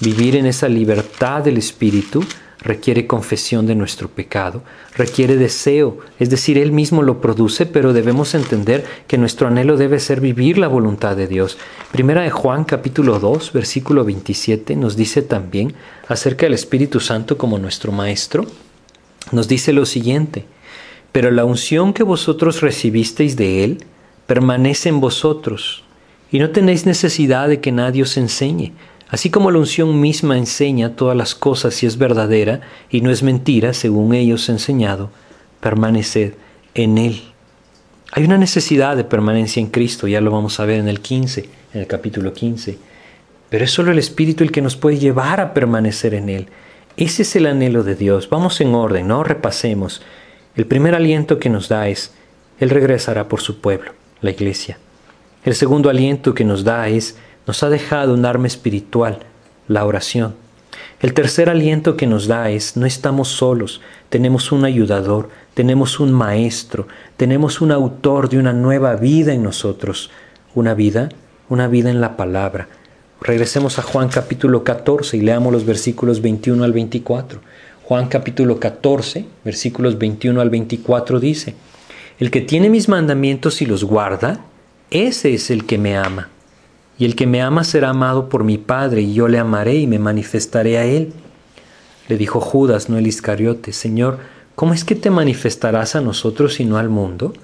Vivir 0.00 0.34
en 0.34 0.46
esa 0.46 0.68
libertad 0.68 1.42
del 1.42 1.56
Espíritu 1.56 2.24
requiere 2.66 3.06
confesión 3.06 3.66
de 3.66 3.74
nuestro 3.74 4.08
pecado, 4.08 4.62
requiere 4.96 5.36
deseo, 5.36 5.98
es 6.18 6.28
decir, 6.28 6.58
Él 6.58 6.72
mismo 6.72 7.02
lo 7.02 7.20
produce, 7.20 7.64
pero 7.64 7.92
debemos 7.92 8.34
entender 8.34 8.84
que 9.06 9.18
nuestro 9.18 9.46
anhelo 9.46 9.76
debe 9.76 10.00
ser 10.00 10.20
vivir 10.20 10.58
la 10.58 10.68
voluntad 10.68 11.16
de 11.16 11.28
Dios. 11.28 11.56
Primera 11.92 12.22
de 12.22 12.30
Juan 12.30 12.64
capítulo 12.64 13.20
2, 13.20 13.52
versículo 13.52 14.04
27 14.04 14.76
nos 14.76 14.96
dice 14.96 15.22
también 15.22 15.74
acerca 16.08 16.46
del 16.46 16.54
Espíritu 16.54 17.00
Santo 17.00 17.38
como 17.38 17.58
nuestro 17.58 17.92
Maestro, 17.92 18.44
nos 19.32 19.48
dice 19.48 19.72
lo 19.72 19.86
siguiente, 19.86 20.44
pero 21.12 21.30
la 21.30 21.44
unción 21.44 21.92
que 21.92 22.02
vosotros 22.02 22.60
recibisteis 22.60 23.36
de 23.36 23.64
Él 23.64 23.84
permanece 24.26 24.88
en 24.88 25.00
vosotros, 25.00 25.84
y 26.32 26.40
no 26.40 26.50
tenéis 26.50 26.84
necesidad 26.84 27.48
de 27.48 27.60
que 27.60 27.70
nadie 27.70 28.02
os 28.02 28.16
enseñe 28.16 28.72
Así 29.08 29.30
como 29.30 29.50
la 29.50 29.58
unción 29.58 30.00
misma 30.00 30.36
enseña 30.36 30.96
todas 30.96 31.16
las 31.16 31.34
cosas 31.34 31.74
si 31.74 31.86
es 31.86 31.96
verdadera 31.96 32.60
y 32.90 33.00
no 33.02 33.10
es 33.10 33.22
mentira, 33.22 33.72
según 33.72 34.14
ellos 34.14 34.48
enseñado, 34.48 35.10
permaneced 35.60 36.34
en 36.74 36.98
Él. 36.98 37.22
Hay 38.12 38.24
una 38.24 38.38
necesidad 38.38 38.96
de 38.96 39.04
permanencia 39.04 39.60
en 39.60 39.68
Cristo, 39.68 40.08
ya 40.08 40.20
lo 40.20 40.30
vamos 40.30 40.58
a 40.58 40.64
ver 40.64 40.80
en 40.80 40.88
el 40.88 41.00
15, 41.00 41.48
en 41.74 41.80
el 41.80 41.86
capítulo 41.86 42.32
15. 42.32 42.78
Pero 43.48 43.64
es 43.64 43.70
solo 43.70 43.92
el 43.92 43.98
Espíritu 43.98 44.42
el 44.42 44.50
que 44.50 44.62
nos 44.62 44.76
puede 44.76 44.98
llevar 44.98 45.40
a 45.40 45.54
permanecer 45.54 46.14
en 46.14 46.28
Él. 46.28 46.48
Ese 46.96 47.22
es 47.22 47.36
el 47.36 47.46
anhelo 47.46 47.84
de 47.84 47.94
Dios. 47.94 48.28
Vamos 48.28 48.60
en 48.60 48.74
orden, 48.74 49.06
no 49.06 49.22
repasemos. 49.22 50.02
El 50.56 50.66
primer 50.66 50.94
aliento 50.94 51.38
que 51.38 51.50
nos 51.50 51.68
da 51.68 51.88
es, 51.88 52.12
Él 52.58 52.70
regresará 52.70 53.28
por 53.28 53.40
su 53.40 53.60
pueblo, 53.60 53.92
la 54.20 54.30
iglesia. 54.30 54.78
El 55.44 55.54
segundo 55.54 55.90
aliento 55.90 56.34
que 56.34 56.44
nos 56.44 56.64
da 56.64 56.88
es, 56.88 57.16
nos 57.46 57.62
ha 57.62 57.70
dejado 57.70 58.14
un 58.14 58.26
arma 58.26 58.46
espiritual, 58.46 59.20
la 59.68 59.84
oración. 59.84 60.34
El 61.00 61.14
tercer 61.14 61.48
aliento 61.48 61.96
que 61.96 62.06
nos 62.06 62.26
da 62.26 62.50
es, 62.50 62.76
no 62.76 62.86
estamos 62.86 63.28
solos, 63.28 63.80
tenemos 64.08 64.50
un 64.50 64.64
ayudador, 64.64 65.28
tenemos 65.54 66.00
un 66.00 66.12
maestro, 66.12 66.88
tenemos 67.16 67.60
un 67.60 67.70
autor 67.70 68.28
de 68.28 68.38
una 68.38 68.52
nueva 68.52 68.96
vida 68.96 69.32
en 69.32 69.42
nosotros, 69.42 70.10
una 70.54 70.74
vida, 70.74 71.10
una 71.48 71.68
vida 71.68 71.90
en 71.90 72.00
la 72.00 72.16
palabra. 72.16 72.68
Regresemos 73.20 73.78
a 73.78 73.82
Juan 73.82 74.08
capítulo 74.08 74.64
14 74.64 75.16
y 75.16 75.20
leamos 75.20 75.52
los 75.52 75.64
versículos 75.64 76.20
21 76.20 76.64
al 76.64 76.72
24. 76.72 77.40
Juan 77.84 78.08
capítulo 78.08 78.58
14, 78.58 79.24
versículos 79.44 79.98
21 79.98 80.40
al 80.40 80.50
24 80.50 81.20
dice, 81.20 81.54
El 82.18 82.30
que 82.30 82.40
tiene 82.40 82.70
mis 82.70 82.88
mandamientos 82.88 83.62
y 83.62 83.66
los 83.66 83.84
guarda, 83.84 84.40
ese 84.90 85.34
es 85.34 85.50
el 85.50 85.66
que 85.66 85.78
me 85.78 85.96
ama 85.96 86.30
y 86.98 87.04
el 87.04 87.14
que 87.14 87.26
me 87.26 87.42
ama 87.42 87.64
será 87.64 87.90
amado 87.90 88.28
por 88.28 88.44
mi 88.44 88.58
Padre, 88.58 89.02
y 89.02 89.14
yo 89.14 89.28
le 89.28 89.38
amaré 89.38 89.74
y 89.74 89.86
me 89.86 89.98
manifestaré 89.98 90.78
a 90.78 90.84
él. 90.84 91.12
Le 92.08 92.16
dijo 92.16 92.40
Judas, 92.40 92.88
no 92.88 92.96
el 92.96 93.06
Iscariote, 93.06 93.72
Señor, 93.72 94.18
¿cómo 94.54 94.72
es 94.72 94.84
que 94.84 94.94
te 94.94 95.10
manifestarás 95.10 95.94
a 95.94 96.00
nosotros 96.00 96.58
y 96.60 96.64
no 96.64 96.78
al 96.78 96.88
mundo? 96.88 97.34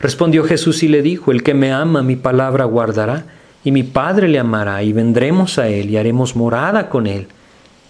Respondió 0.00 0.44
Jesús 0.44 0.82
y 0.82 0.88
le 0.88 1.02
dijo, 1.02 1.32
El 1.32 1.42
que 1.42 1.54
me 1.54 1.72
ama 1.72 2.02
mi 2.02 2.16
palabra 2.16 2.64
guardará, 2.64 3.24
y 3.62 3.72
mi 3.72 3.82
Padre 3.82 4.28
le 4.28 4.38
amará, 4.38 4.82
y 4.82 4.92
vendremos 4.92 5.58
a 5.58 5.68
él 5.68 5.90
y 5.90 5.96
haremos 5.96 6.36
morada 6.36 6.88
con 6.88 7.06
él. 7.06 7.26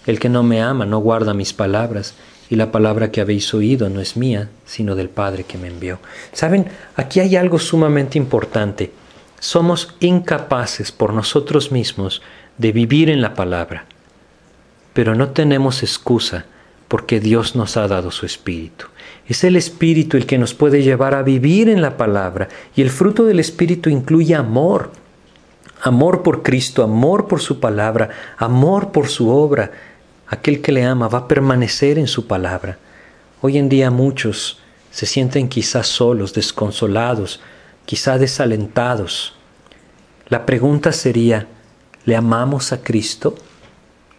El 0.05 0.19
que 0.19 0.29
no 0.29 0.43
me 0.43 0.61
ama 0.61 0.85
no 0.85 0.99
guarda 0.99 1.33
mis 1.33 1.53
palabras, 1.53 2.13
y 2.49 2.55
la 2.55 2.71
palabra 2.71 3.09
que 3.11 3.21
habéis 3.21 3.53
oído 3.53 3.89
no 3.89 4.01
es 4.01 4.17
mía, 4.17 4.49
sino 4.65 4.95
del 4.95 5.09
Padre 5.09 5.45
que 5.45 5.57
me 5.57 5.67
envió. 5.67 5.99
Saben, 6.33 6.67
aquí 6.95 7.21
hay 7.21 7.37
algo 7.37 7.57
sumamente 7.57 8.17
importante 8.17 8.91
somos 9.39 9.95
incapaces 9.99 10.91
por 10.91 11.13
nosotros 11.13 11.71
mismos 11.71 12.21
de 12.57 12.71
vivir 12.71 13.09
en 13.09 13.21
la 13.21 13.33
palabra, 13.33 13.85
pero 14.93 15.15
no 15.15 15.29
tenemos 15.29 15.83
excusa 15.83 16.45
porque 16.87 17.19
Dios 17.19 17.55
nos 17.55 17.77
ha 17.77 17.87
dado 17.87 18.11
su 18.11 18.25
Espíritu. 18.25 18.85
Es 19.27 19.43
el 19.43 19.55
Espíritu 19.55 20.17
el 20.17 20.25
que 20.25 20.37
nos 20.37 20.53
puede 20.53 20.83
llevar 20.83 21.15
a 21.15 21.23
vivir 21.23 21.69
en 21.69 21.81
la 21.81 21.97
palabra 21.97 22.47
y 22.75 22.81
el 22.81 22.89
fruto 22.89 23.25
del 23.25 23.39
Espíritu 23.39 23.89
incluye 23.89 24.35
amor. 24.35 24.91
Amor 25.81 26.23
por 26.23 26.41
Cristo, 26.41 26.83
amor 26.83 27.27
por 27.27 27.41
su 27.41 27.59
palabra, 27.59 28.09
amor 28.37 28.91
por 28.91 29.07
su 29.07 29.29
obra. 29.29 29.71
Aquel 30.27 30.61
que 30.61 30.71
le 30.71 30.83
ama 30.83 31.07
va 31.07 31.19
a 31.19 31.27
permanecer 31.27 31.99
en 31.99 32.07
su 32.07 32.27
palabra. 32.27 32.77
Hoy 33.41 33.57
en 33.57 33.69
día 33.69 33.91
muchos 33.91 34.59
se 34.91 35.05
sienten 35.05 35.49
quizás 35.49 35.87
solos, 35.87 36.33
desconsolados, 36.33 37.41
quizá 37.85 38.17
desalentados. 38.17 39.33
La 40.27 40.45
pregunta 40.45 40.91
sería, 40.91 41.47
¿le 42.05 42.15
amamos 42.15 42.71
a 42.71 42.81
Cristo? 42.81 43.35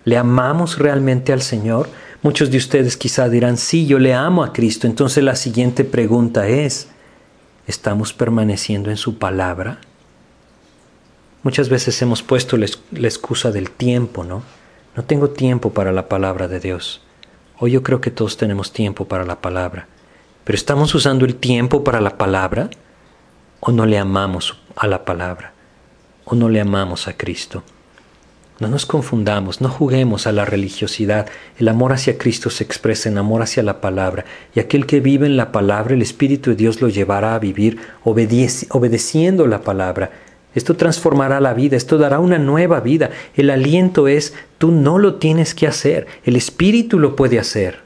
¿Le 0.05 0.17
amamos 0.17 0.79
realmente 0.79 1.33
al 1.33 1.43
Señor? 1.43 1.89
Muchos 2.23 2.51
de 2.51 2.59
ustedes 2.59 2.97
quizá 2.97 3.29
dirán, 3.29 3.57
sí, 3.57 3.87
yo 3.87 3.99
le 3.99 4.14
amo 4.14 4.45
a 4.45 4.53
Cristo. 4.53 4.87
Entonces 4.87 5.23
la 5.23 5.37
siguiente 5.37 5.85
pregunta 5.85 6.49
es, 6.49 6.89
¿estamos 7.67 8.12
permaneciendo 8.12 8.91
en 8.91 8.97
su 8.97 9.19
palabra? 9.19 9.81
Muchas 11.43 11.69
veces 11.69 12.01
hemos 12.03 12.23
puesto 12.23 12.57
la 12.57 12.67
excusa 13.07 13.53
del 13.53 13.71
tiempo, 13.71 14.25
¿no? 14.25 14.43
No 14.97 15.05
tengo 15.05 15.31
tiempo 15.31 15.73
para 15.73 15.93
la 15.93 16.09
palabra 16.09 16.49
de 16.49 16.59
Dios. 16.59 17.03
Hoy 17.59 17.73
yo 17.73 17.83
creo 17.83 18.01
que 18.01 18.11
todos 18.11 18.37
tenemos 18.37 18.73
tiempo 18.73 19.07
para 19.07 19.25
la 19.25 19.41
palabra. 19.41 19.89
Pero 20.45 20.57
¿estamos 20.57 20.95
usando 20.95 21.25
el 21.25 21.37
tiempo 21.37 21.85
para 21.85 22.01
la 22.01 22.17
palabra? 22.19 22.71
O 23.61 23.73
no 23.73 23.87
le 23.87 23.99
amamos 23.99 24.59
a 24.77 24.87
la 24.87 25.05
palabra, 25.05 25.53
o 26.25 26.35
no 26.35 26.49
le 26.49 26.61
amamos 26.61 27.09
a 27.09 27.17
Cristo. 27.17 27.63
No 28.59 28.69
nos 28.69 28.87
confundamos, 28.87 29.61
no 29.61 29.69
juguemos 29.69 30.27
a 30.27 30.33
la 30.33 30.47
religiosidad. 30.47 31.27
El 31.59 31.69
amor 31.69 31.93
hacia 31.93 32.17
Cristo 32.17 32.49
se 32.49 32.65
expresa 32.65 33.11
en 33.11 33.19
amor 33.19 33.43
hacia 33.43 33.63
la 33.63 33.83
palabra, 33.83 34.25
y 34.55 34.61
aquel 34.61 34.87
que 34.87 35.01
vive 35.01 35.27
en 35.27 35.37
la 35.37 35.53
palabra, 35.53 35.95
el 35.95 36.01
Espíritu 36.01 36.51
de 36.51 36.57
Dios 36.57 36.81
lo 36.81 36.89
llevará 36.89 37.35
a 37.35 37.39
vivir 37.39 37.79
obedeciendo 38.03 39.47
la 39.47 39.61
palabra. 39.61 40.11
Esto 40.55 40.75
transformará 40.75 41.39
la 41.39 41.53
vida, 41.53 41.77
esto 41.77 41.99
dará 41.99 42.19
una 42.19 42.39
nueva 42.39 42.81
vida. 42.81 43.11
El 43.35 43.51
aliento 43.51 44.09
es, 44.09 44.33
tú 44.57 44.71
no 44.71 44.99
lo 44.99 45.17
tienes 45.17 45.55
que 45.55 45.67
hacer, 45.67 46.07
el 46.25 46.35
Espíritu 46.35 46.99
lo 46.99 47.15
puede 47.15 47.39
hacer. 47.39 47.81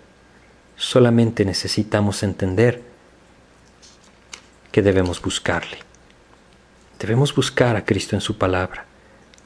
Solamente 0.77 1.45
necesitamos 1.45 2.23
entender 2.23 2.90
que 4.73 4.83
debemos 4.83 5.21
buscarle. 5.21 5.79
Debemos 6.99 7.35
buscar 7.35 7.77
a 7.77 7.85
Cristo 7.85 8.15
en 8.15 8.21
su 8.21 8.37
palabra. 8.37 8.85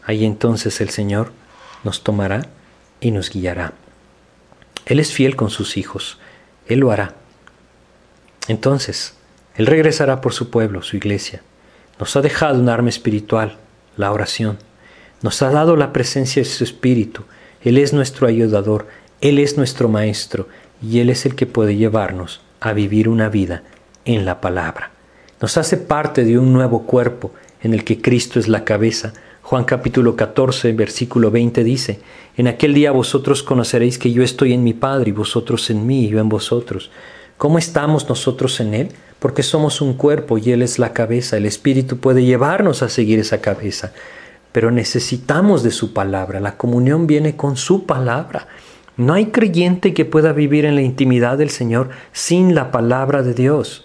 Ahí 0.05 0.25
entonces 0.25 0.81
el 0.81 0.91
Señor 0.91 1.33
nos 1.83 2.03
tomará 2.03 2.47
y 3.01 3.11
nos 3.11 3.31
guiará. 3.31 3.72
Él 4.87 5.01
es 5.01 5.12
fiel 5.12 5.37
con 5.37 5.51
sus 5.51 5.77
hijos, 5.77 6.18
Él 6.66 6.81
lo 6.81 6.91
hará. 6.91 7.14
Entonces, 8.49 9.14
Él 9.55 9.66
regresará 9.66 10.20
por 10.20 10.35
su 10.35 10.51
pueblo, 10.51 10.83
su 10.83 10.97
iglesia. 10.97 11.43
Nos 11.99 12.16
ha 12.16 12.20
dejado 12.20 12.61
un 12.61 12.68
arma 12.68 12.91
espiritual, 12.91 13.57
la 13.97 14.12
oración. 14.12 14.59
Nos 15.22 15.41
ha 15.41 15.51
dado 15.51 15.77
la 15.77 15.93
presencia 15.93 16.43
de 16.43 16.49
su 16.49 16.64
Espíritu. 16.64 17.25
Él 17.62 17.79
es 17.79 17.93
nuestro 17.95 18.27
ayudador, 18.27 18.89
Él 19.22 19.39
es 19.39 19.57
nuestro 19.57 19.89
Maestro 19.89 20.49
y 20.83 20.99
Él 20.99 21.09
es 21.09 21.25
el 21.25 21.35
que 21.35 21.47
puede 21.47 21.77
llevarnos 21.77 22.43
a 22.61 22.72
vivir 22.72 23.09
una 23.09 23.31
vida 23.31 23.62
en 24.05 24.27
la 24.27 24.43
palabra 24.43 24.93
nos 25.41 25.57
hace 25.57 25.76
parte 25.76 26.24
de 26.24 26.39
un 26.39 26.53
nuevo 26.53 26.82
cuerpo 26.82 27.32
en 27.62 27.74
el 27.74 27.85
que 27.85 28.01
Cristo 28.01 28.39
es 28.39 28.49
la 28.49 28.64
cabeza. 28.64 29.12
Juan 29.43 29.64
capítulo 29.64 30.16
14, 30.16 30.72
versículo 30.72 31.30
20 31.30 31.64
dice, 31.64 32.01
En 32.37 32.47
aquel 32.47 32.72
día 32.72 32.93
vosotros 32.93 33.43
conoceréis 33.43 33.99
que 33.99 34.12
yo 34.12 34.22
estoy 34.22 34.53
en 34.53 34.64
mi 34.64 34.72
Padre 34.72 35.11
y 35.11 35.12
vosotros 35.12 35.68
en 35.70 35.87
mí 35.87 36.05
y 36.05 36.09
yo 36.09 36.18
en 36.20 36.28
vosotros. 36.28 36.91
¿Cómo 37.37 37.59
estamos 37.59 38.09
nosotros 38.09 38.61
en 38.61 38.74
Él? 38.74 38.89
Porque 39.18 39.43
somos 39.43 39.80
un 39.80 39.95
cuerpo 39.95 40.39
y 40.39 40.53
Él 40.53 40.62
es 40.62 40.78
la 40.78 40.93
cabeza. 40.93 41.37
El 41.37 41.47
Espíritu 41.47 41.99
puede 41.99 42.24
llevarnos 42.24 42.82
a 42.82 42.89
seguir 42.89 43.18
esa 43.18 43.41
cabeza. 43.41 43.93
Pero 44.53 44.70
necesitamos 44.70 45.62
de 45.62 45.72
su 45.72 45.93
palabra. 45.93 46.41
La 46.41 46.57
comunión 46.57 47.07
viene 47.07 47.37
con 47.37 47.57
su 47.57 47.87
palabra. 47.87 48.47
No 48.97 49.14
hay 49.14 49.26
creyente 49.26 49.93
que 49.93 50.05
pueda 50.05 50.32
vivir 50.32 50.64
en 50.64 50.76
la 50.76 50.82
intimidad 50.82 51.37
del 51.37 51.51
Señor 51.51 51.91
sin 52.12 52.55
la 52.55 52.70
palabra 52.70 53.22
de 53.22 53.35
Dios. 53.35 53.85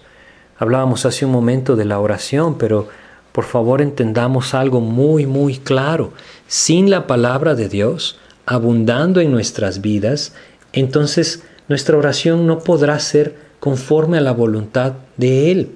Hablábamos 0.60 1.06
hace 1.06 1.24
un 1.24 1.32
momento 1.32 1.74
de 1.74 1.86
la 1.86 1.98
oración, 1.98 2.58
pero 2.58 2.86
por 3.32 3.44
favor 3.44 3.80
entendamos 3.80 4.52
algo 4.52 4.82
muy, 4.82 5.24
muy 5.24 5.56
claro. 5.56 6.12
Sin 6.48 6.90
la 6.90 7.06
palabra 7.06 7.54
de 7.54 7.70
Dios 7.70 8.18
abundando 8.44 9.22
en 9.22 9.30
nuestras 9.30 9.80
vidas, 9.80 10.34
entonces 10.74 11.42
nuestra 11.68 11.96
oración 11.96 12.46
no 12.46 12.58
podrá 12.58 12.98
ser 12.98 13.36
conforme 13.58 14.18
a 14.18 14.20
la 14.20 14.32
voluntad 14.32 14.96
de 15.16 15.50
Él. 15.50 15.70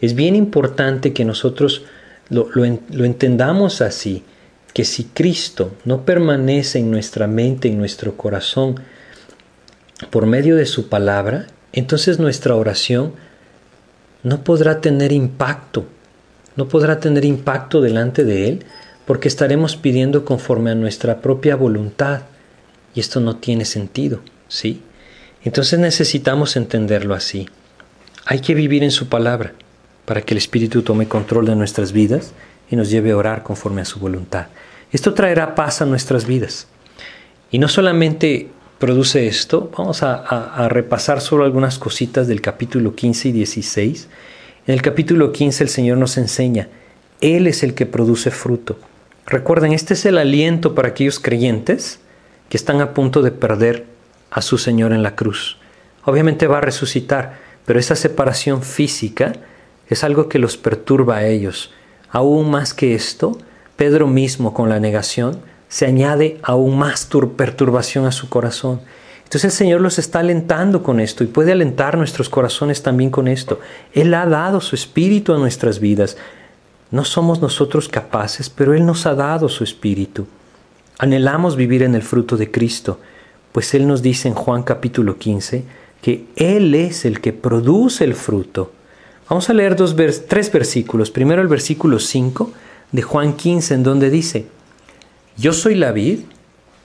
Es 0.00 0.14
bien 0.14 0.36
importante 0.36 1.12
que 1.12 1.24
nosotros 1.24 1.82
lo, 2.28 2.48
lo, 2.52 3.04
entendamos 3.04 3.80
así, 3.80 4.22
que 4.72 4.84
si 4.84 5.02
Cristo 5.02 5.72
no 5.84 6.04
permanece 6.04 6.78
en 6.78 6.92
nuestra 6.92 7.26
mente, 7.26 7.66
en 7.66 7.78
nuestro 7.78 8.16
corazón, 8.16 8.78
por 10.10 10.26
medio 10.26 10.54
de 10.54 10.66
su 10.66 10.88
palabra, 10.88 11.48
entonces 11.72 12.20
nuestra 12.20 12.54
oración 12.54 13.14
no 14.24 14.42
podrá 14.42 14.80
tener 14.80 15.12
impacto, 15.12 15.86
no 16.56 16.66
podrá 16.66 16.98
tener 16.98 17.24
impacto 17.24 17.80
delante 17.80 18.24
de 18.24 18.48
Él, 18.48 18.64
porque 19.06 19.28
estaremos 19.28 19.76
pidiendo 19.76 20.24
conforme 20.24 20.70
a 20.70 20.74
nuestra 20.74 21.20
propia 21.20 21.54
voluntad, 21.54 22.22
y 22.94 23.00
esto 23.00 23.20
no 23.20 23.36
tiene 23.36 23.64
sentido, 23.64 24.20
¿sí? 24.48 24.82
Entonces 25.42 25.78
necesitamos 25.78 26.56
entenderlo 26.56 27.14
así. 27.14 27.48
Hay 28.24 28.40
que 28.40 28.54
vivir 28.54 28.82
en 28.82 28.90
su 28.90 29.08
palabra 29.08 29.52
para 30.06 30.22
que 30.22 30.32
el 30.32 30.38
Espíritu 30.38 30.82
tome 30.82 31.06
control 31.06 31.46
de 31.46 31.56
nuestras 31.56 31.92
vidas 31.92 32.32
y 32.70 32.76
nos 32.76 32.90
lleve 32.90 33.10
a 33.10 33.16
orar 33.16 33.42
conforme 33.42 33.82
a 33.82 33.84
su 33.84 33.98
voluntad. 33.98 34.46
Esto 34.90 35.12
traerá 35.12 35.54
paz 35.54 35.82
a 35.82 35.86
nuestras 35.86 36.26
vidas. 36.26 36.66
Y 37.50 37.58
no 37.58 37.68
solamente 37.68 38.48
produce 38.78 39.26
esto, 39.26 39.70
vamos 39.76 40.02
a, 40.02 40.68
repasar 40.68 41.20
solo 41.20 41.44
algunas 41.44 41.78
cositas 41.78 42.26
del 42.28 42.40
capítulo 42.40 42.94
15 42.94 43.28
y 43.28 43.32
16. 43.32 44.08
En 44.66 44.74
el 44.74 44.82
capítulo 44.82 45.32
15 45.32 45.64
el 45.64 45.70
Señor 45.70 45.98
nos 45.98 46.16
enseña, 46.16 46.68
Él 47.20 47.46
es 47.46 47.62
el 47.62 47.74
que 47.74 47.86
produce 47.86 48.30
fruto. 48.30 48.78
Recuerden, 49.26 49.72
este 49.72 49.94
es 49.94 50.04
el 50.04 50.18
aliento 50.18 50.74
para 50.74 50.88
aquellos 50.88 51.18
creyentes 51.18 52.00
que 52.48 52.56
están 52.56 52.80
a 52.80 52.92
punto 52.92 53.22
de 53.22 53.30
perder 53.30 53.86
a 54.30 54.42
su 54.42 54.58
Señor 54.58 54.92
en 54.92 55.02
la 55.02 55.14
cruz. 55.14 55.58
Obviamente 56.04 56.46
va 56.46 56.58
a 56.58 56.62
resucitar, 56.62 57.38
pero 57.64 57.78
esa 57.78 57.96
separación 57.96 58.62
física 58.62 59.32
es 59.88 60.04
algo 60.04 60.28
que 60.28 60.38
los 60.38 60.56
perturba 60.56 61.18
a 61.18 61.26
ellos. 61.26 61.72
Aún 62.10 62.50
más 62.50 62.74
que 62.74 62.94
esto, 62.94 63.38
Pedro 63.76 64.06
mismo 64.06 64.52
con 64.52 64.68
la 64.68 64.80
negación 64.80 65.40
se 65.74 65.86
añade 65.86 66.38
aún 66.44 66.78
más 66.78 67.08
perturbación 67.36 68.06
a 68.06 68.12
su 68.12 68.28
corazón. 68.28 68.80
Entonces 69.24 69.46
el 69.46 69.50
Señor 69.50 69.80
los 69.80 69.98
está 69.98 70.20
alentando 70.20 70.84
con 70.84 71.00
esto 71.00 71.24
y 71.24 71.26
puede 71.26 71.50
alentar 71.50 71.98
nuestros 71.98 72.28
corazones 72.28 72.84
también 72.84 73.10
con 73.10 73.26
esto. 73.26 73.58
Él 73.92 74.14
ha 74.14 74.24
dado 74.24 74.60
su 74.60 74.76
espíritu 74.76 75.34
a 75.34 75.38
nuestras 75.38 75.80
vidas. 75.80 76.16
No 76.92 77.04
somos 77.04 77.42
nosotros 77.42 77.88
capaces, 77.88 78.50
pero 78.50 78.72
Él 78.72 78.86
nos 78.86 79.04
ha 79.04 79.16
dado 79.16 79.48
su 79.48 79.64
espíritu. 79.64 80.28
Anhelamos 80.98 81.56
vivir 81.56 81.82
en 81.82 81.96
el 81.96 82.04
fruto 82.04 82.36
de 82.36 82.52
Cristo, 82.52 83.00
pues 83.50 83.74
Él 83.74 83.88
nos 83.88 84.00
dice 84.00 84.28
en 84.28 84.34
Juan 84.34 84.62
capítulo 84.62 85.18
15 85.18 85.64
que 86.00 86.26
Él 86.36 86.72
es 86.76 87.04
el 87.04 87.20
que 87.20 87.32
produce 87.32 88.04
el 88.04 88.14
fruto. 88.14 88.70
Vamos 89.28 89.50
a 89.50 89.54
leer 89.54 89.74
dos 89.74 89.96
tres 90.28 90.52
versículos. 90.52 91.10
Primero 91.10 91.42
el 91.42 91.48
versículo 91.48 91.98
5 91.98 92.52
de 92.92 93.02
Juan 93.02 93.32
15, 93.32 93.74
en 93.74 93.82
donde 93.82 94.08
dice, 94.08 94.46
Yo 95.36 95.52
soy 95.52 95.74
la 95.74 95.92
vid, 95.92 96.20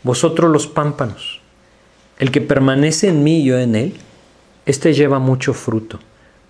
vosotros 0.04 0.52
los 0.52 0.68
pámpanos. 0.68 1.42
El 2.18 2.32
que 2.32 2.42
permanece 2.42 3.08
en 3.08 3.24
mí 3.24 3.42
y 3.42 3.46
yo 3.46 3.60
en 3.60 3.76
él, 3.76 3.94
éste 4.66 4.94
lleva 4.94 5.20
mucho 5.20 5.54
fruto, 5.54 6.00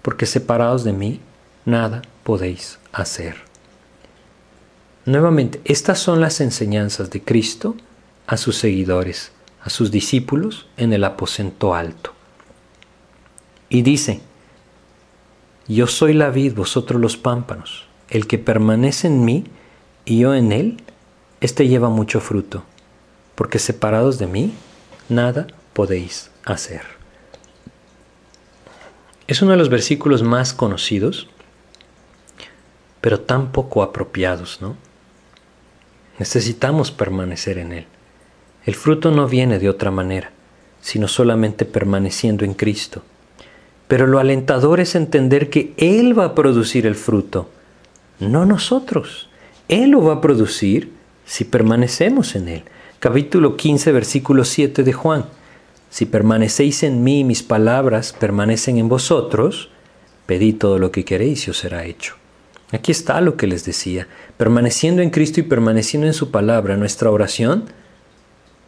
porque 0.01 0.25
separados 0.25 0.83
de 0.83 0.93
mí, 0.93 1.19
nada 1.65 2.01
podéis 2.23 2.79
hacer. 2.91 3.35
Nuevamente, 5.05 5.61
estas 5.65 5.99
son 5.99 6.21
las 6.21 6.39
enseñanzas 6.39 7.09
de 7.09 7.21
Cristo 7.21 7.75
a 8.27 8.37
sus 8.37 8.57
seguidores, 8.57 9.31
a 9.61 9.69
sus 9.69 9.91
discípulos 9.91 10.67
en 10.77 10.93
el 10.93 11.03
aposento 11.03 11.73
alto. 11.73 12.13
Y 13.69 13.81
dice, 13.81 14.21
yo 15.67 15.85
soy 15.85 16.13
la 16.13 16.29
vid, 16.29 16.55
vosotros 16.55 16.99
los 16.99 17.17
pámpanos. 17.17 17.87
El 18.09 18.25
que 18.25 18.39
permanece 18.39 19.07
en 19.07 19.25
mí 19.25 19.45
y 20.05 20.19
yo 20.19 20.33
en 20.33 20.51
él, 20.51 20.77
éste 21.41 21.67
lleva 21.67 21.89
mucho 21.89 22.19
fruto, 22.19 22.63
porque 23.35 23.59
separados 23.59 24.17
de 24.19 24.27
mí, 24.27 24.53
nada 25.07 25.47
podéis 25.73 26.31
hacer. 26.45 26.81
Es 29.27 29.41
uno 29.41 29.51
de 29.51 29.57
los 29.57 29.69
versículos 29.69 30.23
más 30.23 30.53
conocidos, 30.53 31.27
pero 33.01 33.19
tan 33.19 33.51
poco 33.51 33.83
apropiados, 33.83 34.59
¿no? 34.61 34.75
Necesitamos 36.17 36.91
permanecer 36.91 37.57
en 37.59 37.71
él. 37.71 37.87
El 38.65 38.75
fruto 38.75 39.11
no 39.11 39.27
viene 39.27 39.57
de 39.59 39.69
otra 39.69 39.89
manera, 39.89 40.31
sino 40.81 41.07
solamente 41.07 41.65
permaneciendo 41.65 42.43
en 42.43 42.53
Cristo. 42.53 43.03
Pero 43.87 44.05
lo 44.05 44.19
alentador 44.19 44.79
es 44.79 44.95
entender 44.95 45.49
que 45.49 45.73
Él 45.77 46.17
va 46.17 46.25
a 46.25 46.35
producir 46.35 46.85
el 46.85 46.95
fruto, 46.95 47.49
no 48.19 48.45
nosotros. 48.45 49.29
Él 49.67 49.91
lo 49.91 50.03
va 50.03 50.15
a 50.15 50.21
producir 50.21 50.91
si 51.29 51.45
permanecemos 51.45 52.35
en 52.35 52.47
Él. 52.47 52.63
Capítulo 52.97 53.55
15, 53.55 53.91
versículo 53.91 54.43
7 54.43 54.83
de 54.83 54.93
Juan. 54.93 55.25
Si 55.91 56.07
permanecéis 56.07 56.81
en 56.81 57.03
mí 57.03 57.19
y 57.19 57.23
mis 57.23 57.43
palabras 57.43 58.13
permanecen 58.13 58.79
en 58.79 58.89
vosotros, 58.89 59.69
pedid 60.25 60.57
todo 60.57 60.79
lo 60.79 60.91
que 60.91 61.05
queréis 61.05 61.47
y 61.47 61.51
os 61.51 61.59
será 61.59 61.85
hecho. 61.85 62.15
Aquí 62.71 62.91
está 62.91 63.21
lo 63.21 63.37
que 63.37 63.45
les 63.45 63.63
decía. 63.63 64.07
Permaneciendo 64.37 65.03
en 65.03 65.11
Cristo 65.11 65.39
y 65.39 65.43
permaneciendo 65.43 66.07
en 66.07 66.15
su 66.15 66.31
palabra, 66.31 66.77
nuestra 66.77 67.11
oración, 67.11 67.65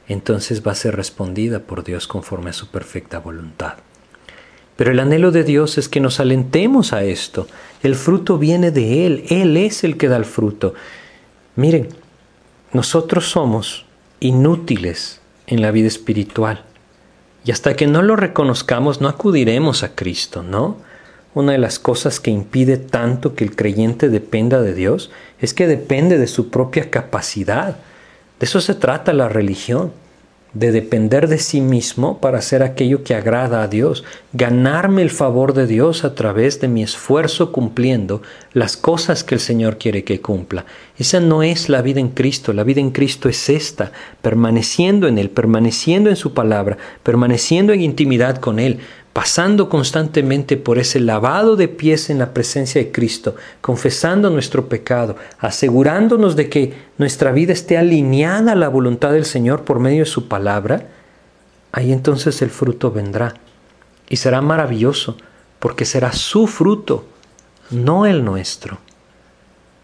entonces 0.07 0.65
va 0.65 0.73
a 0.73 0.75
ser 0.75 0.95
respondida 0.95 1.61
por 1.61 1.83
Dios 1.83 2.07
conforme 2.07 2.51
a 2.51 2.53
su 2.53 2.67
perfecta 2.67 3.17
voluntad. 3.17 3.77
Pero 4.75 4.91
el 4.91 4.99
anhelo 4.99 5.31
de 5.31 5.43
Dios 5.43 5.79
es 5.79 5.89
que 5.89 5.99
nos 5.99 6.19
alentemos 6.19 6.93
a 6.93 7.03
esto. 7.03 7.47
El 7.81 7.95
fruto 7.95 8.37
viene 8.37 8.69
de 8.69 9.07
Él. 9.07 9.25
Él 9.29 9.57
es 9.57 9.83
el 9.83 9.97
que 9.97 10.07
da 10.07 10.17
el 10.17 10.25
fruto. 10.25 10.75
Miren, 11.55 11.89
nosotros 12.73 13.29
somos 13.29 13.85
inútiles 14.19 15.21
en 15.47 15.61
la 15.61 15.71
vida 15.71 15.87
espiritual. 15.87 16.63
Y 17.43 17.51
hasta 17.51 17.75
que 17.75 17.87
no 17.87 18.01
lo 18.01 18.15
reconozcamos, 18.15 19.01
no 19.01 19.07
acudiremos 19.07 19.83
a 19.83 19.95
Cristo, 19.95 20.43
¿no? 20.43 20.77
Una 21.33 21.53
de 21.53 21.57
las 21.57 21.79
cosas 21.79 22.19
que 22.19 22.29
impide 22.29 22.77
tanto 22.77 23.35
que 23.35 23.43
el 23.43 23.55
creyente 23.55 24.09
dependa 24.09 24.61
de 24.61 24.73
Dios 24.73 25.11
es 25.39 25.53
que 25.53 25.67
depende 25.67 26.17
de 26.17 26.27
su 26.27 26.49
propia 26.49 26.89
capacidad. 26.89 27.77
De 28.39 28.45
eso 28.45 28.61
se 28.61 28.75
trata 28.75 29.13
la 29.13 29.29
religión 29.29 29.91
de 30.53 30.71
depender 30.73 31.29
de 31.29 31.37
sí 31.37 31.61
mismo 31.61 32.19
para 32.19 32.39
hacer 32.39 32.61
aquello 32.61 33.03
que 33.03 33.15
agrada 33.15 33.63
a 33.63 33.67
Dios, 33.67 34.03
ganarme 34.33 35.01
el 35.01 35.09
favor 35.09 35.53
de 35.53 35.65
Dios 35.65 36.03
a 36.03 36.13
través 36.13 36.59
de 36.59 36.67
mi 36.67 36.83
esfuerzo 36.83 37.53
cumpliendo 37.53 38.21
las 38.51 38.75
cosas 38.75 39.23
que 39.23 39.35
el 39.35 39.41
Señor 39.41 39.77
quiere 39.77 40.03
que 40.03 40.19
cumpla. 40.19 40.65
Esa 40.97 41.21
no 41.21 41.41
es 41.41 41.69
la 41.69 41.81
vida 41.81 42.01
en 42.01 42.09
Cristo, 42.09 42.51
la 42.51 42.65
vida 42.65 42.81
en 42.81 42.91
Cristo 42.91 43.29
es 43.29 43.49
esta, 43.49 43.93
permaneciendo 44.21 45.07
en 45.07 45.17
Él, 45.17 45.29
permaneciendo 45.29 46.09
en 46.09 46.17
su 46.17 46.33
palabra, 46.33 46.77
permaneciendo 47.01 47.71
en 47.71 47.81
intimidad 47.81 48.37
con 48.37 48.59
Él, 48.59 48.79
pasando 49.13 49.67
constantemente 49.67 50.55
por 50.57 50.79
ese 50.79 50.99
lavado 50.99 51.55
de 51.55 51.67
pies 51.67 52.09
en 52.09 52.19
la 52.19 52.33
presencia 52.33 52.81
de 52.81 52.91
Cristo, 52.91 53.35
confesando 53.59 54.29
nuestro 54.29 54.69
pecado, 54.69 55.17
asegurándonos 55.39 56.35
de 56.35 56.49
que 56.49 56.73
nuestra 56.97 57.31
vida 57.31 57.51
esté 57.51 57.77
alineada 57.77 58.53
a 58.53 58.55
la 58.55 58.69
voluntad 58.69 59.11
del 59.11 59.25
Señor 59.25 59.63
por 59.63 59.79
medio 59.79 59.99
de 59.99 60.09
su 60.09 60.27
palabra, 60.27 60.87
ahí 61.71 61.91
entonces 61.91 62.41
el 62.41 62.49
fruto 62.49 62.91
vendrá. 62.91 63.33
Y 64.07 64.17
será 64.17 64.41
maravilloso, 64.41 65.17
porque 65.59 65.85
será 65.85 66.13
su 66.13 66.47
fruto, 66.47 67.05
no 67.69 68.05
el 68.05 68.23
nuestro. 68.23 68.77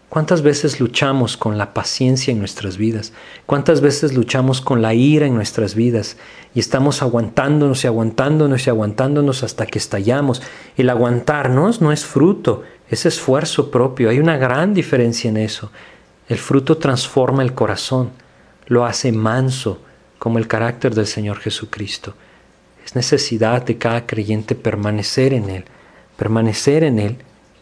¿Cuántas 0.08 0.40
veces 0.40 0.80
luchamos 0.80 1.36
con 1.36 1.58
la 1.58 1.74
paciencia 1.74 2.32
en 2.32 2.38
nuestras 2.38 2.78
vidas? 2.78 3.12
¿Cuántas 3.44 3.82
veces 3.82 4.14
luchamos 4.14 4.62
con 4.62 4.80
la 4.80 4.94
ira 4.94 5.26
en 5.26 5.34
nuestras 5.34 5.74
vidas? 5.74 6.16
Y 6.54 6.60
estamos 6.60 7.02
aguantándonos 7.02 7.84
y 7.84 7.88
aguantándonos 7.88 8.66
y 8.66 8.70
aguantándonos 8.70 9.42
hasta 9.42 9.66
que 9.66 9.78
estallamos. 9.78 10.40
El 10.78 10.88
aguantarnos 10.88 11.82
no 11.82 11.92
es 11.92 12.06
fruto, 12.06 12.62
es 12.88 13.04
esfuerzo 13.04 13.70
propio. 13.70 14.08
Hay 14.08 14.18
una 14.18 14.38
gran 14.38 14.72
diferencia 14.72 15.28
en 15.28 15.36
eso. 15.36 15.70
El 16.26 16.38
fruto 16.38 16.78
transforma 16.78 17.42
el 17.42 17.52
corazón, 17.52 18.10
lo 18.66 18.86
hace 18.86 19.12
manso, 19.12 19.82
como 20.18 20.38
el 20.38 20.48
carácter 20.48 20.94
del 20.94 21.06
Señor 21.06 21.38
Jesucristo. 21.38 22.14
Es 22.82 22.96
necesidad 22.96 23.62
de 23.62 23.76
cada 23.76 24.06
creyente 24.06 24.54
permanecer 24.54 25.34
en 25.34 25.50
Él, 25.50 25.64
permanecer 26.16 26.82
en 26.82 26.98
Él 26.98 27.18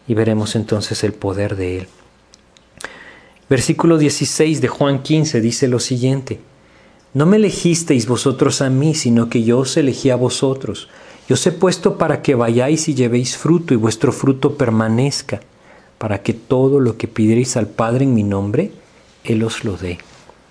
y 0.07 0.13
veremos 0.13 0.55
entonces 0.55 1.03
el 1.03 1.11
poder 1.11 1.57
de 1.57 1.79
Él. 1.79 1.87
Versículo 3.49 3.97
16 3.97 4.59
de 4.59 4.67
Juan 4.67 5.01
15 5.01 5.39
dice 5.39 5.67
lo 5.69 5.79
siguiente, 5.79 6.39
No 7.13 7.25
me 7.25 7.37
elegisteis 7.37 8.05
vosotros 8.05 8.61
a 8.61 8.69
mí, 8.69 8.93
sino 8.93 9.29
que 9.29 9.43
yo 9.43 9.59
os 9.59 9.77
elegí 9.77 10.09
a 10.09 10.17
vosotros. 10.17 10.89
Yo 11.29 11.35
os 11.35 11.47
he 11.47 11.53
puesto 11.53 11.97
para 11.97 12.21
que 12.21 12.35
vayáis 12.35 12.89
y 12.89 12.93
llevéis 12.93 13.37
fruto 13.37 13.73
y 13.73 13.77
vuestro 13.77 14.11
fruto 14.11 14.55
permanezca, 14.55 15.39
para 15.97 16.21
que 16.21 16.33
todo 16.33 16.79
lo 16.79 16.97
que 16.97 17.07
pidierais 17.07 17.55
al 17.55 17.67
Padre 17.67 18.03
en 18.03 18.13
mi 18.13 18.23
nombre, 18.23 18.71
Él 19.23 19.43
os 19.43 19.63
lo 19.63 19.77
dé. 19.77 19.97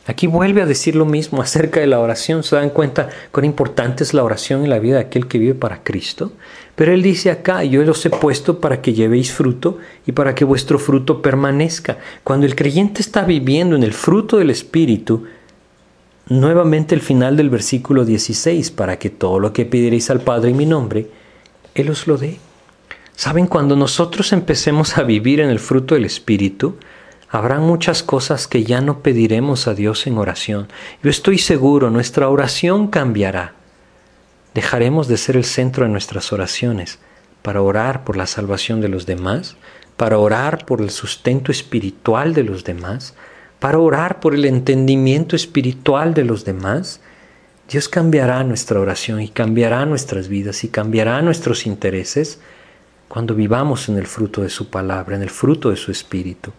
Aquí 0.09 0.29
vuelve 0.29 0.63
a 0.63 0.67
decir 0.67 0.95
lo 0.95 1.05
mismo 1.05 1.43
acerca 1.43 1.81
de 1.81 1.89
la 1.89 1.99
oración. 1.99 2.45
¿Se 2.45 2.55
dan 2.55 2.71
cuenta 2.71 3.09
cuán 3.33 3.45
importante 3.45 4.05
es 4.05 4.15
la 4.15 4.23
oración 4.23 4.63
en 4.63 4.71
la 4.71 4.79
vida 4.79 4.97
de 4.97 5.03
aquel 5.03 5.27
que 5.27 5.39
vive 5.39 5.55
para 5.55 5.83
Cristo? 5.83 6.33
Pero 6.77 6.93
Él 6.93 7.03
dice 7.03 7.31
acá, 7.31 7.65
yo 7.65 7.83
los 7.83 8.07
he 8.07 8.11
puesto 8.11 8.61
para 8.61 8.81
que 8.81 8.93
llevéis 8.93 9.33
fruto 9.33 9.79
y 10.07 10.13
para 10.13 10.35
que 10.35 10.45
vuestro 10.45 10.79
fruto 10.79 11.23
permanezca. 11.23 11.99
Cuando 12.23 12.47
el 12.47 12.55
creyente 12.55 13.01
está 13.01 13.25
viviendo 13.25 13.75
en 13.75 13.83
el 13.83 13.93
fruto 13.93 14.37
del 14.37 14.51
Espíritu, 14.51 15.25
nuevamente 16.29 16.95
el 16.95 17.01
final 17.01 17.37
del 17.37 17.51
versículo 17.51 18.05
16, 18.05 18.71
para 18.71 19.01
que 19.01 19.11
todo 19.11 19.41
lo 19.41 19.53
que 19.53 19.65
pediréis 19.65 20.09
al 20.11 20.21
Padre 20.21 20.51
en 20.51 20.57
mi 20.57 20.67
nombre, 20.67 21.09
Él 21.75 21.91
os 21.91 22.07
lo 22.07 22.17
dé. 22.17 22.39
Saben, 23.17 23.47
cuando 23.47 23.75
nosotros 23.75 24.33
empecemos 24.33 24.99
a 24.99 25.03
vivir 25.03 25.41
en 25.41 25.49
el 25.49 25.59
fruto 25.59 25.95
del 25.95 26.05
Espíritu, 26.05 26.77
habrán 27.29 27.62
muchas 27.62 28.03
cosas 28.03 28.47
que 28.47 28.64
ya 28.64 28.81
no 28.81 29.01
pediremos 29.01 29.66
a 29.66 29.74
Dios 29.74 30.07
en 30.07 30.18
oración. 30.18 30.68
Yo 31.03 31.11
estoy 31.11 31.39
seguro, 31.39 31.91
nuestra 31.91 32.29
oración 32.29 32.89
cambiará. 32.89 33.55
Dejaremos 34.55 35.09
de 35.09 35.16
ser 35.16 35.37
el 35.37 35.45
centro 35.45 35.85
de 35.85 35.91
nuestras 35.91 36.33
oraciones 36.33 36.99
para 37.43 37.62
orar 37.62 38.05
por 38.05 38.16
la 38.16 38.27
salvación 38.27 38.81
de 38.81 38.89
los 38.89 39.07
demás, 39.07 39.57
para 39.97 40.18
orar 40.18 40.64
por 40.66 40.81
el 40.81 40.91
sustento 40.91 41.53
espiritual 41.53 42.35
de 42.35 42.45
los 42.45 42.64
demás, 42.64 43.14
para 43.59 43.79
orar 43.79 44.20
por 44.20 44.35
el 44.35 44.45
entendimiento 44.45 45.37
espiritual 45.37 46.14
de 46.14 46.24
los 46.24 46.45
demás, 46.45 47.01
Dios 47.68 47.89
cambiará 47.89 48.45
nuestra 48.45 48.79
oración 48.79 49.20
y 49.20 49.29
cambiará 49.29 49.85
nuestras 49.87 50.29
vidas 50.29 50.62
y 50.62 50.68
cambiará 50.68 51.20
nuestros 51.22 51.66
intereses 51.66 52.39
cuando 53.09 53.35
vivamos 53.35 53.89
en 53.89 53.97
el 53.97 54.07
fruto 54.07 54.43
de 54.43 54.51
su 54.51 54.70
palabra, 54.70 55.16
en 55.16 55.22
el 55.22 55.31
fruto 55.31 55.70
de 55.70 55.77
su 55.77 55.91
espíritu. 55.91 56.53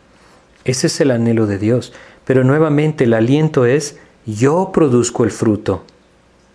Ese 0.67 0.87
es 0.87 0.99
el 0.99 1.11
anhelo 1.11 1.47
de 1.47 1.57
Dios. 1.57 1.93
Pero 2.25 2.43
nuevamente 2.43 3.05
el 3.05 3.13
aliento 3.13 3.65
es, 3.65 3.97
yo 4.25 4.71
produzco 4.73 5.23
el 5.23 5.31
fruto. 5.31 5.85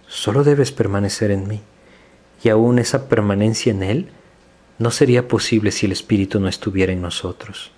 Solo 0.06 0.44
debes 0.44 0.70
permanecer 0.70 1.30
en 1.30 1.48
mí. 1.48 1.62
Y 2.44 2.50
aún 2.50 2.78
esa 2.78 3.08
permanencia 3.08 3.72
en 3.72 3.82
Él 3.82 4.08
no 4.78 4.90
sería 4.90 5.28
posible 5.28 5.72
si 5.72 5.86
el 5.86 5.92
Espíritu 5.92 6.40
no 6.40 6.48
estuviera 6.48 6.92
en 6.92 7.00
nosotros. 7.00 7.72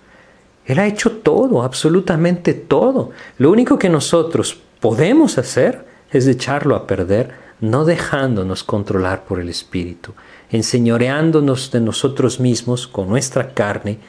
Él 0.65 0.79
ha 0.79 0.87
hecho 0.87 1.11
todo, 1.11 1.63
absolutamente 1.63 2.53
todo. 2.53 3.11
Lo 3.37 3.49
único 3.49 3.79
que 3.79 3.89
nosotros 3.89 4.59
podemos 4.81 5.37
hacer 5.37 5.85
es 6.11 6.27
echarlo 6.27 6.75
a 6.75 6.85
perder, 6.85 7.31
no 7.61 7.85
dejándonos 7.85 8.65
controlar 8.65 9.23
por 9.23 9.39
el 9.39 9.47
Espíritu, 9.47 10.13
enseñoreándonos 10.51 11.71
de 11.71 11.79
nosotros 11.79 12.41
mismos 12.41 12.87
con 12.87 13.07
nuestra 13.07 13.53
carne 13.53 13.99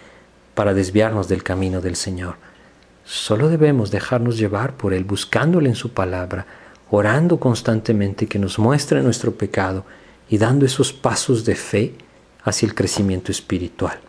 para 0.56 0.74
desviarnos 0.74 1.28
del 1.28 1.44
camino 1.44 1.80
del 1.80 1.94
Señor. 1.94 2.34
Solo 3.04 3.48
debemos 3.48 3.92
dejarnos 3.92 4.38
llevar 4.38 4.76
por 4.76 4.94
Él, 4.94 5.04
buscándole 5.04 5.68
en 5.68 5.76
su 5.76 5.90
palabra, 5.90 6.46
orando 6.90 7.38
constantemente 7.38 8.26
que 8.26 8.40
nos 8.40 8.58
muestre 8.58 9.02
nuestro 9.02 9.32
pecado 9.32 9.84
y 10.28 10.38
dando 10.38 10.66
esos 10.66 10.92
pasos 10.92 11.44
de 11.44 11.54
fe 11.54 11.94
hacia 12.42 12.66
el 12.66 12.74
crecimiento 12.74 13.30
espiritual. 13.30 14.00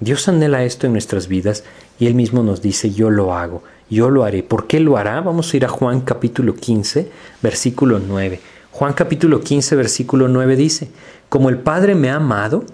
Dios 0.00 0.28
anhela 0.28 0.64
esto 0.64 0.86
en 0.86 0.92
nuestras 0.92 1.28
vidas 1.28 1.62
y 1.98 2.06
Él 2.06 2.14
mismo 2.14 2.42
nos 2.42 2.60
dice, 2.60 2.90
yo 2.90 3.08
lo 3.08 3.34
hago, 3.34 3.62
yo 3.88 4.10
lo 4.10 4.24
haré. 4.24 4.42
¿Por 4.42 4.66
qué 4.66 4.80
lo 4.80 4.96
hará? 4.96 5.20
Vamos 5.20 5.52
a 5.52 5.56
ir 5.56 5.64
a 5.64 5.68
Juan 5.68 6.00
capítulo 6.00 6.56
15, 6.56 7.08
versículo 7.40 8.00
9. 8.00 8.40
Juan 8.72 8.92
capítulo 8.94 9.40
15, 9.40 9.76
versículo 9.76 10.26
9 10.26 10.56
dice, 10.56 10.88
como 11.28 11.48
el 11.48 11.58
Padre 11.58 11.94
me 11.94 12.10
ha 12.10 12.16
amado, 12.16 12.64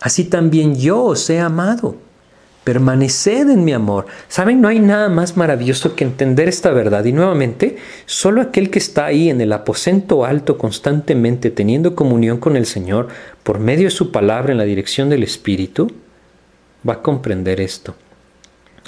así 0.00 0.24
también 0.24 0.76
yo 0.76 1.02
os 1.02 1.30
he 1.30 1.40
amado. 1.40 2.05
Permaneced 2.66 3.48
en 3.48 3.64
mi 3.64 3.72
amor. 3.72 4.06
Saben, 4.26 4.60
no 4.60 4.66
hay 4.66 4.80
nada 4.80 5.08
más 5.08 5.36
maravilloso 5.36 5.94
que 5.94 6.02
entender 6.02 6.48
esta 6.48 6.72
verdad. 6.72 7.04
Y 7.04 7.12
nuevamente, 7.12 7.76
solo 8.06 8.40
aquel 8.40 8.70
que 8.70 8.80
está 8.80 9.06
ahí 9.06 9.30
en 9.30 9.40
el 9.40 9.52
aposento 9.52 10.24
alto 10.24 10.58
constantemente 10.58 11.52
teniendo 11.52 11.94
comunión 11.94 12.38
con 12.38 12.56
el 12.56 12.66
Señor 12.66 13.06
por 13.44 13.60
medio 13.60 13.84
de 13.84 13.92
su 13.92 14.10
palabra 14.10 14.50
en 14.50 14.58
la 14.58 14.64
dirección 14.64 15.08
del 15.08 15.22
Espíritu, 15.22 15.92
va 16.86 16.94
a 16.94 17.02
comprender 17.02 17.60
esto. 17.60 17.94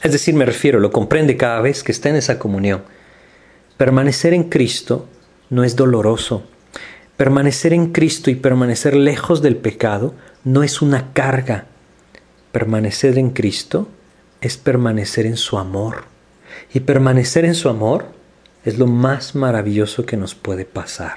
Es 0.02 0.10
decir, 0.10 0.34
me 0.34 0.44
refiero, 0.44 0.80
lo 0.80 0.90
comprende 0.90 1.36
cada 1.36 1.60
vez 1.60 1.84
que 1.84 1.92
está 1.92 2.08
en 2.08 2.16
esa 2.16 2.40
comunión. 2.40 2.82
Permanecer 3.76 4.34
en 4.34 4.42
Cristo 4.42 5.06
no 5.50 5.62
es 5.62 5.76
doloroso. 5.76 6.42
Permanecer 7.16 7.72
en 7.72 7.92
Cristo 7.92 8.28
y 8.28 8.34
permanecer 8.34 8.96
lejos 8.96 9.40
del 9.40 9.54
pecado 9.54 10.14
no 10.42 10.64
es 10.64 10.82
una 10.82 11.12
carga. 11.12 11.66
Permanecer 12.52 13.18
en 13.18 13.30
Cristo 13.30 13.88
es 14.40 14.56
permanecer 14.56 15.26
en 15.26 15.36
su 15.36 15.58
amor. 15.58 16.04
Y 16.72 16.80
permanecer 16.80 17.44
en 17.44 17.54
su 17.54 17.68
amor 17.68 18.06
es 18.64 18.78
lo 18.78 18.86
más 18.86 19.34
maravilloso 19.34 20.06
que 20.06 20.16
nos 20.16 20.34
puede 20.34 20.64
pasar. 20.64 21.16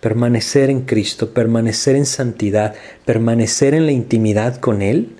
Permanecer 0.00 0.70
en 0.70 0.82
Cristo, 0.82 1.32
permanecer 1.32 1.96
en 1.96 2.06
santidad, 2.06 2.74
permanecer 3.04 3.74
en 3.74 3.86
la 3.86 3.92
intimidad 3.92 4.56
con 4.56 4.82
Él, 4.82 5.16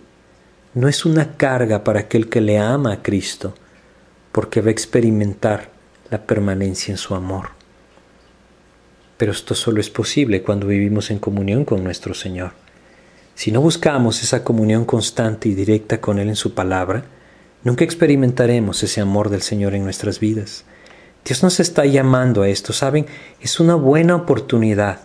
no 0.72 0.88
es 0.88 1.04
una 1.04 1.36
carga 1.36 1.84
para 1.84 2.00
aquel 2.00 2.28
que 2.28 2.40
le 2.40 2.58
ama 2.58 2.92
a 2.92 3.02
Cristo, 3.02 3.54
porque 4.32 4.60
va 4.60 4.68
a 4.68 4.72
experimentar 4.72 5.70
la 6.10 6.22
permanencia 6.22 6.92
en 6.92 6.98
su 6.98 7.14
amor. 7.14 7.50
Pero 9.16 9.32
esto 9.32 9.54
solo 9.54 9.80
es 9.80 9.90
posible 9.90 10.42
cuando 10.42 10.66
vivimos 10.66 11.10
en 11.10 11.18
comunión 11.18 11.64
con 11.64 11.84
nuestro 11.84 12.14
Señor. 12.14 12.52
Si 13.34 13.52
no 13.52 13.60
buscamos 13.60 14.22
esa 14.22 14.44
comunión 14.44 14.84
constante 14.84 15.48
y 15.48 15.54
directa 15.54 16.00
con 16.00 16.18
Él 16.18 16.28
en 16.28 16.36
su 16.36 16.54
palabra, 16.54 17.04
nunca 17.64 17.84
experimentaremos 17.84 18.82
ese 18.82 19.00
amor 19.00 19.30
del 19.30 19.42
Señor 19.42 19.74
en 19.74 19.84
nuestras 19.84 20.20
vidas. 20.20 20.64
Dios 21.24 21.42
nos 21.42 21.60
está 21.60 21.84
llamando 21.86 22.42
a 22.42 22.48
esto, 22.48 22.72
¿saben? 22.72 23.06
Es 23.40 23.60
una 23.60 23.74
buena 23.74 24.16
oportunidad 24.16 25.00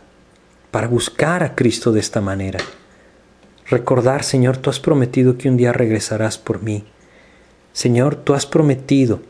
para 0.72 0.88
buscar 0.88 1.44
a 1.44 1.56
Cristo 1.56 1.92
de 1.92 2.00
esta 2.00 2.22
manera 2.22 2.60
Recordar, 3.68 4.24
Señor, 4.24 4.58
tú 4.58 4.70
has 4.70 4.80
prometido 4.80 5.38
que 5.38 5.50
un 5.50 5.58
día 5.58 5.74
regresarás 5.74 6.38
por 6.38 6.62
mí. 6.62 6.86
Señor, 7.74 8.16
tú 8.16 8.36
has 8.36 8.46
prometido 8.46 9.22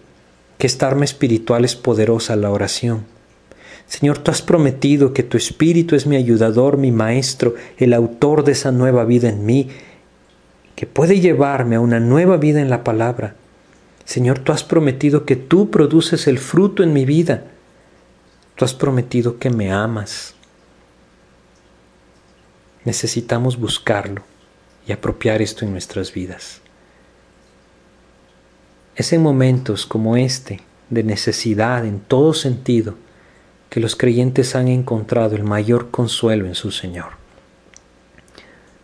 que 0.57 0.67
esta 0.67 0.87
arma 0.87 1.05
espiritual 1.05 1.63
es 1.63 1.75
poderosa 1.75 2.35
la 2.35 2.49
oración. 2.49 3.05
Señor, 3.87 4.17
tú 4.17 4.31
has 4.31 4.41
prometido 4.41 5.13
que 5.13 5.23
tu 5.23 5.37
Espíritu 5.37 5.95
es 5.95 6.07
mi 6.07 6.15
ayudador, 6.15 6.77
mi 6.77 6.91
maestro, 6.91 7.55
el 7.77 7.93
autor 7.93 8.43
de 8.43 8.53
esa 8.53 8.71
nueva 8.71 9.05
vida 9.05 9.29
en 9.29 9.45
mí, 9.45 9.69
que 10.75 10.85
puede 10.85 11.19
llevarme 11.19 11.75
a 11.75 11.79
una 11.79 11.99
nueva 11.99 12.37
vida 12.37 12.61
en 12.61 12.69
la 12.69 12.83
palabra. 12.83 13.35
Señor, 14.03 14.39
tú 14.39 14.51
has 14.51 14.63
prometido 14.63 15.25
que 15.25 15.35
tú 15.35 15.71
produces 15.71 16.27
el 16.27 16.39
fruto 16.39 16.83
en 16.83 16.93
mi 16.93 17.05
vida. 17.05 17.45
Tú 18.55 18.65
has 18.65 18.73
prometido 18.73 19.37
que 19.37 19.49
me 19.49 19.71
amas, 19.71 20.35
necesitamos 22.85 23.57
buscarlo 23.57 24.23
y 24.87 24.93
apropiar 24.93 25.41
esto 25.41 25.65
en 25.65 25.71
nuestras 25.71 26.13
vidas. 26.13 26.61
Es 28.95 29.11
en 29.11 29.21
momentos 29.21 29.85
como 29.85 30.15
este, 30.15 30.61
de 30.89 31.03
necesidad 31.03 31.85
en 31.85 31.99
todo 31.99 32.33
sentido, 32.33 32.95
que 33.75 33.81
los 33.81 33.97
creyentes 33.97 34.55
han 34.55 34.69
encontrado 34.69 35.35
el 35.35 35.43
mayor 35.43 35.91
consuelo 35.91 36.45
en 36.45 36.55
su 36.55 36.71
Señor. 36.71 37.17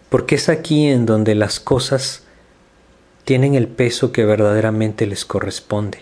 Porque 0.10 0.36
es 0.36 0.50
aquí 0.50 0.88
en 0.88 1.06
donde 1.06 1.34
las 1.34 1.62
cosas 1.62 2.24
tienen 3.24 3.56
el 3.56 3.70
peso 3.70 4.12
que 4.12 4.26
verdaderamente 4.26 5.08
les 5.08 5.24
corresponde. 5.24 6.00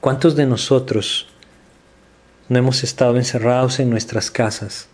¿Cuántos 0.00 0.36
de 0.36 0.46
nosotros 0.46 1.26
no 2.48 2.60
hemos 2.60 2.84
estado 2.84 3.16
encerrados 3.16 3.80
en 3.80 3.90
nuestras 3.90 4.30
casas 4.30 4.86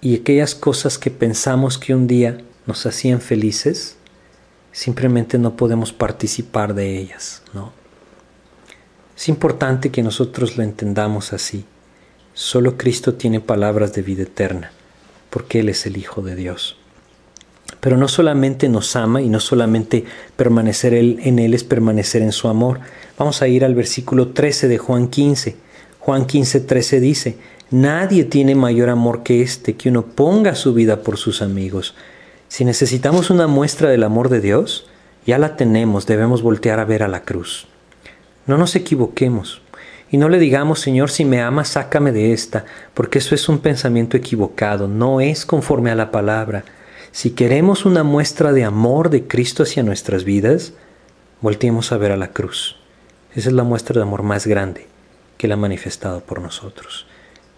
y 0.00 0.14
aquellas 0.14 0.54
cosas 0.54 0.96
que 0.96 1.10
pensamos 1.10 1.76
que 1.76 1.92
un 1.92 2.06
día 2.06 2.38
nos 2.66 2.86
hacían 2.86 3.20
felices, 3.20 3.96
simplemente 4.70 5.38
no 5.38 5.56
podemos 5.56 5.92
participar 5.92 6.72
de 6.72 6.96
ellas, 7.00 7.42
¿no? 7.52 7.72
Es 9.16 9.28
importante 9.28 9.90
que 9.90 10.02
nosotros 10.02 10.56
lo 10.58 10.62
entendamos 10.62 11.32
así. 11.32 11.64
Solo 12.34 12.76
Cristo 12.76 13.14
tiene 13.14 13.40
palabras 13.40 13.94
de 13.94 14.02
vida 14.02 14.24
eterna, 14.24 14.72
porque 15.30 15.60
Él 15.60 15.70
es 15.70 15.86
el 15.86 15.96
Hijo 15.96 16.20
de 16.20 16.36
Dios. 16.36 16.76
Pero 17.80 17.96
no 17.96 18.08
solamente 18.08 18.68
nos 18.68 18.94
ama 18.94 19.22
y 19.22 19.28
no 19.30 19.40
solamente 19.40 20.04
permanecer 20.36 20.92
en 20.92 21.38
Él 21.38 21.54
es 21.54 21.64
permanecer 21.64 22.20
en 22.20 22.32
su 22.32 22.48
amor. 22.48 22.80
Vamos 23.18 23.40
a 23.40 23.48
ir 23.48 23.64
al 23.64 23.74
versículo 23.74 24.28
13 24.28 24.68
de 24.68 24.78
Juan 24.78 25.08
15. 25.08 25.56
Juan 25.98 26.26
15, 26.26 26.60
13 26.60 27.00
dice, 27.00 27.38
Nadie 27.70 28.24
tiene 28.24 28.54
mayor 28.54 28.90
amor 28.90 29.22
que 29.22 29.40
este, 29.40 29.76
que 29.76 29.88
uno 29.88 30.04
ponga 30.04 30.54
su 30.54 30.74
vida 30.74 31.02
por 31.02 31.16
sus 31.16 31.42
amigos. 31.42 31.94
Si 32.48 32.64
necesitamos 32.64 33.30
una 33.30 33.46
muestra 33.46 33.88
del 33.88 34.04
amor 34.04 34.28
de 34.28 34.40
Dios, 34.40 34.86
ya 35.26 35.38
la 35.38 35.56
tenemos, 35.56 36.06
debemos 36.06 36.42
voltear 36.42 36.78
a 36.78 36.84
ver 36.84 37.02
a 37.02 37.08
la 37.08 37.22
cruz. 37.22 37.66
No 38.46 38.58
nos 38.58 38.76
equivoquemos 38.76 39.60
y 40.10 40.18
no 40.18 40.28
le 40.28 40.38
digamos, 40.38 40.80
Señor, 40.80 41.10
si 41.10 41.24
me 41.24 41.40
amas, 41.40 41.68
sácame 41.68 42.12
de 42.12 42.32
esta, 42.32 42.64
porque 42.94 43.18
eso 43.18 43.34
es 43.34 43.48
un 43.48 43.58
pensamiento 43.58 44.16
equivocado, 44.16 44.86
no 44.86 45.20
es 45.20 45.44
conforme 45.44 45.90
a 45.90 45.96
la 45.96 46.12
palabra. 46.12 46.64
Si 47.10 47.30
queremos 47.30 47.84
una 47.84 48.04
muestra 48.04 48.52
de 48.52 48.64
amor 48.64 49.10
de 49.10 49.26
Cristo 49.26 49.64
hacia 49.64 49.82
nuestras 49.82 50.24
vidas, 50.24 50.74
volteemos 51.40 51.90
a 51.90 51.96
ver 51.96 52.12
a 52.12 52.16
la 52.16 52.32
cruz. 52.32 52.76
Esa 53.34 53.48
es 53.48 53.54
la 53.54 53.64
muestra 53.64 53.96
de 53.96 54.02
amor 54.02 54.22
más 54.22 54.46
grande 54.46 54.86
que 55.36 55.46
Él 55.46 55.52
ha 55.52 55.56
manifestado 55.56 56.20
por 56.20 56.40
nosotros. 56.40 57.06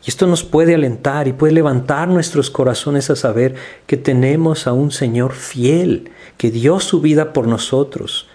Y 0.04 0.10
esto 0.10 0.26
nos 0.26 0.44
puede 0.44 0.74
alentar 0.74 1.28
y 1.28 1.32
puede 1.32 1.52
levantar 1.52 2.08
nuestros 2.08 2.50
corazones 2.50 3.10
a 3.10 3.16
saber 3.16 3.56
que 3.86 3.96
tenemos 3.96 4.66
a 4.66 4.72
un 4.72 4.90
Señor 4.90 5.32
fiel, 5.32 6.10
que 6.36 6.50
dio 6.50 6.80
su 6.80 7.00
vida 7.00 7.32
por 7.32 7.46
nosotros. 7.46 8.27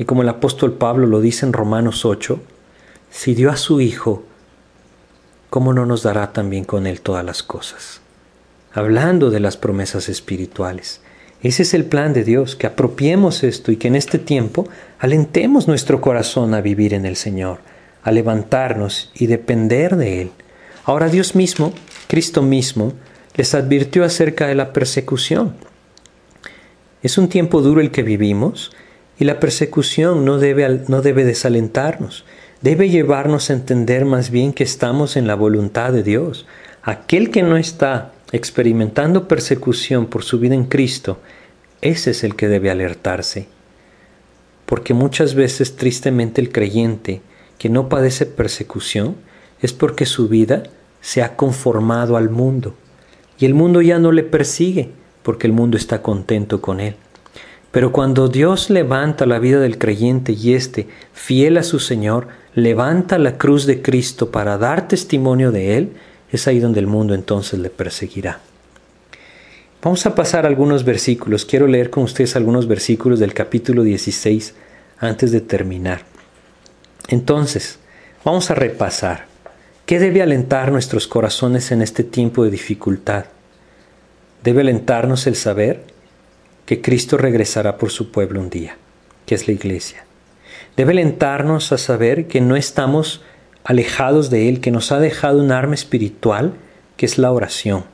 Y 0.00 0.06
como 0.06 0.22
el 0.22 0.30
apóstol 0.30 0.72
Pablo 0.72 1.06
lo 1.06 1.20
dice 1.20 1.44
en 1.44 1.52
Romanos 1.52 2.06
8, 2.06 2.40
si 3.10 3.34
dio 3.34 3.50
a 3.50 3.58
su 3.58 3.82
Hijo, 3.82 4.22
¿cómo 5.50 5.74
no 5.74 5.84
nos 5.84 6.02
dará 6.02 6.32
también 6.32 6.64
con 6.64 6.86
Él 6.86 7.02
todas 7.02 7.22
las 7.22 7.42
cosas? 7.42 8.00
Hablando 8.72 9.28
de 9.28 9.40
las 9.40 9.58
promesas 9.58 10.08
espirituales. 10.08 11.02
Ese 11.42 11.64
es 11.64 11.74
el 11.74 11.84
plan 11.84 12.14
de 12.14 12.24
Dios, 12.24 12.56
que 12.56 12.66
apropiemos 12.66 13.44
esto 13.44 13.72
y 13.72 13.76
que 13.76 13.88
en 13.88 13.94
este 13.94 14.18
tiempo 14.18 14.66
alentemos 14.98 15.68
nuestro 15.68 16.00
corazón 16.00 16.54
a 16.54 16.62
vivir 16.62 16.94
en 16.94 17.04
el 17.04 17.16
Señor, 17.16 17.58
a 18.02 18.10
levantarnos 18.10 19.10
y 19.14 19.26
depender 19.26 19.96
de 19.96 20.22
Él. 20.22 20.30
Ahora 20.86 21.10
Dios 21.10 21.34
mismo, 21.34 21.74
Cristo 22.08 22.40
mismo, 22.40 22.94
les 23.34 23.54
advirtió 23.54 24.02
acerca 24.04 24.46
de 24.46 24.54
la 24.54 24.72
persecución. 24.72 25.56
Es 27.02 27.18
un 27.18 27.28
tiempo 27.28 27.60
duro 27.60 27.82
el 27.82 27.90
que 27.90 28.02
vivimos 28.02 28.70
y 29.20 29.24
la 29.24 29.38
persecución 29.38 30.24
no 30.24 30.38
debe, 30.38 30.80
no 30.88 31.02
debe 31.02 31.26
desalentarnos, 31.26 32.24
debe 32.62 32.88
llevarnos 32.88 33.50
a 33.50 33.52
entender 33.52 34.06
más 34.06 34.30
bien 34.30 34.54
que 34.54 34.64
estamos 34.64 35.14
en 35.14 35.26
la 35.26 35.34
voluntad 35.34 35.92
de 35.92 36.02
Dios. 36.02 36.46
Aquel 36.82 37.30
que 37.30 37.42
no 37.42 37.58
está 37.58 38.12
experimentando 38.32 39.28
persecución 39.28 40.06
por 40.06 40.24
su 40.24 40.38
vida 40.38 40.54
en 40.54 40.64
Cristo, 40.64 41.18
ese 41.82 42.12
es 42.12 42.24
el 42.24 42.34
que 42.34 42.48
debe 42.48 42.70
alertarse. 42.70 43.46
Porque 44.64 44.94
muchas 44.94 45.34
veces 45.34 45.76
tristemente 45.76 46.40
el 46.40 46.50
creyente 46.50 47.20
que 47.58 47.68
no 47.68 47.90
padece 47.90 48.24
persecución 48.24 49.16
es 49.60 49.74
porque 49.74 50.06
su 50.06 50.28
vida 50.28 50.62
se 51.02 51.22
ha 51.22 51.36
conformado 51.36 52.16
al 52.16 52.30
mundo 52.30 52.74
y 53.38 53.44
el 53.44 53.52
mundo 53.52 53.82
ya 53.82 53.98
no 53.98 54.12
le 54.12 54.22
persigue 54.22 54.92
porque 55.22 55.46
el 55.46 55.52
mundo 55.52 55.76
está 55.76 56.00
contento 56.00 56.62
con 56.62 56.80
él. 56.80 56.96
Pero 57.70 57.92
cuando 57.92 58.28
Dios 58.28 58.68
levanta 58.68 59.26
la 59.26 59.38
vida 59.38 59.60
del 59.60 59.78
creyente 59.78 60.32
y 60.32 60.54
éste, 60.54 60.88
fiel 61.12 61.56
a 61.56 61.62
su 61.62 61.78
Señor, 61.78 62.28
levanta 62.54 63.18
la 63.18 63.38
cruz 63.38 63.66
de 63.66 63.80
Cristo 63.80 64.30
para 64.30 64.58
dar 64.58 64.88
testimonio 64.88 65.52
de 65.52 65.76
Él, 65.76 65.92
es 66.32 66.48
ahí 66.48 66.58
donde 66.58 66.80
el 66.80 66.86
mundo 66.86 67.14
entonces 67.14 67.60
le 67.60 67.70
perseguirá. 67.70 68.40
Vamos 69.82 70.04
a 70.04 70.14
pasar 70.14 70.46
algunos 70.46 70.84
versículos. 70.84 71.44
Quiero 71.44 71.66
leer 71.66 71.90
con 71.90 72.02
ustedes 72.02 72.36
algunos 72.36 72.68
versículos 72.68 73.18
del 73.18 73.32
capítulo 73.32 73.82
16 73.82 74.54
antes 74.98 75.32
de 75.32 75.40
terminar. 75.40 76.02
Entonces, 77.08 77.78
vamos 78.24 78.50
a 78.50 78.54
repasar. 78.54 79.26
¿Qué 79.86 79.98
debe 79.98 80.22
alentar 80.22 80.70
nuestros 80.70 81.08
corazones 81.08 81.72
en 81.72 81.82
este 81.82 82.04
tiempo 82.04 82.44
de 82.44 82.50
dificultad? 82.50 83.24
Debe 84.44 84.60
alentarnos 84.60 85.26
el 85.26 85.34
saber 85.34 85.84
que 86.70 86.80
Cristo 86.80 87.16
regresará 87.16 87.78
por 87.78 87.90
su 87.90 88.12
pueblo 88.12 88.38
un 88.38 88.48
día, 88.48 88.76
que 89.26 89.34
es 89.34 89.48
la 89.48 89.54
iglesia. 89.54 90.04
Debe 90.76 90.92
alentarnos 90.92 91.72
a 91.72 91.78
saber 91.78 92.28
que 92.28 92.40
no 92.40 92.54
estamos 92.54 93.22
alejados 93.64 94.30
de 94.30 94.48
Él, 94.48 94.60
que 94.60 94.70
nos 94.70 94.92
ha 94.92 95.00
dejado 95.00 95.40
un 95.40 95.50
arma 95.50 95.74
espiritual 95.74 96.52
que 96.96 97.06
es 97.06 97.18
la 97.18 97.32
oración. 97.32 97.86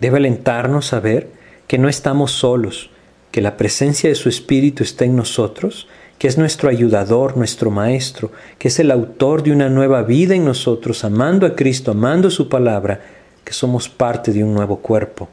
Debe 0.00 0.16
alentarnos 0.16 0.92
a 0.92 0.98
ver 0.98 1.28
que 1.68 1.78
no 1.78 1.88
estamos 1.88 2.32
solos, 2.32 2.90
que 3.30 3.40
la 3.40 3.56
presencia 3.56 4.08
de 4.08 4.16
su 4.16 4.28
Espíritu 4.28 4.82
está 4.82 5.04
en 5.04 5.14
nosotros, 5.14 5.86
que 6.18 6.26
es 6.26 6.36
nuestro 6.36 6.70
ayudador, 6.70 7.36
nuestro 7.36 7.70
Maestro, 7.70 8.32
que 8.58 8.66
es 8.66 8.80
el 8.80 8.90
autor 8.90 9.44
de 9.44 9.52
una 9.52 9.68
nueva 9.68 10.02
vida 10.02 10.34
en 10.34 10.44
nosotros, 10.44 11.04
amando 11.04 11.46
a 11.46 11.54
Cristo, 11.54 11.92
amando 11.92 12.28
su 12.32 12.48
palabra, 12.48 13.02
que 13.44 13.52
somos 13.52 13.88
parte 13.88 14.32
de 14.32 14.42
un 14.42 14.52
nuevo 14.52 14.80
cuerpo. 14.80 15.28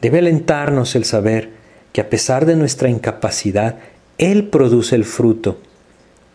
Debe 0.00 0.20
alentarnos 0.20 0.94
el 0.94 1.04
saber 1.04 1.61
que 1.92 2.00
a 2.00 2.10
pesar 2.10 2.46
de 2.46 2.56
nuestra 2.56 2.88
incapacidad, 2.88 3.76
Él 4.18 4.48
produce 4.48 4.96
el 4.96 5.04
fruto, 5.04 5.58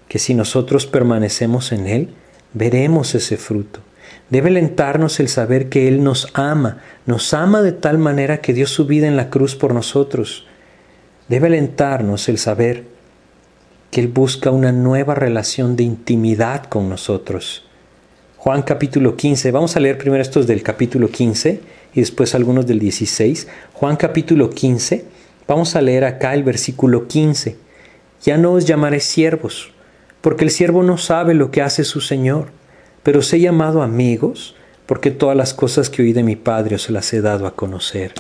que 0.08 0.20
si 0.20 0.34
nosotros 0.34 0.86
permanecemos 0.86 1.72
en 1.72 1.88
Él, 1.88 2.10
veremos 2.54 3.16
ese 3.16 3.38
fruto. 3.38 3.82
Debe 4.30 4.50
alentarnos 4.50 5.20
el 5.20 5.30
saber 5.30 5.70
que 5.70 5.88
Él 5.88 6.04
nos 6.04 6.30
ama, 6.34 6.82
nos 7.06 7.34
ama 7.34 7.62
de 7.62 7.72
tal 7.72 7.98
manera 7.98 8.42
que 8.42 8.54
dio 8.54 8.68
su 8.68 8.86
vida 8.86 9.08
en 9.08 9.16
la 9.16 9.30
cruz 9.30 9.56
por 9.56 9.74
nosotros. 9.74 10.46
Debe 11.30 11.48
alentarnos 11.48 12.28
el 12.30 12.38
saber 12.38 12.84
que 13.90 14.02
Él 14.02 14.10
busca 14.10 14.52
una 14.52 14.72
nueva 14.72 15.16
relación 15.16 15.76
de 15.76 15.84
intimidad 15.84 16.66
con 16.66 16.90
nosotros. 16.90 17.64
Juan 18.38 18.62
capítulo 18.62 19.16
15, 19.16 19.52
vamos 19.52 19.76
a 19.76 19.80
leer 19.80 19.98
primero 19.98 20.22
estos 20.22 20.46
del 20.46 20.62
capítulo 20.62 21.10
15 21.10 21.62
y 21.94 22.00
después 22.00 22.36
algunos 22.36 22.68
del 22.68 22.80
16. 22.80 23.48
Juan 23.74 23.96
capítulo 23.96 24.50
15, 24.50 25.06
vamos 25.48 25.76
a 25.76 25.82
leer 25.82 26.04
acá 26.04 26.34
el 26.34 26.44
versículo 26.44 27.08
15. 27.08 27.58
Ya 28.24 28.38
no 28.38 28.54
os 28.54 28.66
llamaré 28.66 29.00
siervos 29.00 29.72
porque 30.22 30.44
el 30.44 30.52
siervo 30.52 30.84
no 30.84 30.98
sabe 30.98 31.34
lo 31.34 31.52
que 31.52 31.62
hace 31.62 31.84
su 31.84 32.02
Señor, 32.02 32.48
pero 33.02 33.20
os 33.20 33.32
he 33.32 33.40
llamado 33.40 33.82
amigos, 33.82 34.56
porque 34.86 35.12
todas 35.12 35.38
las 35.38 35.54
cosas 35.54 35.90
que 35.90 36.02
oí 36.02 36.14
de 36.14 36.24
mi 36.24 36.36
Padre 36.36 36.76
os 36.76 36.90
las 36.90 37.14
he 37.14 37.22
dado 37.22 37.48
a 37.48 37.56
conocer. 37.56 38.14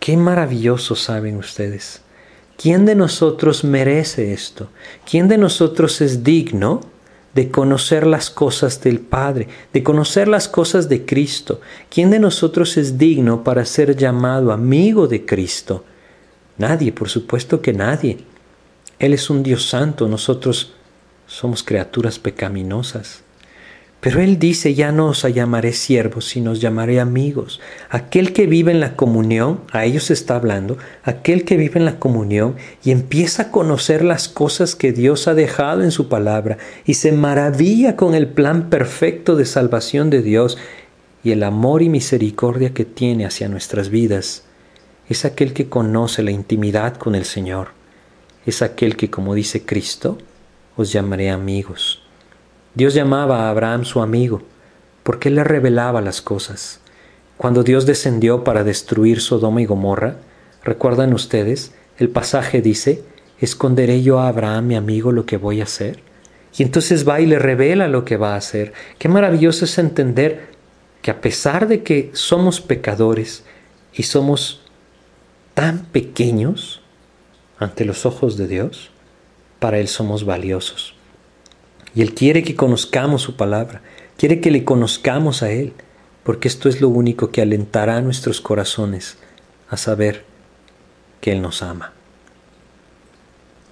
Qué 0.00 0.16
maravilloso 0.16 0.96
saben 0.96 1.36
ustedes. 1.36 2.02
¿Quién 2.56 2.84
de 2.84 2.94
nosotros 2.94 3.64
merece 3.64 4.32
esto? 4.34 4.68
¿Quién 5.08 5.28
de 5.28 5.38
nosotros 5.38 6.00
es 6.00 6.24
digno 6.24 6.80
de 7.34 7.50
conocer 7.50 8.06
las 8.06 8.28
cosas 8.28 8.82
del 8.82 9.00
Padre, 9.00 9.48
de 9.72 9.82
conocer 9.82 10.28
las 10.28 10.48
cosas 10.48 10.88
de 10.88 11.06
Cristo? 11.06 11.60
¿Quién 11.88 12.10
de 12.10 12.18
nosotros 12.18 12.76
es 12.76 12.98
digno 12.98 13.44
para 13.44 13.64
ser 13.64 13.96
llamado 13.96 14.52
amigo 14.52 15.06
de 15.06 15.24
Cristo? 15.24 15.84
Nadie, 16.60 16.92
por 16.92 17.08
supuesto 17.08 17.62
que 17.62 17.72
nadie. 17.72 18.18
Él 18.98 19.14
es 19.14 19.30
un 19.30 19.42
Dios 19.42 19.66
santo, 19.66 20.08
nosotros 20.08 20.74
somos 21.26 21.62
criaturas 21.62 22.18
pecaminosas. 22.18 23.22
Pero 24.00 24.20
Él 24.20 24.38
dice, 24.38 24.74
ya 24.74 24.92
no 24.92 25.06
os 25.06 25.22
llamaré 25.22 25.72
siervos, 25.72 26.26
sino 26.26 26.50
os 26.50 26.60
llamaré 26.60 27.00
amigos. 27.00 27.62
Aquel 27.88 28.34
que 28.34 28.46
vive 28.46 28.72
en 28.72 28.80
la 28.80 28.94
comunión, 28.94 29.62
a 29.72 29.86
ellos 29.86 30.10
está 30.10 30.36
hablando, 30.36 30.76
aquel 31.02 31.46
que 31.46 31.56
vive 31.56 31.78
en 31.78 31.86
la 31.86 31.98
comunión 31.98 32.56
y 32.84 32.90
empieza 32.90 33.44
a 33.44 33.50
conocer 33.50 34.04
las 34.04 34.28
cosas 34.28 34.74
que 34.76 34.92
Dios 34.92 35.28
ha 35.28 35.34
dejado 35.34 35.82
en 35.82 35.92
su 35.92 36.10
palabra 36.10 36.58
y 36.84 36.92
se 36.94 37.12
maravilla 37.12 37.96
con 37.96 38.14
el 38.14 38.28
plan 38.28 38.68
perfecto 38.68 39.34
de 39.34 39.46
salvación 39.46 40.10
de 40.10 40.20
Dios 40.20 40.58
y 41.24 41.30
el 41.30 41.42
amor 41.42 41.80
y 41.80 41.88
misericordia 41.88 42.74
que 42.74 42.84
tiene 42.84 43.24
hacia 43.24 43.48
nuestras 43.48 43.88
vidas. 43.88 44.44
Es 45.10 45.24
aquel 45.24 45.52
que 45.52 45.68
conoce 45.68 46.22
la 46.22 46.30
intimidad 46.30 46.96
con 46.96 47.16
el 47.16 47.24
Señor. 47.24 47.70
Es 48.46 48.62
aquel 48.62 48.96
que, 48.96 49.10
como 49.10 49.34
dice 49.34 49.66
Cristo, 49.66 50.18
os 50.76 50.92
llamaré 50.92 51.30
amigos. 51.30 52.00
Dios 52.76 52.94
llamaba 52.94 53.40
a 53.40 53.50
Abraham 53.50 53.84
su 53.84 54.02
amigo, 54.02 54.42
porque 55.02 55.28
él 55.28 55.34
le 55.34 55.42
revelaba 55.42 56.00
las 56.00 56.22
cosas. 56.22 56.78
Cuando 57.36 57.64
Dios 57.64 57.86
descendió 57.86 58.44
para 58.44 58.62
destruir 58.62 59.20
Sodoma 59.20 59.60
y 59.60 59.66
Gomorra, 59.66 60.18
¿recuerdan 60.62 61.12
ustedes? 61.12 61.72
El 61.98 62.10
pasaje 62.10 62.62
dice, 62.62 63.02
¿esconderé 63.40 64.02
yo 64.02 64.20
a 64.20 64.28
Abraham, 64.28 64.68
mi 64.68 64.76
amigo, 64.76 65.10
lo 65.10 65.26
que 65.26 65.38
voy 65.38 65.60
a 65.60 65.64
hacer? 65.64 66.04
Y 66.56 66.62
entonces 66.62 67.08
va 67.08 67.20
y 67.20 67.26
le 67.26 67.40
revela 67.40 67.88
lo 67.88 68.04
que 68.04 68.16
va 68.16 68.34
a 68.34 68.38
hacer. 68.38 68.72
Qué 69.00 69.08
maravilloso 69.08 69.64
es 69.64 69.76
entender 69.76 70.50
que 71.02 71.10
a 71.10 71.20
pesar 71.20 71.66
de 71.66 71.82
que 71.82 72.10
somos 72.12 72.60
pecadores 72.60 73.42
y 73.92 74.04
somos 74.04 74.69
tan 75.60 75.80
pequeños 75.80 76.80
ante 77.58 77.84
los 77.84 78.06
ojos 78.06 78.38
de 78.38 78.48
Dios, 78.48 78.90
para 79.58 79.78
Él 79.78 79.88
somos 79.88 80.24
valiosos. 80.24 80.94
Y 81.94 82.00
Él 82.00 82.14
quiere 82.14 82.42
que 82.42 82.56
conozcamos 82.56 83.20
su 83.20 83.36
palabra, 83.36 83.82
quiere 84.16 84.40
que 84.40 84.50
le 84.50 84.64
conozcamos 84.64 85.42
a 85.42 85.50
Él, 85.50 85.74
porque 86.22 86.48
esto 86.48 86.70
es 86.70 86.80
lo 86.80 86.88
único 86.88 87.30
que 87.30 87.42
alentará 87.42 88.00
nuestros 88.00 88.40
corazones 88.40 89.18
a 89.68 89.76
saber 89.76 90.24
que 91.20 91.32
Él 91.32 91.42
nos 91.42 91.62
ama. 91.62 91.92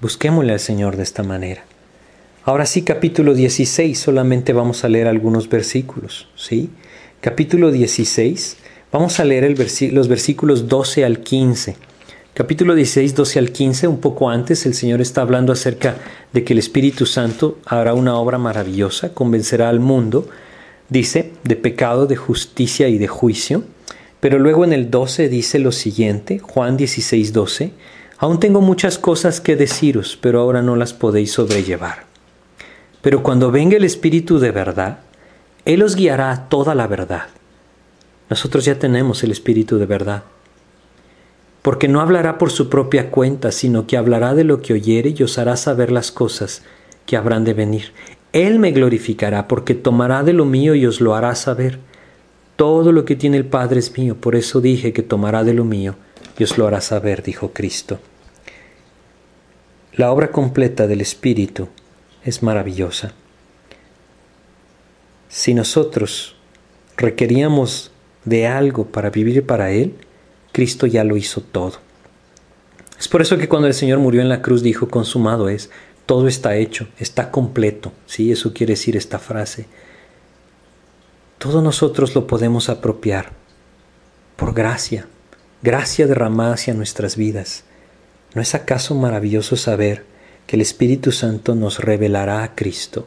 Busquémosle 0.03 0.53
al 0.53 0.61
Señor 0.61 0.99
de 0.99 1.05
esta 1.05 1.23
manera. 1.23 1.65
Ahora 2.45 2.67
sí, 2.67 2.83
capítulo 2.83 3.33
16, 3.33 3.99
solamente 3.99 4.53
vamos 4.53 4.85
a 4.85 4.91
leer 4.91 5.07
algunos 5.07 5.49
versículos, 5.49 6.29
¿sí? 6.37 6.69
Capítulo 7.23 7.71
16, 7.71 8.59
vamos 8.93 9.21
a 9.21 9.25
leer 9.25 9.57
los 9.93 10.09
versículos 10.09 10.69
12 10.69 11.05
al 11.05 11.21
15 11.21 11.77
capítulo 12.39 12.77
16, 12.77 13.17
12 13.17 13.39
al 13.41 13.51
15, 13.51 13.89
un 13.89 13.99
poco 13.99 14.31
antes, 14.31 14.65
el 14.65 14.75
Señor 14.75 15.01
está 15.01 15.23
hablando 15.23 15.53
acerca 15.53 15.97
de 16.33 16.45
que 16.45 16.53
el 16.53 16.61
Espíritu 16.61 17.05
Santo 17.05 17.59
hará 17.67 17.95
una 17.95 18.17
obra 18.17 18.39
maravillosa, 18.39 19.13
convencerá 19.13 19.69
al 19.69 19.81
mundo, 19.81 20.29
dice, 20.89 21.33
de 21.43 21.57
pecado, 21.57 22.07
de 22.07 22.15
justicia 22.15 22.87
y 22.87 22.97
de 22.97 23.09
juicio. 23.09 23.65
Pero 24.21 24.39
luego 24.39 24.63
en 24.63 24.73
el 24.73 24.89
12 24.89 25.29
dice 25.29 25.59
lo 25.59 25.73
siguiente, 25.73 26.39
Juan 26.39 26.77
16, 26.77 27.33
12, 27.33 27.73
aún 28.19 28.39
tengo 28.39 28.61
muchas 28.61 28.99
cosas 28.99 29.41
que 29.41 29.57
deciros, 29.57 30.17
pero 30.21 30.41
ahora 30.41 30.63
no 30.63 30.77
las 30.77 30.93
podéis 30.93 31.33
sobrellevar. 31.33 32.05
Pero 33.03 33.25
cuando 33.25 33.51
venga 33.51 33.77
el 33.77 33.85
Espíritu 33.85 34.39
de 34.39 34.53
verdad, 34.53 35.01
Él 35.65 35.83
os 35.83 35.97
guiará 35.97 36.31
a 36.31 36.49
toda 36.49 36.77
la 36.77 36.87
verdad. 36.87 37.27
Nosotros 38.31 38.65
ya 38.65 38.79
tenemos 38.79 39.23
el 39.25 39.31
Espíritu 39.31 39.79
de 39.79 39.87
verdad 39.87 40.25
porque 41.69 41.87
no 41.87 42.01
hablará 42.01 42.39
por 42.39 42.51
su 42.51 42.71
propia 42.71 43.11
cuenta, 43.11 43.53
sino 43.53 43.87
que 43.87 43.99
hablará 43.99 44.35
de 44.35 44.43
lo 44.43 44.63
que 44.63 44.73
oyere 44.73 45.15
y 45.15 45.23
os 45.23 45.37
hará 45.37 45.55
saber 45.57 45.91
las 45.91 46.11
cosas 46.11 46.63
que 47.05 47.15
habrán 47.17 47.45
de 47.45 47.55
venir. 47.55 47.93
Él 48.33 48.59
me 48.59 48.71
glorificará, 48.71 49.49
porque 49.49 49.75
tomará 49.75 50.23
de 50.23 50.33
lo 50.33 50.47
mío 50.47 50.75
y 50.75 50.87
os 50.87 51.03
lo 51.03 51.15
hará 51.15 51.35
saber. 51.35 51.79
Todo 52.57 52.91
lo 52.93 53.05
que 53.05 53.17
tiene 53.17 53.37
el 53.37 53.45
Padre 53.45 53.81
es 53.81 53.99
mío, 53.99 54.17
por 54.17 54.35
eso 54.35 54.63
dije 54.63 54.95
que 54.95 55.03
tomará 55.03 55.45
de 55.45 55.53
lo 55.53 55.65
mío 55.65 55.97
y 56.39 56.45
os 56.45 56.57
lo 56.57 56.67
hará 56.67 56.81
saber, 56.81 57.23
dijo 57.23 57.53
Cristo. 57.53 57.99
La 59.93 60.11
obra 60.11 60.31
completa 60.31 60.87
del 60.87 61.03
Espíritu 61.03 61.69
es 62.25 62.43
maravillosa. 62.43 63.13
Si 65.29 65.53
nosotros 65.53 66.37
requeríamos 66.97 67.91
de 68.29 68.47
algo 68.47 68.87
para 68.87 69.11
vivir 69.11 69.47
para 69.47 69.71
Él, 69.71 69.95
Cristo 70.53 70.87
ya 70.87 71.05
lo 71.05 71.17
hizo 71.17 71.41
todo. 71.41 71.79
Es 72.99 73.09
por 73.09 73.23
eso 73.23 73.39
que 73.39 73.49
cuando 73.49 73.69
el 73.69 73.75
Señor 73.75 73.99
murió 73.99 74.21
en 74.21 74.29
la 74.29 74.43
cruz 74.43 74.63
dijo, 74.63 74.89
consumado 74.89 75.49
es, 75.49 75.71
todo 76.07 76.27
está 76.27 76.57
hecho, 76.57 76.89
está 76.99 77.31
completo. 77.31 77.93
Sí, 78.07 78.33
eso 78.33 78.53
quiere 78.53 78.73
decir 78.73 78.97
esta 78.97 79.19
frase. 79.19 79.67
Todos 81.39 81.63
nosotros 81.63 82.15
lo 82.15 82.27
podemos 82.27 82.69
apropiar 82.69 83.33
por 84.37 84.55
gracia, 84.55 85.07
gracia 85.63 86.07
derramada 86.07 86.55
hacia 86.55 86.75
nuestras 86.75 87.17
vidas. 87.17 87.65
¿No 88.35 88.43
es 88.43 88.55
acaso 88.55 88.95
maravilloso 88.95 89.57
saber 89.57 90.05
que 90.47 90.57
el 90.57 90.63
Espíritu 90.63 91.13
Santo 91.13 91.55
nos 91.55 91.79
revelará 91.79 92.43
a 92.43 92.55
Cristo? 92.55 93.07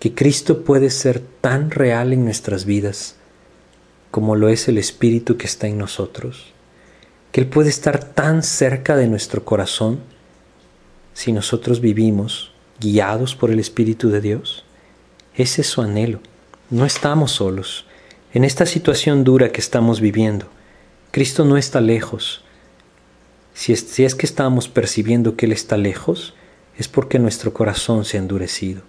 Que 0.00 0.14
Cristo 0.14 0.64
puede 0.64 0.88
ser 0.90 1.20
tan 1.20 1.70
real 1.70 2.12
en 2.12 2.24
nuestras 2.24 2.64
vidas 2.64 3.16
como 4.12 4.36
lo 4.36 4.50
es 4.50 4.68
el 4.68 4.76
Espíritu 4.76 5.38
que 5.38 5.46
está 5.46 5.66
en 5.66 5.78
nosotros, 5.78 6.52
que 7.32 7.40
Él 7.40 7.46
puede 7.46 7.70
estar 7.70 8.04
tan 8.04 8.42
cerca 8.42 8.94
de 8.94 9.08
nuestro 9.08 9.42
corazón 9.44 10.00
si 11.14 11.32
nosotros 11.32 11.80
vivimos 11.80 12.52
guiados 12.78 13.34
por 13.34 13.50
el 13.50 13.58
Espíritu 13.58 14.10
de 14.10 14.20
Dios. 14.20 14.64
Ese 15.34 15.62
es 15.62 15.66
su 15.66 15.80
anhelo. 15.80 16.20
No 16.68 16.84
estamos 16.84 17.32
solos. 17.32 17.86
En 18.34 18.44
esta 18.44 18.66
situación 18.66 19.24
dura 19.24 19.50
que 19.50 19.62
estamos 19.62 20.02
viviendo, 20.02 20.46
Cristo 21.10 21.46
no 21.46 21.56
está 21.56 21.80
lejos. 21.80 22.44
Si 23.54 23.72
es, 23.72 23.80
si 23.80 24.04
es 24.04 24.14
que 24.14 24.26
estamos 24.26 24.68
percibiendo 24.68 25.36
que 25.36 25.46
Él 25.46 25.52
está 25.52 25.78
lejos, 25.78 26.34
es 26.76 26.86
porque 26.86 27.18
nuestro 27.18 27.54
corazón 27.54 28.04
se 28.04 28.18
ha 28.18 28.20
endurecido. 28.20 28.82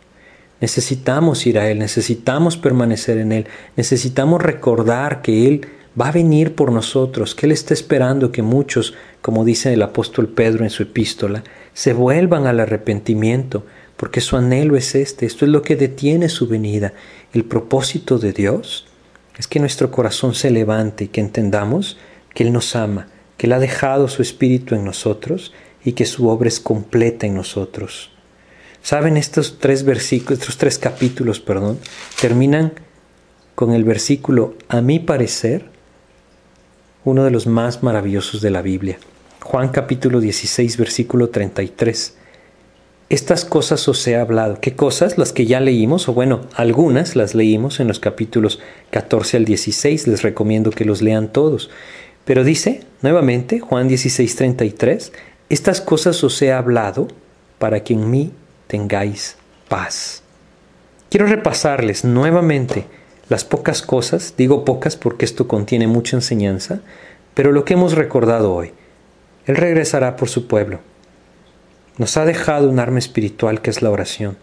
Necesitamos 0.61 1.45
ir 1.45 1.59
a 1.59 1.69
Él, 1.69 1.79
necesitamos 1.79 2.57
permanecer 2.57 3.17
en 3.17 3.31
Él, 3.31 3.47
necesitamos 3.75 4.41
recordar 4.41 5.21
que 5.21 5.47
Él 5.47 5.67
va 5.99 6.07
a 6.07 6.11
venir 6.11 6.55
por 6.55 6.71
nosotros, 6.71 7.35
que 7.35 7.45
Él 7.45 7.51
está 7.51 7.73
esperando 7.73 8.31
que 8.31 8.41
muchos, 8.41 8.93
como 9.21 9.45
dice 9.45 9.73
el 9.73 9.81
apóstol 9.81 10.29
Pedro 10.29 10.63
en 10.63 10.69
su 10.69 10.83
epístola, 10.83 11.43
se 11.73 11.93
vuelvan 11.93 12.47
al 12.47 12.59
arrepentimiento, 12.59 13.65
porque 13.97 14.21
su 14.21 14.37
anhelo 14.37 14.75
es 14.75 14.95
este, 14.95 15.25
esto 15.25 15.45
es 15.45 15.51
lo 15.51 15.61
que 15.61 15.75
detiene 15.75 16.29
su 16.29 16.47
venida. 16.47 16.93
El 17.33 17.45
propósito 17.45 18.19
de 18.19 18.33
Dios 18.33 18.87
es 19.37 19.47
que 19.47 19.59
nuestro 19.59 19.91
corazón 19.91 20.33
se 20.33 20.51
levante 20.51 21.05
y 21.05 21.07
que 21.07 21.21
entendamos 21.21 21.97
que 22.33 22.43
Él 22.43 22.53
nos 22.53 22.75
ama, 22.75 23.07
que 23.37 23.47
Él 23.47 23.53
ha 23.53 23.59
dejado 23.59 24.07
su 24.07 24.21
espíritu 24.21 24.75
en 24.75 24.85
nosotros 24.85 25.53
y 25.83 25.93
que 25.93 26.05
su 26.05 26.27
obra 26.27 26.47
es 26.47 26.59
completa 26.59 27.27
en 27.27 27.35
nosotros. 27.35 28.12
Saben, 28.84 29.15
estos 29.15 29.59
tres 29.59 29.86
versículos, 29.86 30.41
estos 30.41 30.57
tres 30.57 30.77
capítulos, 30.77 31.39
perdón, 31.39 31.79
terminan 32.19 32.73
con 33.55 33.71
el 33.71 33.86
versículo, 33.86 34.55
a 34.67 34.81
mi 34.81 34.99
parecer, 34.99 35.67
uno 37.05 37.23
de 37.23 37.31
los 37.31 37.47
más 37.47 37.81
maravillosos 37.81 38.41
de 38.41 38.49
la 38.49 38.61
Biblia. 38.61 38.99
Juan 39.41 39.69
capítulo 39.69 40.19
16, 40.19 40.75
versículo 40.75 41.29
33. 41.29 42.17
Estas 43.07 43.45
cosas 43.45 43.88
os 43.88 44.05
he 44.05 44.17
hablado. 44.17 44.59
¿Qué 44.59 44.75
cosas? 44.75 45.17
Las 45.17 45.31
que 45.31 45.45
ya 45.45 45.61
leímos, 45.61 46.09
o 46.09 46.13
bueno, 46.13 46.41
algunas 46.53 47.15
las 47.15 47.36
leímos 47.36 47.79
en 47.79 47.88
los 47.88 48.01
capítulos 48.01 48.59
14 48.91 49.38
al 49.38 49.45
16. 49.45 50.07
Les 50.07 50.23
recomiendo 50.23 50.71
que 50.71 50.84
los 50.84 51.01
lean 51.01 51.31
todos. 51.31 51.69
Pero 52.25 52.43
dice, 52.43 52.81
nuevamente, 53.01 53.61
Juan 53.61 53.88
16, 53.88 54.36
33, 54.36 55.13
estas 55.47 55.79
cosas 55.79 56.21
os 56.25 56.41
he 56.41 56.51
hablado 56.51 57.07
para 57.59 57.86
que 57.86 57.93
en 57.93 58.11
mí 58.11 58.34
tengáis 58.74 59.38
paz. 59.69 60.24
Quiero 61.11 61.28
repasarles 61.28 62.03
nuevamente 62.03 62.88
las 63.30 63.45
pocas 63.45 63.84
cosas, 63.84 64.34
digo 64.36 64.65
pocas 64.65 64.95
porque 64.95 65.26
esto 65.26 65.47
contiene 65.47 65.86
mucha 65.86 66.17
enseñanza, 66.17 66.80
pero 67.36 67.51
lo 67.51 67.65
que 67.65 67.76
hemos 67.76 67.93
recordado 67.93 68.51
hoy. 68.51 68.71
Él 69.45 69.57
regresará 69.57 70.15
por 70.15 70.28
su 70.28 70.47
pueblo. 70.47 70.80
Nos 71.99 72.17
ha 72.17 72.26
dejado 72.26 72.67
un 72.67 72.80
arma 72.80 72.97
espiritual 72.97 73.61
que 73.61 73.69
es 73.69 73.84
la 73.84 73.91
oración. 73.91 74.38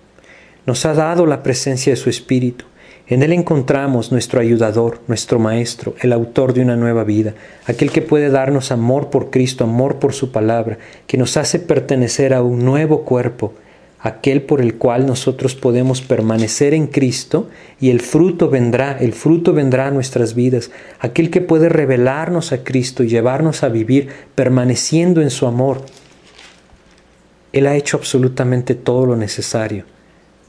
Nos 0.64 0.86
ha 0.86 0.94
dado 0.94 1.26
la 1.26 1.42
presencia 1.42 1.92
de 1.92 1.96
su 1.96 2.08
Espíritu. 2.08 2.66
En 3.08 3.24
Él 3.24 3.32
encontramos 3.32 4.12
nuestro 4.12 4.38
ayudador, 4.38 5.00
nuestro 5.08 5.40
Maestro, 5.40 5.96
el 6.02 6.12
autor 6.12 6.54
de 6.54 6.60
una 6.60 6.76
nueva 6.76 7.02
vida, 7.02 7.34
aquel 7.66 7.90
que 7.90 8.00
puede 8.00 8.30
darnos 8.30 8.70
amor 8.70 9.10
por 9.10 9.30
Cristo, 9.30 9.64
amor 9.64 9.96
por 9.96 10.12
su 10.12 10.30
palabra, 10.30 10.78
que 11.08 11.18
nos 11.18 11.36
hace 11.36 11.58
pertenecer 11.58 12.32
a 12.32 12.42
un 12.42 12.64
nuevo 12.64 13.04
cuerpo, 13.04 13.54
aquel 14.02 14.42
por 14.42 14.60
el 14.60 14.76
cual 14.76 15.06
nosotros 15.06 15.54
podemos 15.54 16.00
permanecer 16.00 16.72
en 16.72 16.86
Cristo 16.86 17.50
y 17.80 17.90
el 17.90 18.00
fruto 18.00 18.48
vendrá, 18.48 18.96
el 18.98 19.12
fruto 19.12 19.52
vendrá 19.52 19.88
a 19.88 19.90
nuestras 19.90 20.34
vidas, 20.34 20.70
aquel 21.00 21.30
que 21.30 21.42
puede 21.42 21.68
revelarnos 21.68 22.52
a 22.52 22.64
Cristo 22.64 23.02
y 23.02 23.08
llevarnos 23.08 23.62
a 23.62 23.68
vivir 23.68 24.08
permaneciendo 24.34 25.20
en 25.20 25.30
su 25.30 25.46
amor. 25.46 25.84
Él 27.52 27.66
ha 27.66 27.76
hecho 27.76 27.98
absolutamente 27.98 28.74
todo 28.74 29.04
lo 29.04 29.16
necesario 29.16 29.84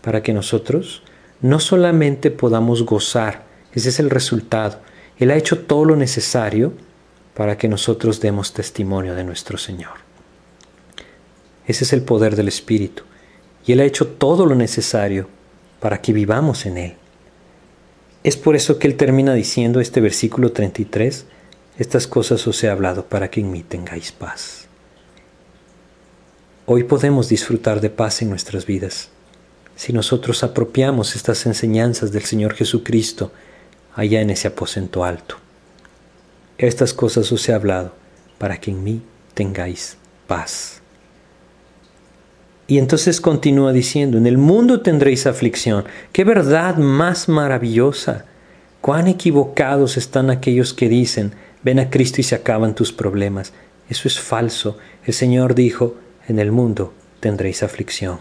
para 0.02 0.24
que 0.24 0.34
nosotros 0.34 1.04
no 1.42 1.60
solamente 1.60 2.32
podamos 2.32 2.84
gozar, 2.86 3.44
ese 3.74 3.90
es 3.90 4.00
el 4.00 4.10
resultado, 4.10 4.80
Él 5.18 5.32
ha 5.32 5.36
hecho 5.36 5.60
todo 5.60 5.86
lo 5.86 5.96
necesario 5.96 6.74
para 7.34 7.58
que 7.58 7.68
nosotros 7.68 8.22
demos 8.22 8.54
testimonio 8.54 9.16
de 9.16 9.24
nuestro 9.24 9.58
Señor. 9.58 9.94
Ese 11.66 11.84
es 11.84 11.94
el 11.94 12.04
poder 12.04 12.36
del 12.36 12.48
Espíritu 12.48 13.04
y 13.66 13.74
Él 13.74 13.80
ha 13.80 13.86
hecho 13.86 14.08
todo 14.08 14.46
lo 14.46 14.56
necesario 14.56 15.28
para 15.80 16.02
que 16.02 16.14
vivamos 16.14 16.66
en 16.66 16.78
Él. 16.78 16.94
Es 18.24 18.38
por 18.38 18.56
eso 18.56 18.78
que 18.78 18.88
Él 18.88 18.98
termina 18.98 19.34
diciendo 19.34 19.80
este 19.80 20.02
versículo 20.02 20.52
33, 20.52 21.26
estas 21.78 22.08
cosas 22.08 22.46
os 22.48 22.64
he 22.64 22.70
hablado 22.70 23.06
para 23.06 23.30
que 23.30 23.42
en 23.42 23.52
mí 23.52 23.64
tengáis 23.64 24.12
paz. 24.12 24.68
Hoy 26.66 26.84
podemos 26.84 27.28
disfrutar 27.28 27.82
de 27.82 27.90
paz 27.90 28.22
en 28.22 28.30
nuestras 28.30 28.66
vidas 28.66 29.10
si 29.76 29.94
nosotros 29.94 30.44
apropiamos 30.44 31.16
estas 31.16 31.46
enseñanzas 31.48 32.12
del 32.12 32.24
Señor 32.24 32.54
Jesucristo 32.54 33.32
allá 33.96 34.22
en 34.22 34.30
ese 34.30 34.48
aposento 34.48 35.04
alto. 35.04 35.38
Estas 36.60 36.94
cosas 36.94 37.32
os 37.32 37.50
he 37.50 37.54
hablado 37.54 37.94
para 38.38 38.60
que 38.60 38.70
en 38.70 38.84
mí 38.84 39.02
tengáis 39.34 39.98
paz. 40.28 40.81
Y 42.68 42.78
entonces 42.78 43.20
continúa 43.20 43.74
diciendo, 43.74 44.18
en 44.18 44.28
el 44.28 44.38
mundo 44.38 44.82
tendréis 44.82 45.28
aflicción. 45.28 45.86
Qué 46.14 46.24
verdad 46.24 46.78
más 46.78 47.28
maravillosa. 47.28 48.26
Cuán 48.80 49.08
equivocados 49.08 49.98
están 49.98 50.30
aquellos 50.30 50.74
que 50.74 50.90
dicen, 50.90 51.34
ven 51.64 51.80
a 51.80 51.90
Cristo 51.90 52.22
y 52.22 52.24
se 52.24 52.36
acaban 52.36 52.76
tus 52.76 52.92
problemas. 52.92 53.54
Eso 53.90 54.08
es 54.08 54.20
falso. 54.20 54.78
El 55.06 55.14
Señor 55.14 55.54
dijo, 55.54 55.96
en 56.28 56.40
el 56.40 56.52
mundo 56.52 56.94
tendréis 57.20 57.62
aflicción. 57.62 58.20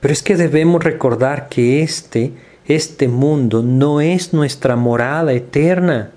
Pero 0.00 0.12
es 0.12 0.22
que 0.22 0.36
debemos 0.36 0.82
recordar 0.82 1.48
que 1.48 1.82
este, 1.82 2.32
este 2.66 3.08
mundo 3.08 3.62
no 3.62 4.00
es 4.00 4.32
nuestra 4.32 4.76
morada 4.76 5.32
eterna. 5.32 6.10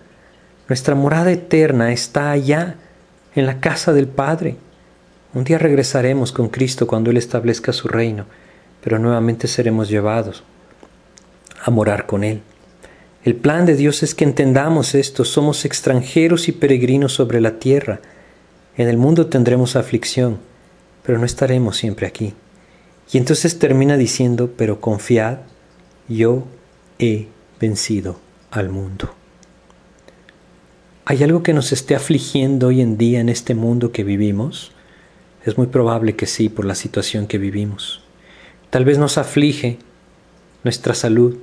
Nuestra 0.68 0.96
morada 0.96 1.32
eterna 1.32 1.92
está 1.92 2.32
allá, 2.32 2.78
en 3.36 3.46
la 3.46 3.60
casa 3.60 3.94
del 3.94 4.08
Padre. 4.08 4.58
Un 5.34 5.44
día 5.44 5.58
regresaremos 5.58 6.32
con 6.32 6.50
Cristo 6.50 6.86
cuando 6.86 7.10
Él 7.10 7.18
establezca 7.18 7.74
su 7.74 7.88
reino, 7.88 8.26
pero 8.84 9.00
nuevamente 9.00 9.48
seremos 9.48 9.90
llevados 9.90 10.44
a 11.64 11.72
morar 11.72 12.06
con 12.06 12.24
Él. 12.24 12.42
El 13.24 13.36
plan 13.36 13.66
de 13.66 13.76
Dios 13.76 14.04
es 14.04 14.14
que 14.14 14.26
entendamos 14.26 14.94
esto, 14.94 15.26
somos 15.26 15.66
extranjeros 15.66 16.50
y 16.50 16.52
peregrinos 16.52 17.14
sobre 17.14 17.42
la 17.42 17.58
tierra. 17.58 18.00
En 18.78 18.90
el 18.90 18.98
mundo 18.98 19.28
tendremos 19.28 19.76
aflicción, 19.76 20.38
pero 21.04 21.18
no 21.18 21.26
estaremos 21.26 21.78
siempre 21.78 22.06
aquí. 22.06 22.34
Y 23.12 23.18
entonces 23.18 23.58
termina 23.58 23.98
diciendo, 23.98 24.52
pero 24.56 24.82
confiad, 24.82 25.40
yo 26.08 26.44
he 27.00 27.28
vencido 27.60 28.20
al 28.52 28.70
mundo. 28.70 29.16
¿Hay 31.06 31.24
algo 31.24 31.42
que 31.42 31.54
nos 31.54 31.72
esté 31.72 31.96
afligiendo 31.96 32.68
hoy 32.68 32.82
en 32.82 32.98
día 32.98 33.20
en 33.20 33.30
este 33.30 33.56
mundo 33.56 33.92
que 33.92 34.04
vivimos? 34.04 34.73
Es 35.46 35.58
muy 35.58 35.68
probable 35.68 36.16
que 36.16 36.26
sí, 36.26 36.48
por 36.48 36.64
la 36.64 36.76
situación 36.76 37.28
que 37.28 37.38
vivimos. 37.38 38.02
Tal 38.70 38.86
vez 38.86 38.98
nos 38.98 39.18
aflige 39.18 39.78
nuestra 40.64 40.94
salud, 40.94 41.38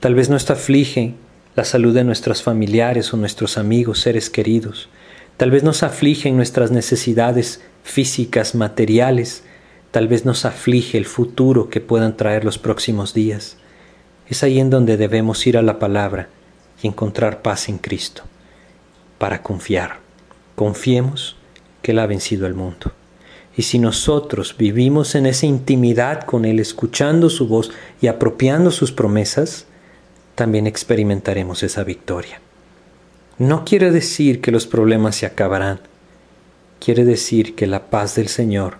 tal 0.00 0.14
vez 0.16 0.28
nos 0.28 0.50
aflige 0.50 1.14
la 1.54 1.64
salud 1.64 1.94
de 1.94 2.02
nuestros 2.02 2.42
familiares 2.42 3.14
o 3.14 3.16
nuestros 3.16 3.56
amigos, 3.56 4.00
seres 4.00 4.30
queridos. 4.30 4.88
Tal 5.36 5.50
vez 5.50 5.62
nos 5.62 5.84
afligen 5.84 6.36
nuestras 6.36 6.72
necesidades 6.72 7.62
físicas, 7.84 8.54
materiales, 8.56 9.44
tal 9.92 10.08
vez 10.08 10.24
nos 10.24 10.44
aflige 10.44 10.98
el 10.98 11.06
futuro 11.06 11.70
que 11.70 11.80
puedan 11.80 12.16
traer 12.16 12.44
los 12.44 12.58
próximos 12.58 13.14
días. 13.14 13.58
Es 14.28 14.42
ahí 14.42 14.58
en 14.58 14.70
donde 14.70 14.96
debemos 14.96 15.46
ir 15.46 15.56
a 15.56 15.62
la 15.62 15.78
palabra 15.78 16.28
y 16.82 16.88
encontrar 16.88 17.42
paz 17.42 17.68
en 17.68 17.78
Cristo, 17.78 18.24
para 19.18 19.42
confiar. 19.42 20.00
Confiemos 20.56 21.36
que 21.80 21.92
Él 21.92 22.00
ha 22.00 22.06
vencido 22.06 22.46
el 22.46 22.54
mundo. 22.54 22.92
Y 23.56 23.62
si 23.62 23.78
nosotros 23.78 24.54
vivimos 24.58 25.14
en 25.14 25.24
esa 25.24 25.46
intimidad 25.46 26.24
con 26.24 26.44
Él, 26.44 26.60
escuchando 26.60 27.30
su 27.30 27.48
voz 27.48 27.70
y 28.02 28.08
apropiando 28.08 28.70
sus 28.70 28.92
promesas, 28.92 29.64
también 30.34 30.66
experimentaremos 30.66 31.62
esa 31.62 31.82
victoria. 31.82 32.40
No 33.38 33.64
quiere 33.64 33.90
decir 33.90 34.42
que 34.42 34.50
los 34.50 34.66
problemas 34.66 35.16
se 35.16 35.24
acabarán, 35.24 35.80
quiere 36.80 37.06
decir 37.06 37.54
que 37.54 37.66
la 37.66 37.88
paz 37.88 38.14
del 38.14 38.28
Señor 38.28 38.76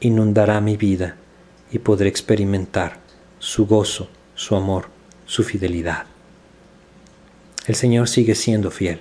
inundará 0.00 0.62
mi 0.62 0.78
vida 0.78 1.16
y 1.70 1.78
podré 1.78 2.08
experimentar 2.08 2.98
su 3.38 3.66
gozo, 3.66 4.08
su 4.34 4.56
amor, 4.56 4.86
su 5.26 5.44
fidelidad. 5.44 6.06
El 7.66 7.74
Señor 7.74 8.08
sigue 8.08 8.34
siendo 8.34 8.70
fiel, 8.70 9.00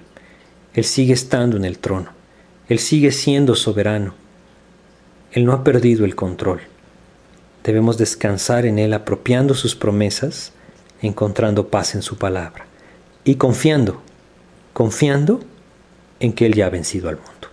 Él 0.73 0.83
sigue 0.83 1.13
estando 1.13 1.55
en 1.55 1.63
el 1.63 1.79
trono, 1.79 2.09
Él 2.67 2.79
sigue 2.79 3.11
siendo 3.11 3.55
soberano 3.55 4.24
él 5.35 5.43
no 5.43 5.51
ha 5.51 5.65
perdido 5.65 6.05
el 6.05 6.15
control. 6.15 6.61
Debemos 7.61 7.97
descansar 7.97 8.65
en 8.65 8.79
Él 8.79 8.93
apropiando 8.93 9.53
sus 9.53 9.75
promesas, 9.75 10.53
encontrando 11.01 11.67
paz 11.67 11.93
en 11.93 12.01
su 12.01 12.17
palabra 12.17 12.67
y 13.25 13.35
confiando, 13.35 14.01
confiando 14.71 15.41
en 16.21 16.31
que 16.31 16.45
Él 16.45 16.53
ya 16.53 16.67
ha 16.67 16.69
vencido 16.69 17.09
al 17.09 17.17
mundo. 17.17 17.49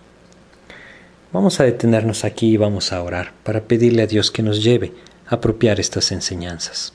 Vamos 1.33 1.59
a 1.59 1.65
detenernos 1.65 2.23
aquí 2.23 2.51
y 2.51 2.57
vamos 2.57 2.93
a 2.93 3.03
orar 3.03 3.33
para 3.43 3.63
pedirle 3.63 4.03
a 4.03 4.07
Dios 4.07 4.31
que 4.31 4.43
nos 4.43 4.63
lleve 4.63 4.93
a 5.27 5.35
apropiar 5.35 5.81
estas 5.81 6.13
enseñanzas. 6.13 6.93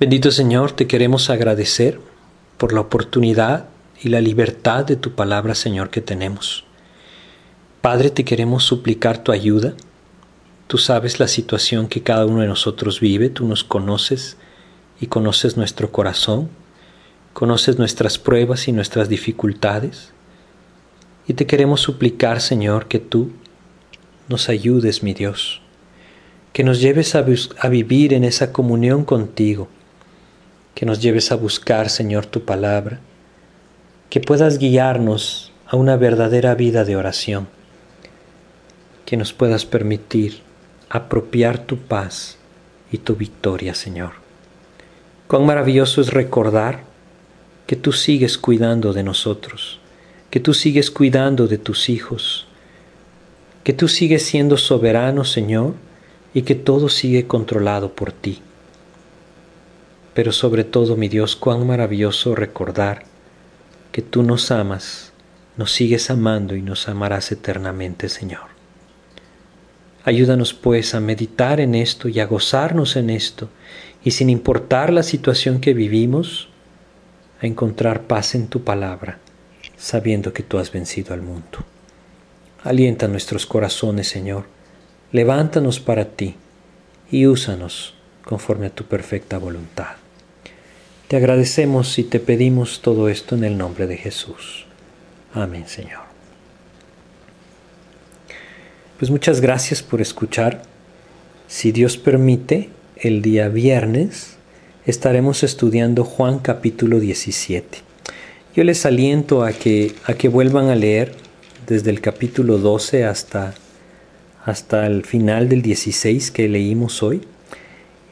Bendito 0.00 0.30
Señor, 0.30 0.72
te 0.72 0.86
queremos 0.86 1.28
agradecer 1.28 2.00
por 2.56 2.72
la 2.72 2.80
oportunidad 2.80 3.66
y 4.00 4.08
la 4.08 4.22
libertad 4.22 4.86
de 4.86 4.96
tu 4.96 5.14
palabra, 5.14 5.54
Señor, 5.54 5.90
que 5.90 6.00
tenemos. 6.00 6.65
Padre, 7.86 8.10
te 8.10 8.24
queremos 8.24 8.64
suplicar 8.64 9.22
tu 9.22 9.30
ayuda. 9.30 9.74
Tú 10.66 10.76
sabes 10.76 11.20
la 11.20 11.28
situación 11.28 11.86
que 11.86 12.02
cada 12.02 12.26
uno 12.26 12.40
de 12.40 12.48
nosotros 12.48 12.98
vive, 12.98 13.28
tú 13.28 13.46
nos 13.46 13.62
conoces 13.62 14.36
y 15.00 15.06
conoces 15.06 15.56
nuestro 15.56 15.92
corazón, 15.92 16.48
conoces 17.32 17.78
nuestras 17.78 18.18
pruebas 18.18 18.66
y 18.66 18.72
nuestras 18.72 19.08
dificultades. 19.08 20.10
Y 21.28 21.34
te 21.34 21.46
queremos 21.46 21.80
suplicar, 21.80 22.40
Señor, 22.40 22.88
que 22.88 22.98
tú 22.98 23.30
nos 24.28 24.48
ayudes, 24.48 25.04
mi 25.04 25.14
Dios, 25.14 25.62
que 26.52 26.64
nos 26.64 26.80
lleves 26.80 27.14
a, 27.14 27.24
a, 27.60 27.68
vivir 27.68 28.14
en 28.14 28.24
esa 28.24 28.52
comunión 28.52 29.04
contigo, 29.04 29.68
que 30.74 30.86
nos 30.86 31.00
lleves 31.00 31.30
a 31.30 31.36
buscar, 31.36 31.88
Señor, 31.88 32.26
tu 32.26 32.44
palabra, 32.44 32.98
que 34.10 34.18
puedas 34.18 34.58
guiarnos 34.58 35.52
a 35.68 35.76
una 35.76 35.96
verdadera 35.96 36.56
vida 36.56 36.84
de 36.84 36.96
oración 36.96 37.54
que 39.06 39.16
nos 39.16 39.32
puedas 39.32 39.64
permitir 39.64 40.42
apropiar 40.90 41.58
tu 41.58 41.78
paz 41.78 42.36
y 42.92 42.98
tu 42.98 43.14
victoria, 43.14 43.74
Señor. 43.74 44.12
Cuán 45.28 45.46
maravilloso 45.46 46.00
es 46.00 46.12
recordar 46.12 46.84
que 47.66 47.76
tú 47.76 47.92
sigues 47.92 48.36
cuidando 48.36 48.92
de 48.92 49.02
nosotros, 49.02 49.80
que 50.30 50.40
tú 50.40 50.54
sigues 50.54 50.90
cuidando 50.90 51.46
de 51.46 51.58
tus 51.58 51.88
hijos, 51.88 52.46
que 53.64 53.72
tú 53.72 53.88
sigues 53.88 54.24
siendo 54.24 54.56
soberano, 54.56 55.24
Señor, 55.24 55.74
y 56.34 56.42
que 56.42 56.54
todo 56.54 56.88
sigue 56.88 57.26
controlado 57.26 57.92
por 57.92 58.12
ti. 58.12 58.42
Pero 60.14 60.32
sobre 60.32 60.64
todo, 60.64 60.96
mi 60.96 61.08
Dios, 61.08 61.34
cuán 61.36 61.66
maravilloso 61.66 62.34
recordar 62.34 63.04
que 63.92 64.02
tú 64.02 64.22
nos 64.22 64.50
amas, 64.50 65.12
nos 65.56 65.72
sigues 65.72 66.10
amando 66.10 66.54
y 66.54 66.62
nos 66.62 66.88
amarás 66.88 67.32
eternamente, 67.32 68.08
Señor. 68.08 68.55
Ayúdanos 70.06 70.54
pues 70.54 70.94
a 70.94 71.00
meditar 71.00 71.58
en 71.58 71.74
esto 71.74 72.08
y 72.08 72.20
a 72.20 72.26
gozarnos 72.26 72.94
en 72.94 73.10
esto, 73.10 73.48
y 74.04 74.12
sin 74.12 74.30
importar 74.30 74.92
la 74.92 75.02
situación 75.02 75.60
que 75.60 75.74
vivimos, 75.74 76.48
a 77.42 77.46
encontrar 77.46 78.02
paz 78.02 78.36
en 78.36 78.46
tu 78.46 78.62
palabra, 78.62 79.18
sabiendo 79.76 80.32
que 80.32 80.44
tú 80.44 80.58
has 80.58 80.70
vencido 80.70 81.12
al 81.12 81.22
mundo. 81.22 81.58
Alienta 82.62 83.08
nuestros 83.08 83.46
corazones, 83.46 84.06
Señor, 84.06 84.44
levántanos 85.10 85.80
para 85.80 86.04
ti 86.04 86.36
y 87.10 87.26
úsanos 87.26 87.94
conforme 88.24 88.66
a 88.66 88.70
tu 88.70 88.84
perfecta 88.84 89.38
voluntad. 89.38 89.96
Te 91.08 91.16
agradecemos 91.16 91.98
y 91.98 92.04
te 92.04 92.20
pedimos 92.20 92.80
todo 92.80 93.08
esto 93.08 93.34
en 93.34 93.42
el 93.42 93.58
nombre 93.58 93.88
de 93.88 93.96
Jesús. 93.96 94.66
Amén, 95.34 95.66
Señor. 95.66 96.15
Pues 98.98 99.10
muchas 99.10 99.42
gracias 99.42 99.82
por 99.82 100.00
escuchar. 100.00 100.62
Si 101.48 101.70
Dios 101.70 101.98
permite, 101.98 102.70
el 102.96 103.20
día 103.20 103.48
viernes 103.48 104.38
estaremos 104.86 105.42
estudiando 105.42 106.02
Juan 106.02 106.38
capítulo 106.38 106.98
17. 106.98 107.80
Yo 108.54 108.64
les 108.64 108.86
aliento 108.86 109.44
a 109.44 109.52
que, 109.52 109.94
a 110.06 110.14
que 110.14 110.28
vuelvan 110.28 110.70
a 110.70 110.74
leer 110.74 111.12
desde 111.66 111.90
el 111.90 112.00
capítulo 112.00 112.56
12 112.56 113.04
hasta, 113.04 113.52
hasta 114.46 114.86
el 114.86 115.04
final 115.04 115.50
del 115.50 115.60
16 115.60 116.30
que 116.30 116.48
leímos 116.48 117.02
hoy. 117.02 117.20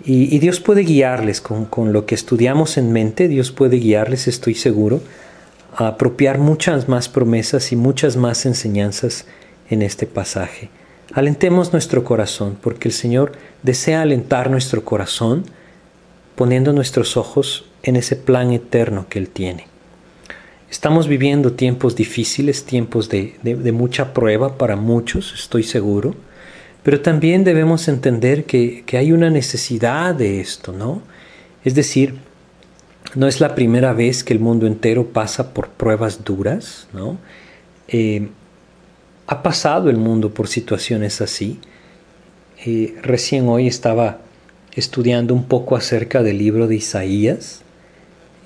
Y, 0.05 0.39
Dios 0.39 0.61
puede 0.61 0.83
guiarles 0.83 1.41
con, 1.41 1.65
con 1.65 1.95
lo 1.95 2.05
que 2.05 2.15
estudiamos 2.15 2.77
en 2.77 2.93
mente, 2.93 3.29
Dios 3.29 3.53
puede 3.53 3.79
guiarles, 3.79 4.29
estoy 4.29 4.55
seguro, 4.55 5.01
a 5.75 5.87
apropiar 5.87 6.37
muchas 6.37 6.91
más 6.91 7.09
promesas 7.09 7.73
y 7.73 7.77
muchas 7.77 8.19
más 8.19 8.45
enseñanzas 8.45 9.25
en 9.71 9.83
este 9.83 10.07
pasaje. 10.07 10.71
Alentemos 11.13 11.73
nuestro 11.73 12.05
corazón, 12.05 12.57
porque 12.61 12.89
el 12.89 12.95
Señor 12.95 13.33
desea 13.63 14.03
alentar 14.03 14.51
nuestro 14.51 14.85
corazón 14.85 15.45
poniendo 16.35 16.73
nuestros 16.73 17.17
ojos 17.17 17.67
en 17.83 17.97
ese 17.97 18.17
plan 18.17 18.53
eterno 18.53 19.07
que 19.09 19.19
Él 19.19 19.29
tiene. 19.29 19.67
Estamos 20.71 21.07
viviendo 21.07 21.53
tiempos 21.53 21.95
difíciles, 21.95 22.65
tiempos 22.65 23.09
de, 23.09 23.37
mucha 23.73 24.13
prueba 24.13 24.59
para 24.59 24.75
muchos, 24.75 25.33
estoy 25.35 25.63
seguro, 25.63 26.17
pero 26.83 27.01
también 27.01 27.45
debemos 27.45 27.87
entender 27.87 28.45
que, 28.45 28.85
hay 28.93 29.13
una 29.13 29.31
necesidad 29.31 30.15
de 30.15 30.41
esto, 30.41 30.73
¿no? 30.73 31.01
Es 31.65 31.77
decir, 31.77 32.17
no 33.15 33.29
es 33.29 33.41
la 33.41 33.55
primera 33.55 33.93
vez 33.93 34.25
que 34.25 34.33
el 34.33 34.41
mundo 34.41 34.67
entero 34.67 35.07
pasa 35.07 35.55
por 35.55 35.69
pruebas 35.69 36.25
duras, 36.25 36.89
¿no? 36.93 37.19
Eh, 37.87 38.31
ha 39.27 39.43
pasado 39.43 39.91
el 39.91 39.97
mundo 39.97 40.35
por 40.35 40.49
situaciones 40.49 41.21
así. 41.21 41.59
Eh, 42.65 42.97
recién 43.03 43.49
hoy 43.49 43.67
estaba 43.67 44.19
estudiando 44.75 45.35
un 45.35 45.45
poco 45.45 45.77
acerca 45.77 46.23
del 46.23 46.39
libro 46.39 46.67
de 46.67 46.77
Isaías 46.77 47.63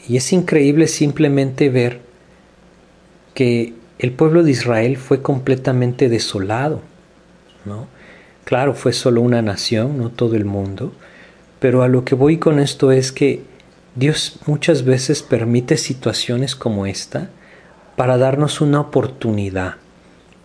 y 0.09 0.17
es 0.17 0.33
increíble 0.33 0.87
simplemente 0.87 1.69
ver 1.69 2.01
que 3.35 3.75
el 3.99 4.13
pueblo 4.13 4.43
de 4.43 4.53
Israel 4.53 4.97
fue 4.97 5.23
completamente 5.23 6.09
desolado. 6.09 6.83
¿no? 7.65 7.87
Claro, 8.45 8.75
fue 8.75 8.93
solo 8.93 9.21
una 9.21 9.43
nación, 9.43 9.99
no 9.99 10.11
todo 10.11 10.37
el 10.37 10.45
mundo, 10.45 10.93
pero 11.59 11.83
a 11.83 11.89
lo 11.89 12.05
que 12.05 12.15
voy 12.15 12.39
con 12.39 12.61
esto 12.61 12.93
es 12.93 13.11
que 13.11 13.43
Dios 13.95 14.39
muchas 14.47 14.85
veces 14.85 15.23
permite 15.23 15.77
situaciones 15.77 16.55
como 16.55 16.87
esta 16.87 17.31
para 17.97 18.17
darnos 18.17 18.61
una 18.61 18.81
oportunidad 18.81 19.77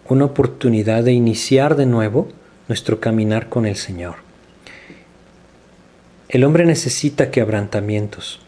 una 0.10 0.26
oportunidad 0.26 1.04
de 1.04 1.14
iniciar 1.14 1.76
de 1.76 1.86
nuevo 1.86 2.28
nuestro 2.68 3.00
caminar 3.00 3.50
con 3.50 3.66
el 3.66 3.76
Señor. 3.76 4.16
El 6.30 6.44
hombre 6.44 6.66
necesita 6.66 7.32
quebrantamientos. 7.32 8.40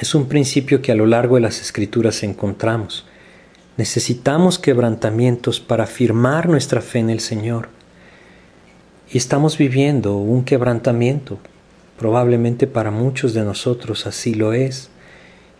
Es 0.00 0.14
un 0.14 0.28
principio 0.28 0.82
que 0.82 0.92
a 0.92 0.94
lo 0.94 1.06
largo 1.06 1.36
de 1.36 1.40
las 1.40 1.60
escrituras 1.60 2.22
encontramos. 2.22 3.06
Necesitamos 3.76 4.58
quebrantamientos 4.58 5.60
para 5.60 5.84
afirmar 5.84 6.48
nuestra 6.48 6.80
fe 6.80 6.98
en 6.98 7.10
el 7.10 7.20
Señor. 7.20 7.68
Y 9.12 9.18
estamos 9.18 9.58
viviendo 9.58 10.16
un 10.16 10.44
quebrantamiento. 10.44 11.38
Probablemente 11.98 12.66
para 12.66 12.90
muchos 12.90 13.34
de 13.34 13.42
nosotros 13.42 14.06
así 14.06 14.34
lo 14.34 14.52
es. 14.52 14.90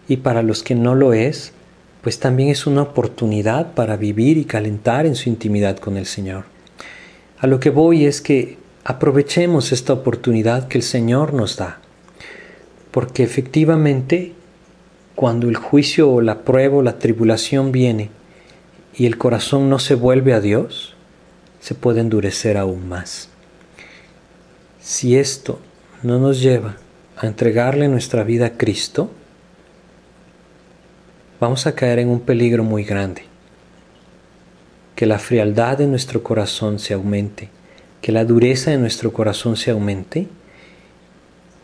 Y 0.09 0.19
para 0.19 0.43
los 0.43 0.63
que 0.63 0.75
no 0.75 0.95
lo 0.95 1.13
es, 1.15 1.53
pues 2.03 2.19
también 2.19 2.49
es 2.49 2.67
una 2.67 2.83
oportunidad 2.83 3.75
para 3.75 3.97
vivir 3.97 4.39
y 4.39 4.45
calentar 4.45 5.07
en 5.07 5.15
su 5.15 5.29
intimidad 5.29 5.79
con 5.79 5.97
el 5.97 6.07
Señor. 6.07 6.45
A 7.39 7.47
lo 7.47 7.61
que 7.61 7.71
voy 7.71 8.07
es 8.07 8.21
que 8.21 8.59
aprovechemos 8.85 9.73
esta 9.73 9.93
oportunidad 9.93 10.69
que 10.69 10.79
el 10.79 10.85
Señor 10.85 11.35
nos 11.35 11.57
da, 11.57 11.81
porque 12.91 13.23
efectivamente 13.23 14.33
cuando 15.15 15.49
el 15.49 15.57
juicio 15.57 16.11
o 16.11 16.21
la 16.21 16.41
prueba 16.45 16.79
o 16.79 16.83
la 16.83 16.99
tribulación 16.99 17.73
viene 17.73 18.11
y 18.95 19.07
el 19.07 19.19
corazón 19.19 19.69
no 19.69 19.79
se 19.79 19.95
vuelve 19.95 20.33
a 20.33 20.41
Dios, 20.41 20.95
se 21.61 21.75
puede 21.75 22.01
endurecer 22.01 22.57
aún 22.57 22.89
más. 22.89 23.29
Si 24.81 25.17
esto 25.17 25.61
no 26.03 26.19
nos 26.19 26.41
lleva 26.41 26.77
a 27.19 27.27
entregarle 27.27 27.89
nuestra 27.89 28.25
vida 28.25 28.47
a 28.47 28.53
Cristo, 28.57 29.11
vamos 31.41 31.67
a 31.67 31.75
caer 31.75 31.99
en 31.99 32.09
un 32.09 32.21
peligro 32.21 32.63
muy 32.63 32.85
grande. 32.85 33.23
Que 34.95 35.07
la 35.07 35.19
frialdad 35.19 35.79
de 35.79 35.87
nuestro 35.87 36.23
corazón 36.23 36.79
se 36.79 36.93
aumente, 36.93 37.49
que 38.03 38.13
la 38.13 38.27
dureza 38.27 38.71
de 38.71 38.79
nuestro 38.79 39.13
corazón 39.13 39.57
se 39.57 39.71
aumente, 39.71 40.29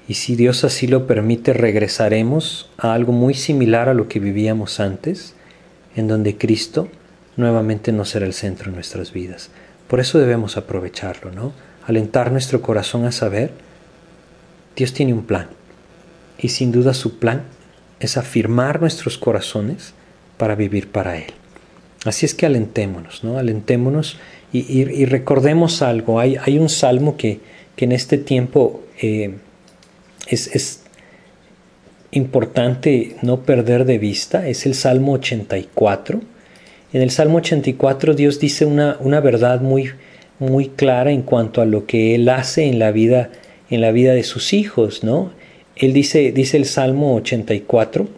y 0.08 0.14
si 0.14 0.34
Dios 0.34 0.64
así 0.64 0.86
lo 0.86 1.06
permite, 1.06 1.52
regresaremos 1.52 2.70
a 2.78 2.94
algo 2.94 3.12
muy 3.12 3.34
similar 3.34 3.88
a 3.88 3.94
lo 3.94 4.08
que 4.08 4.20
vivíamos 4.20 4.80
antes, 4.80 5.34
en 5.94 6.08
donde 6.08 6.38
Cristo 6.38 6.88
nuevamente 7.36 7.92
no 7.92 8.04
será 8.04 8.24
el 8.24 8.32
centro 8.32 8.70
de 8.70 8.76
nuestras 8.76 9.12
vidas. 9.12 9.50
Por 9.88 10.00
eso 10.00 10.18
debemos 10.18 10.56
aprovecharlo, 10.56 11.32
¿no? 11.32 11.52
Alentar 11.86 12.32
nuestro 12.32 12.62
corazón 12.62 13.04
a 13.04 13.12
saber, 13.12 13.50
Dios 14.74 14.92
tiene 14.92 15.12
un 15.12 15.24
plan. 15.24 15.48
Y 16.38 16.48
sin 16.48 16.72
duda 16.72 16.94
su 16.94 17.18
plan 17.18 17.42
es 18.00 18.16
afirmar 18.16 18.80
nuestros 18.80 19.18
corazones 19.18 19.94
para 20.36 20.54
vivir 20.54 20.88
para 20.90 21.16
Él. 21.16 21.32
Así 22.04 22.26
es 22.26 22.34
que 22.34 22.46
alentémonos, 22.46 23.24
¿no? 23.24 23.38
Alentémonos 23.38 24.18
y, 24.52 25.04
recordemos 25.04 25.82
algo. 25.82 26.20
Hay, 26.20 26.36
hay, 26.40 26.58
un 26.58 26.68
salmo 26.68 27.16
que, 27.16 27.40
en 27.76 27.92
este 27.92 28.16
tiempo 28.16 28.82
eh, 29.02 29.34
es, 30.28 30.54
es, 30.54 30.82
importante 32.12 33.16
no 33.22 33.42
perder 33.42 33.84
de 33.84 33.98
vista. 33.98 34.48
Es 34.48 34.64
el 34.64 34.74
Salmo 34.74 35.12
84 35.14 36.20
en 36.92 37.02
el 37.02 37.10
Salmo 37.10 37.38
84 37.38 38.14
Dios 38.14 38.40
dice 38.40 38.64
una, 38.64 38.96
una 39.00 39.20
verdad 39.20 39.60
muy, 39.60 39.90
muy 40.38 40.68
clara 40.68 41.10
en 41.10 41.20
cuanto 41.20 41.60
a 41.60 41.66
lo 41.66 41.84
que 41.84 42.14
Él 42.14 42.28
hace 42.28 42.64
en 42.64 42.78
la 42.78 42.90
vida, 42.90 43.30
en 43.68 43.80
la 43.80 43.90
vida 43.90 44.14
de 44.14 44.22
sus 44.22 44.52
hijos, 44.52 45.04
¿no? 45.04 45.30
Él 45.76 45.92
dice, 45.92 46.32
dice 46.32 46.56
el 46.56 46.64
Salmo 46.64 47.14
84, 47.16 48.08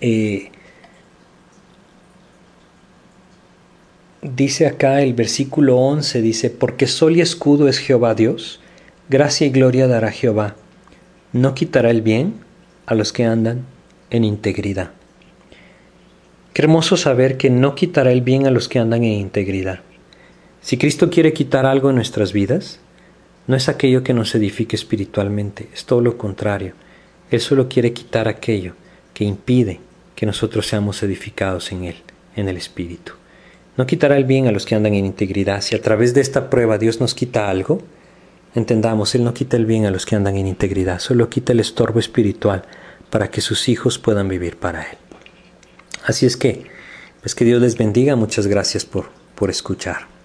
eh, 0.00 0.50
dice 4.22 4.66
acá 4.66 5.00
el 5.02 5.14
versículo 5.14 5.78
11, 5.78 6.20
dice, 6.20 6.50
porque 6.50 6.88
sol 6.88 7.16
y 7.16 7.20
escudo 7.20 7.68
es 7.68 7.78
Jehová 7.78 8.16
Dios, 8.16 8.60
gracia 9.08 9.46
y 9.46 9.50
gloria 9.50 9.86
dará 9.86 10.10
Jehová, 10.10 10.56
no 11.32 11.54
quitará 11.54 11.90
el 11.90 12.02
bien 12.02 12.34
a 12.86 12.96
los 12.96 13.12
que 13.12 13.24
andan 13.24 13.64
en 14.10 14.24
integridad. 14.24 14.90
Qué 16.52 16.62
hermoso 16.62 16.96
saber 16.96 17.36
que 17.36 17.50
no 17.50 17.76
quitará 17.76 18.10
el 18.10 18.22
bien 18.22 18.46
a 18.46 18.50
los 18.50 18.68
que 18.68 18.80
andan 18.80 19.04
en 19.04 19.12
integridad. 19.12 19.80
Si 20.60 20.76
Cristo 20.76 21.08
quiere 21.08 21.32
quitar 21.32 21.66
algo 21.66 21.90
en 21.90 21.96
nuestras 21.96 22.32
vidas, 22.32 22.80
no 23.48 23.56
es 23.56 23.70
aquello 23.70 24.02
que 24.02 24.12
nos 24.12 24.34
edifique 24.34 24.76
espiritualmente, 24.76 25.68
es 25.72 25.86
todo 25.86 26.02
lo 26.02 26.18
contrario. 26.18 26.74
Él 27.30 27.40
solo 27.40 27.66
quiere 27.66 27.94
quitar 27.94 28.28
aquello 28.28 28.74
que 29.14 29.24
impide 29.24 29.80
que 30.14 30.26
nosotros 30.26 30.66
seamos 30.66 31.02
edificados 31.02 31.72
en 31.72 31.84
Él, 31.84 31.96
en 32.36 32.50
el 32.50 32.58
Espíritu. 32.58 33.12
No 33.78 33.86
quitará 33.86 34.18
el 34.18 34.24
bien 34.24 34.48
a 34.48 34.52
los 34.52 34.66
que 34.66 34.74
andan 34.74 34.92
en 34.92 35.06
integridad. 35.06 35.62
Si 35.62 35.74
a 35.74 35.80
través 35.80 36.12
de 36.12 36.20
esta 36.20 36.50
prueba 36.50 36.76
Dios 36.76 37.00
nos 37.00 37.14
quita 37.14 37.48
algo, 37.48 37.80
entendamos, 38.54 39.14
Él 39.14 39.24
no 39.24 39.32
quita 39.32 39.56
el 39.56 39.64
bien 39.64 39.86
a 39.86 39.90
los 39.90 40.04
que 40.04 40.14
andan 40.14 40.36
en 40.36 40.46
integridad, 40.46 40.98
solo 40.98 41.30
quita 41.30 41.52
el 41.52 41.60
estorbo 41.60 42.00
espiritual 42.00 42.64
para 43.08 43.30
que 43.30 43.40
sus 43.40 43.70
hijos 43.70 43.98
puedan 43.98 44.28
vivir 44.28 44.58
para 44.58 44.82
Él. 44.82 44.98
Así 46.04 46.26
es 46.26 46.36
que, 46.36 46.66
pues 47.22 47.34
que 47.34 47.46
Dios 47.46 47.62
les 47.62 47.78
bendiga. 47.78 48.14
Muchas 48.14 48.46
gracias 48.46 48.84
por, 48.84 49.08
por 49.34 49.48
escuchar. 49.48 50.17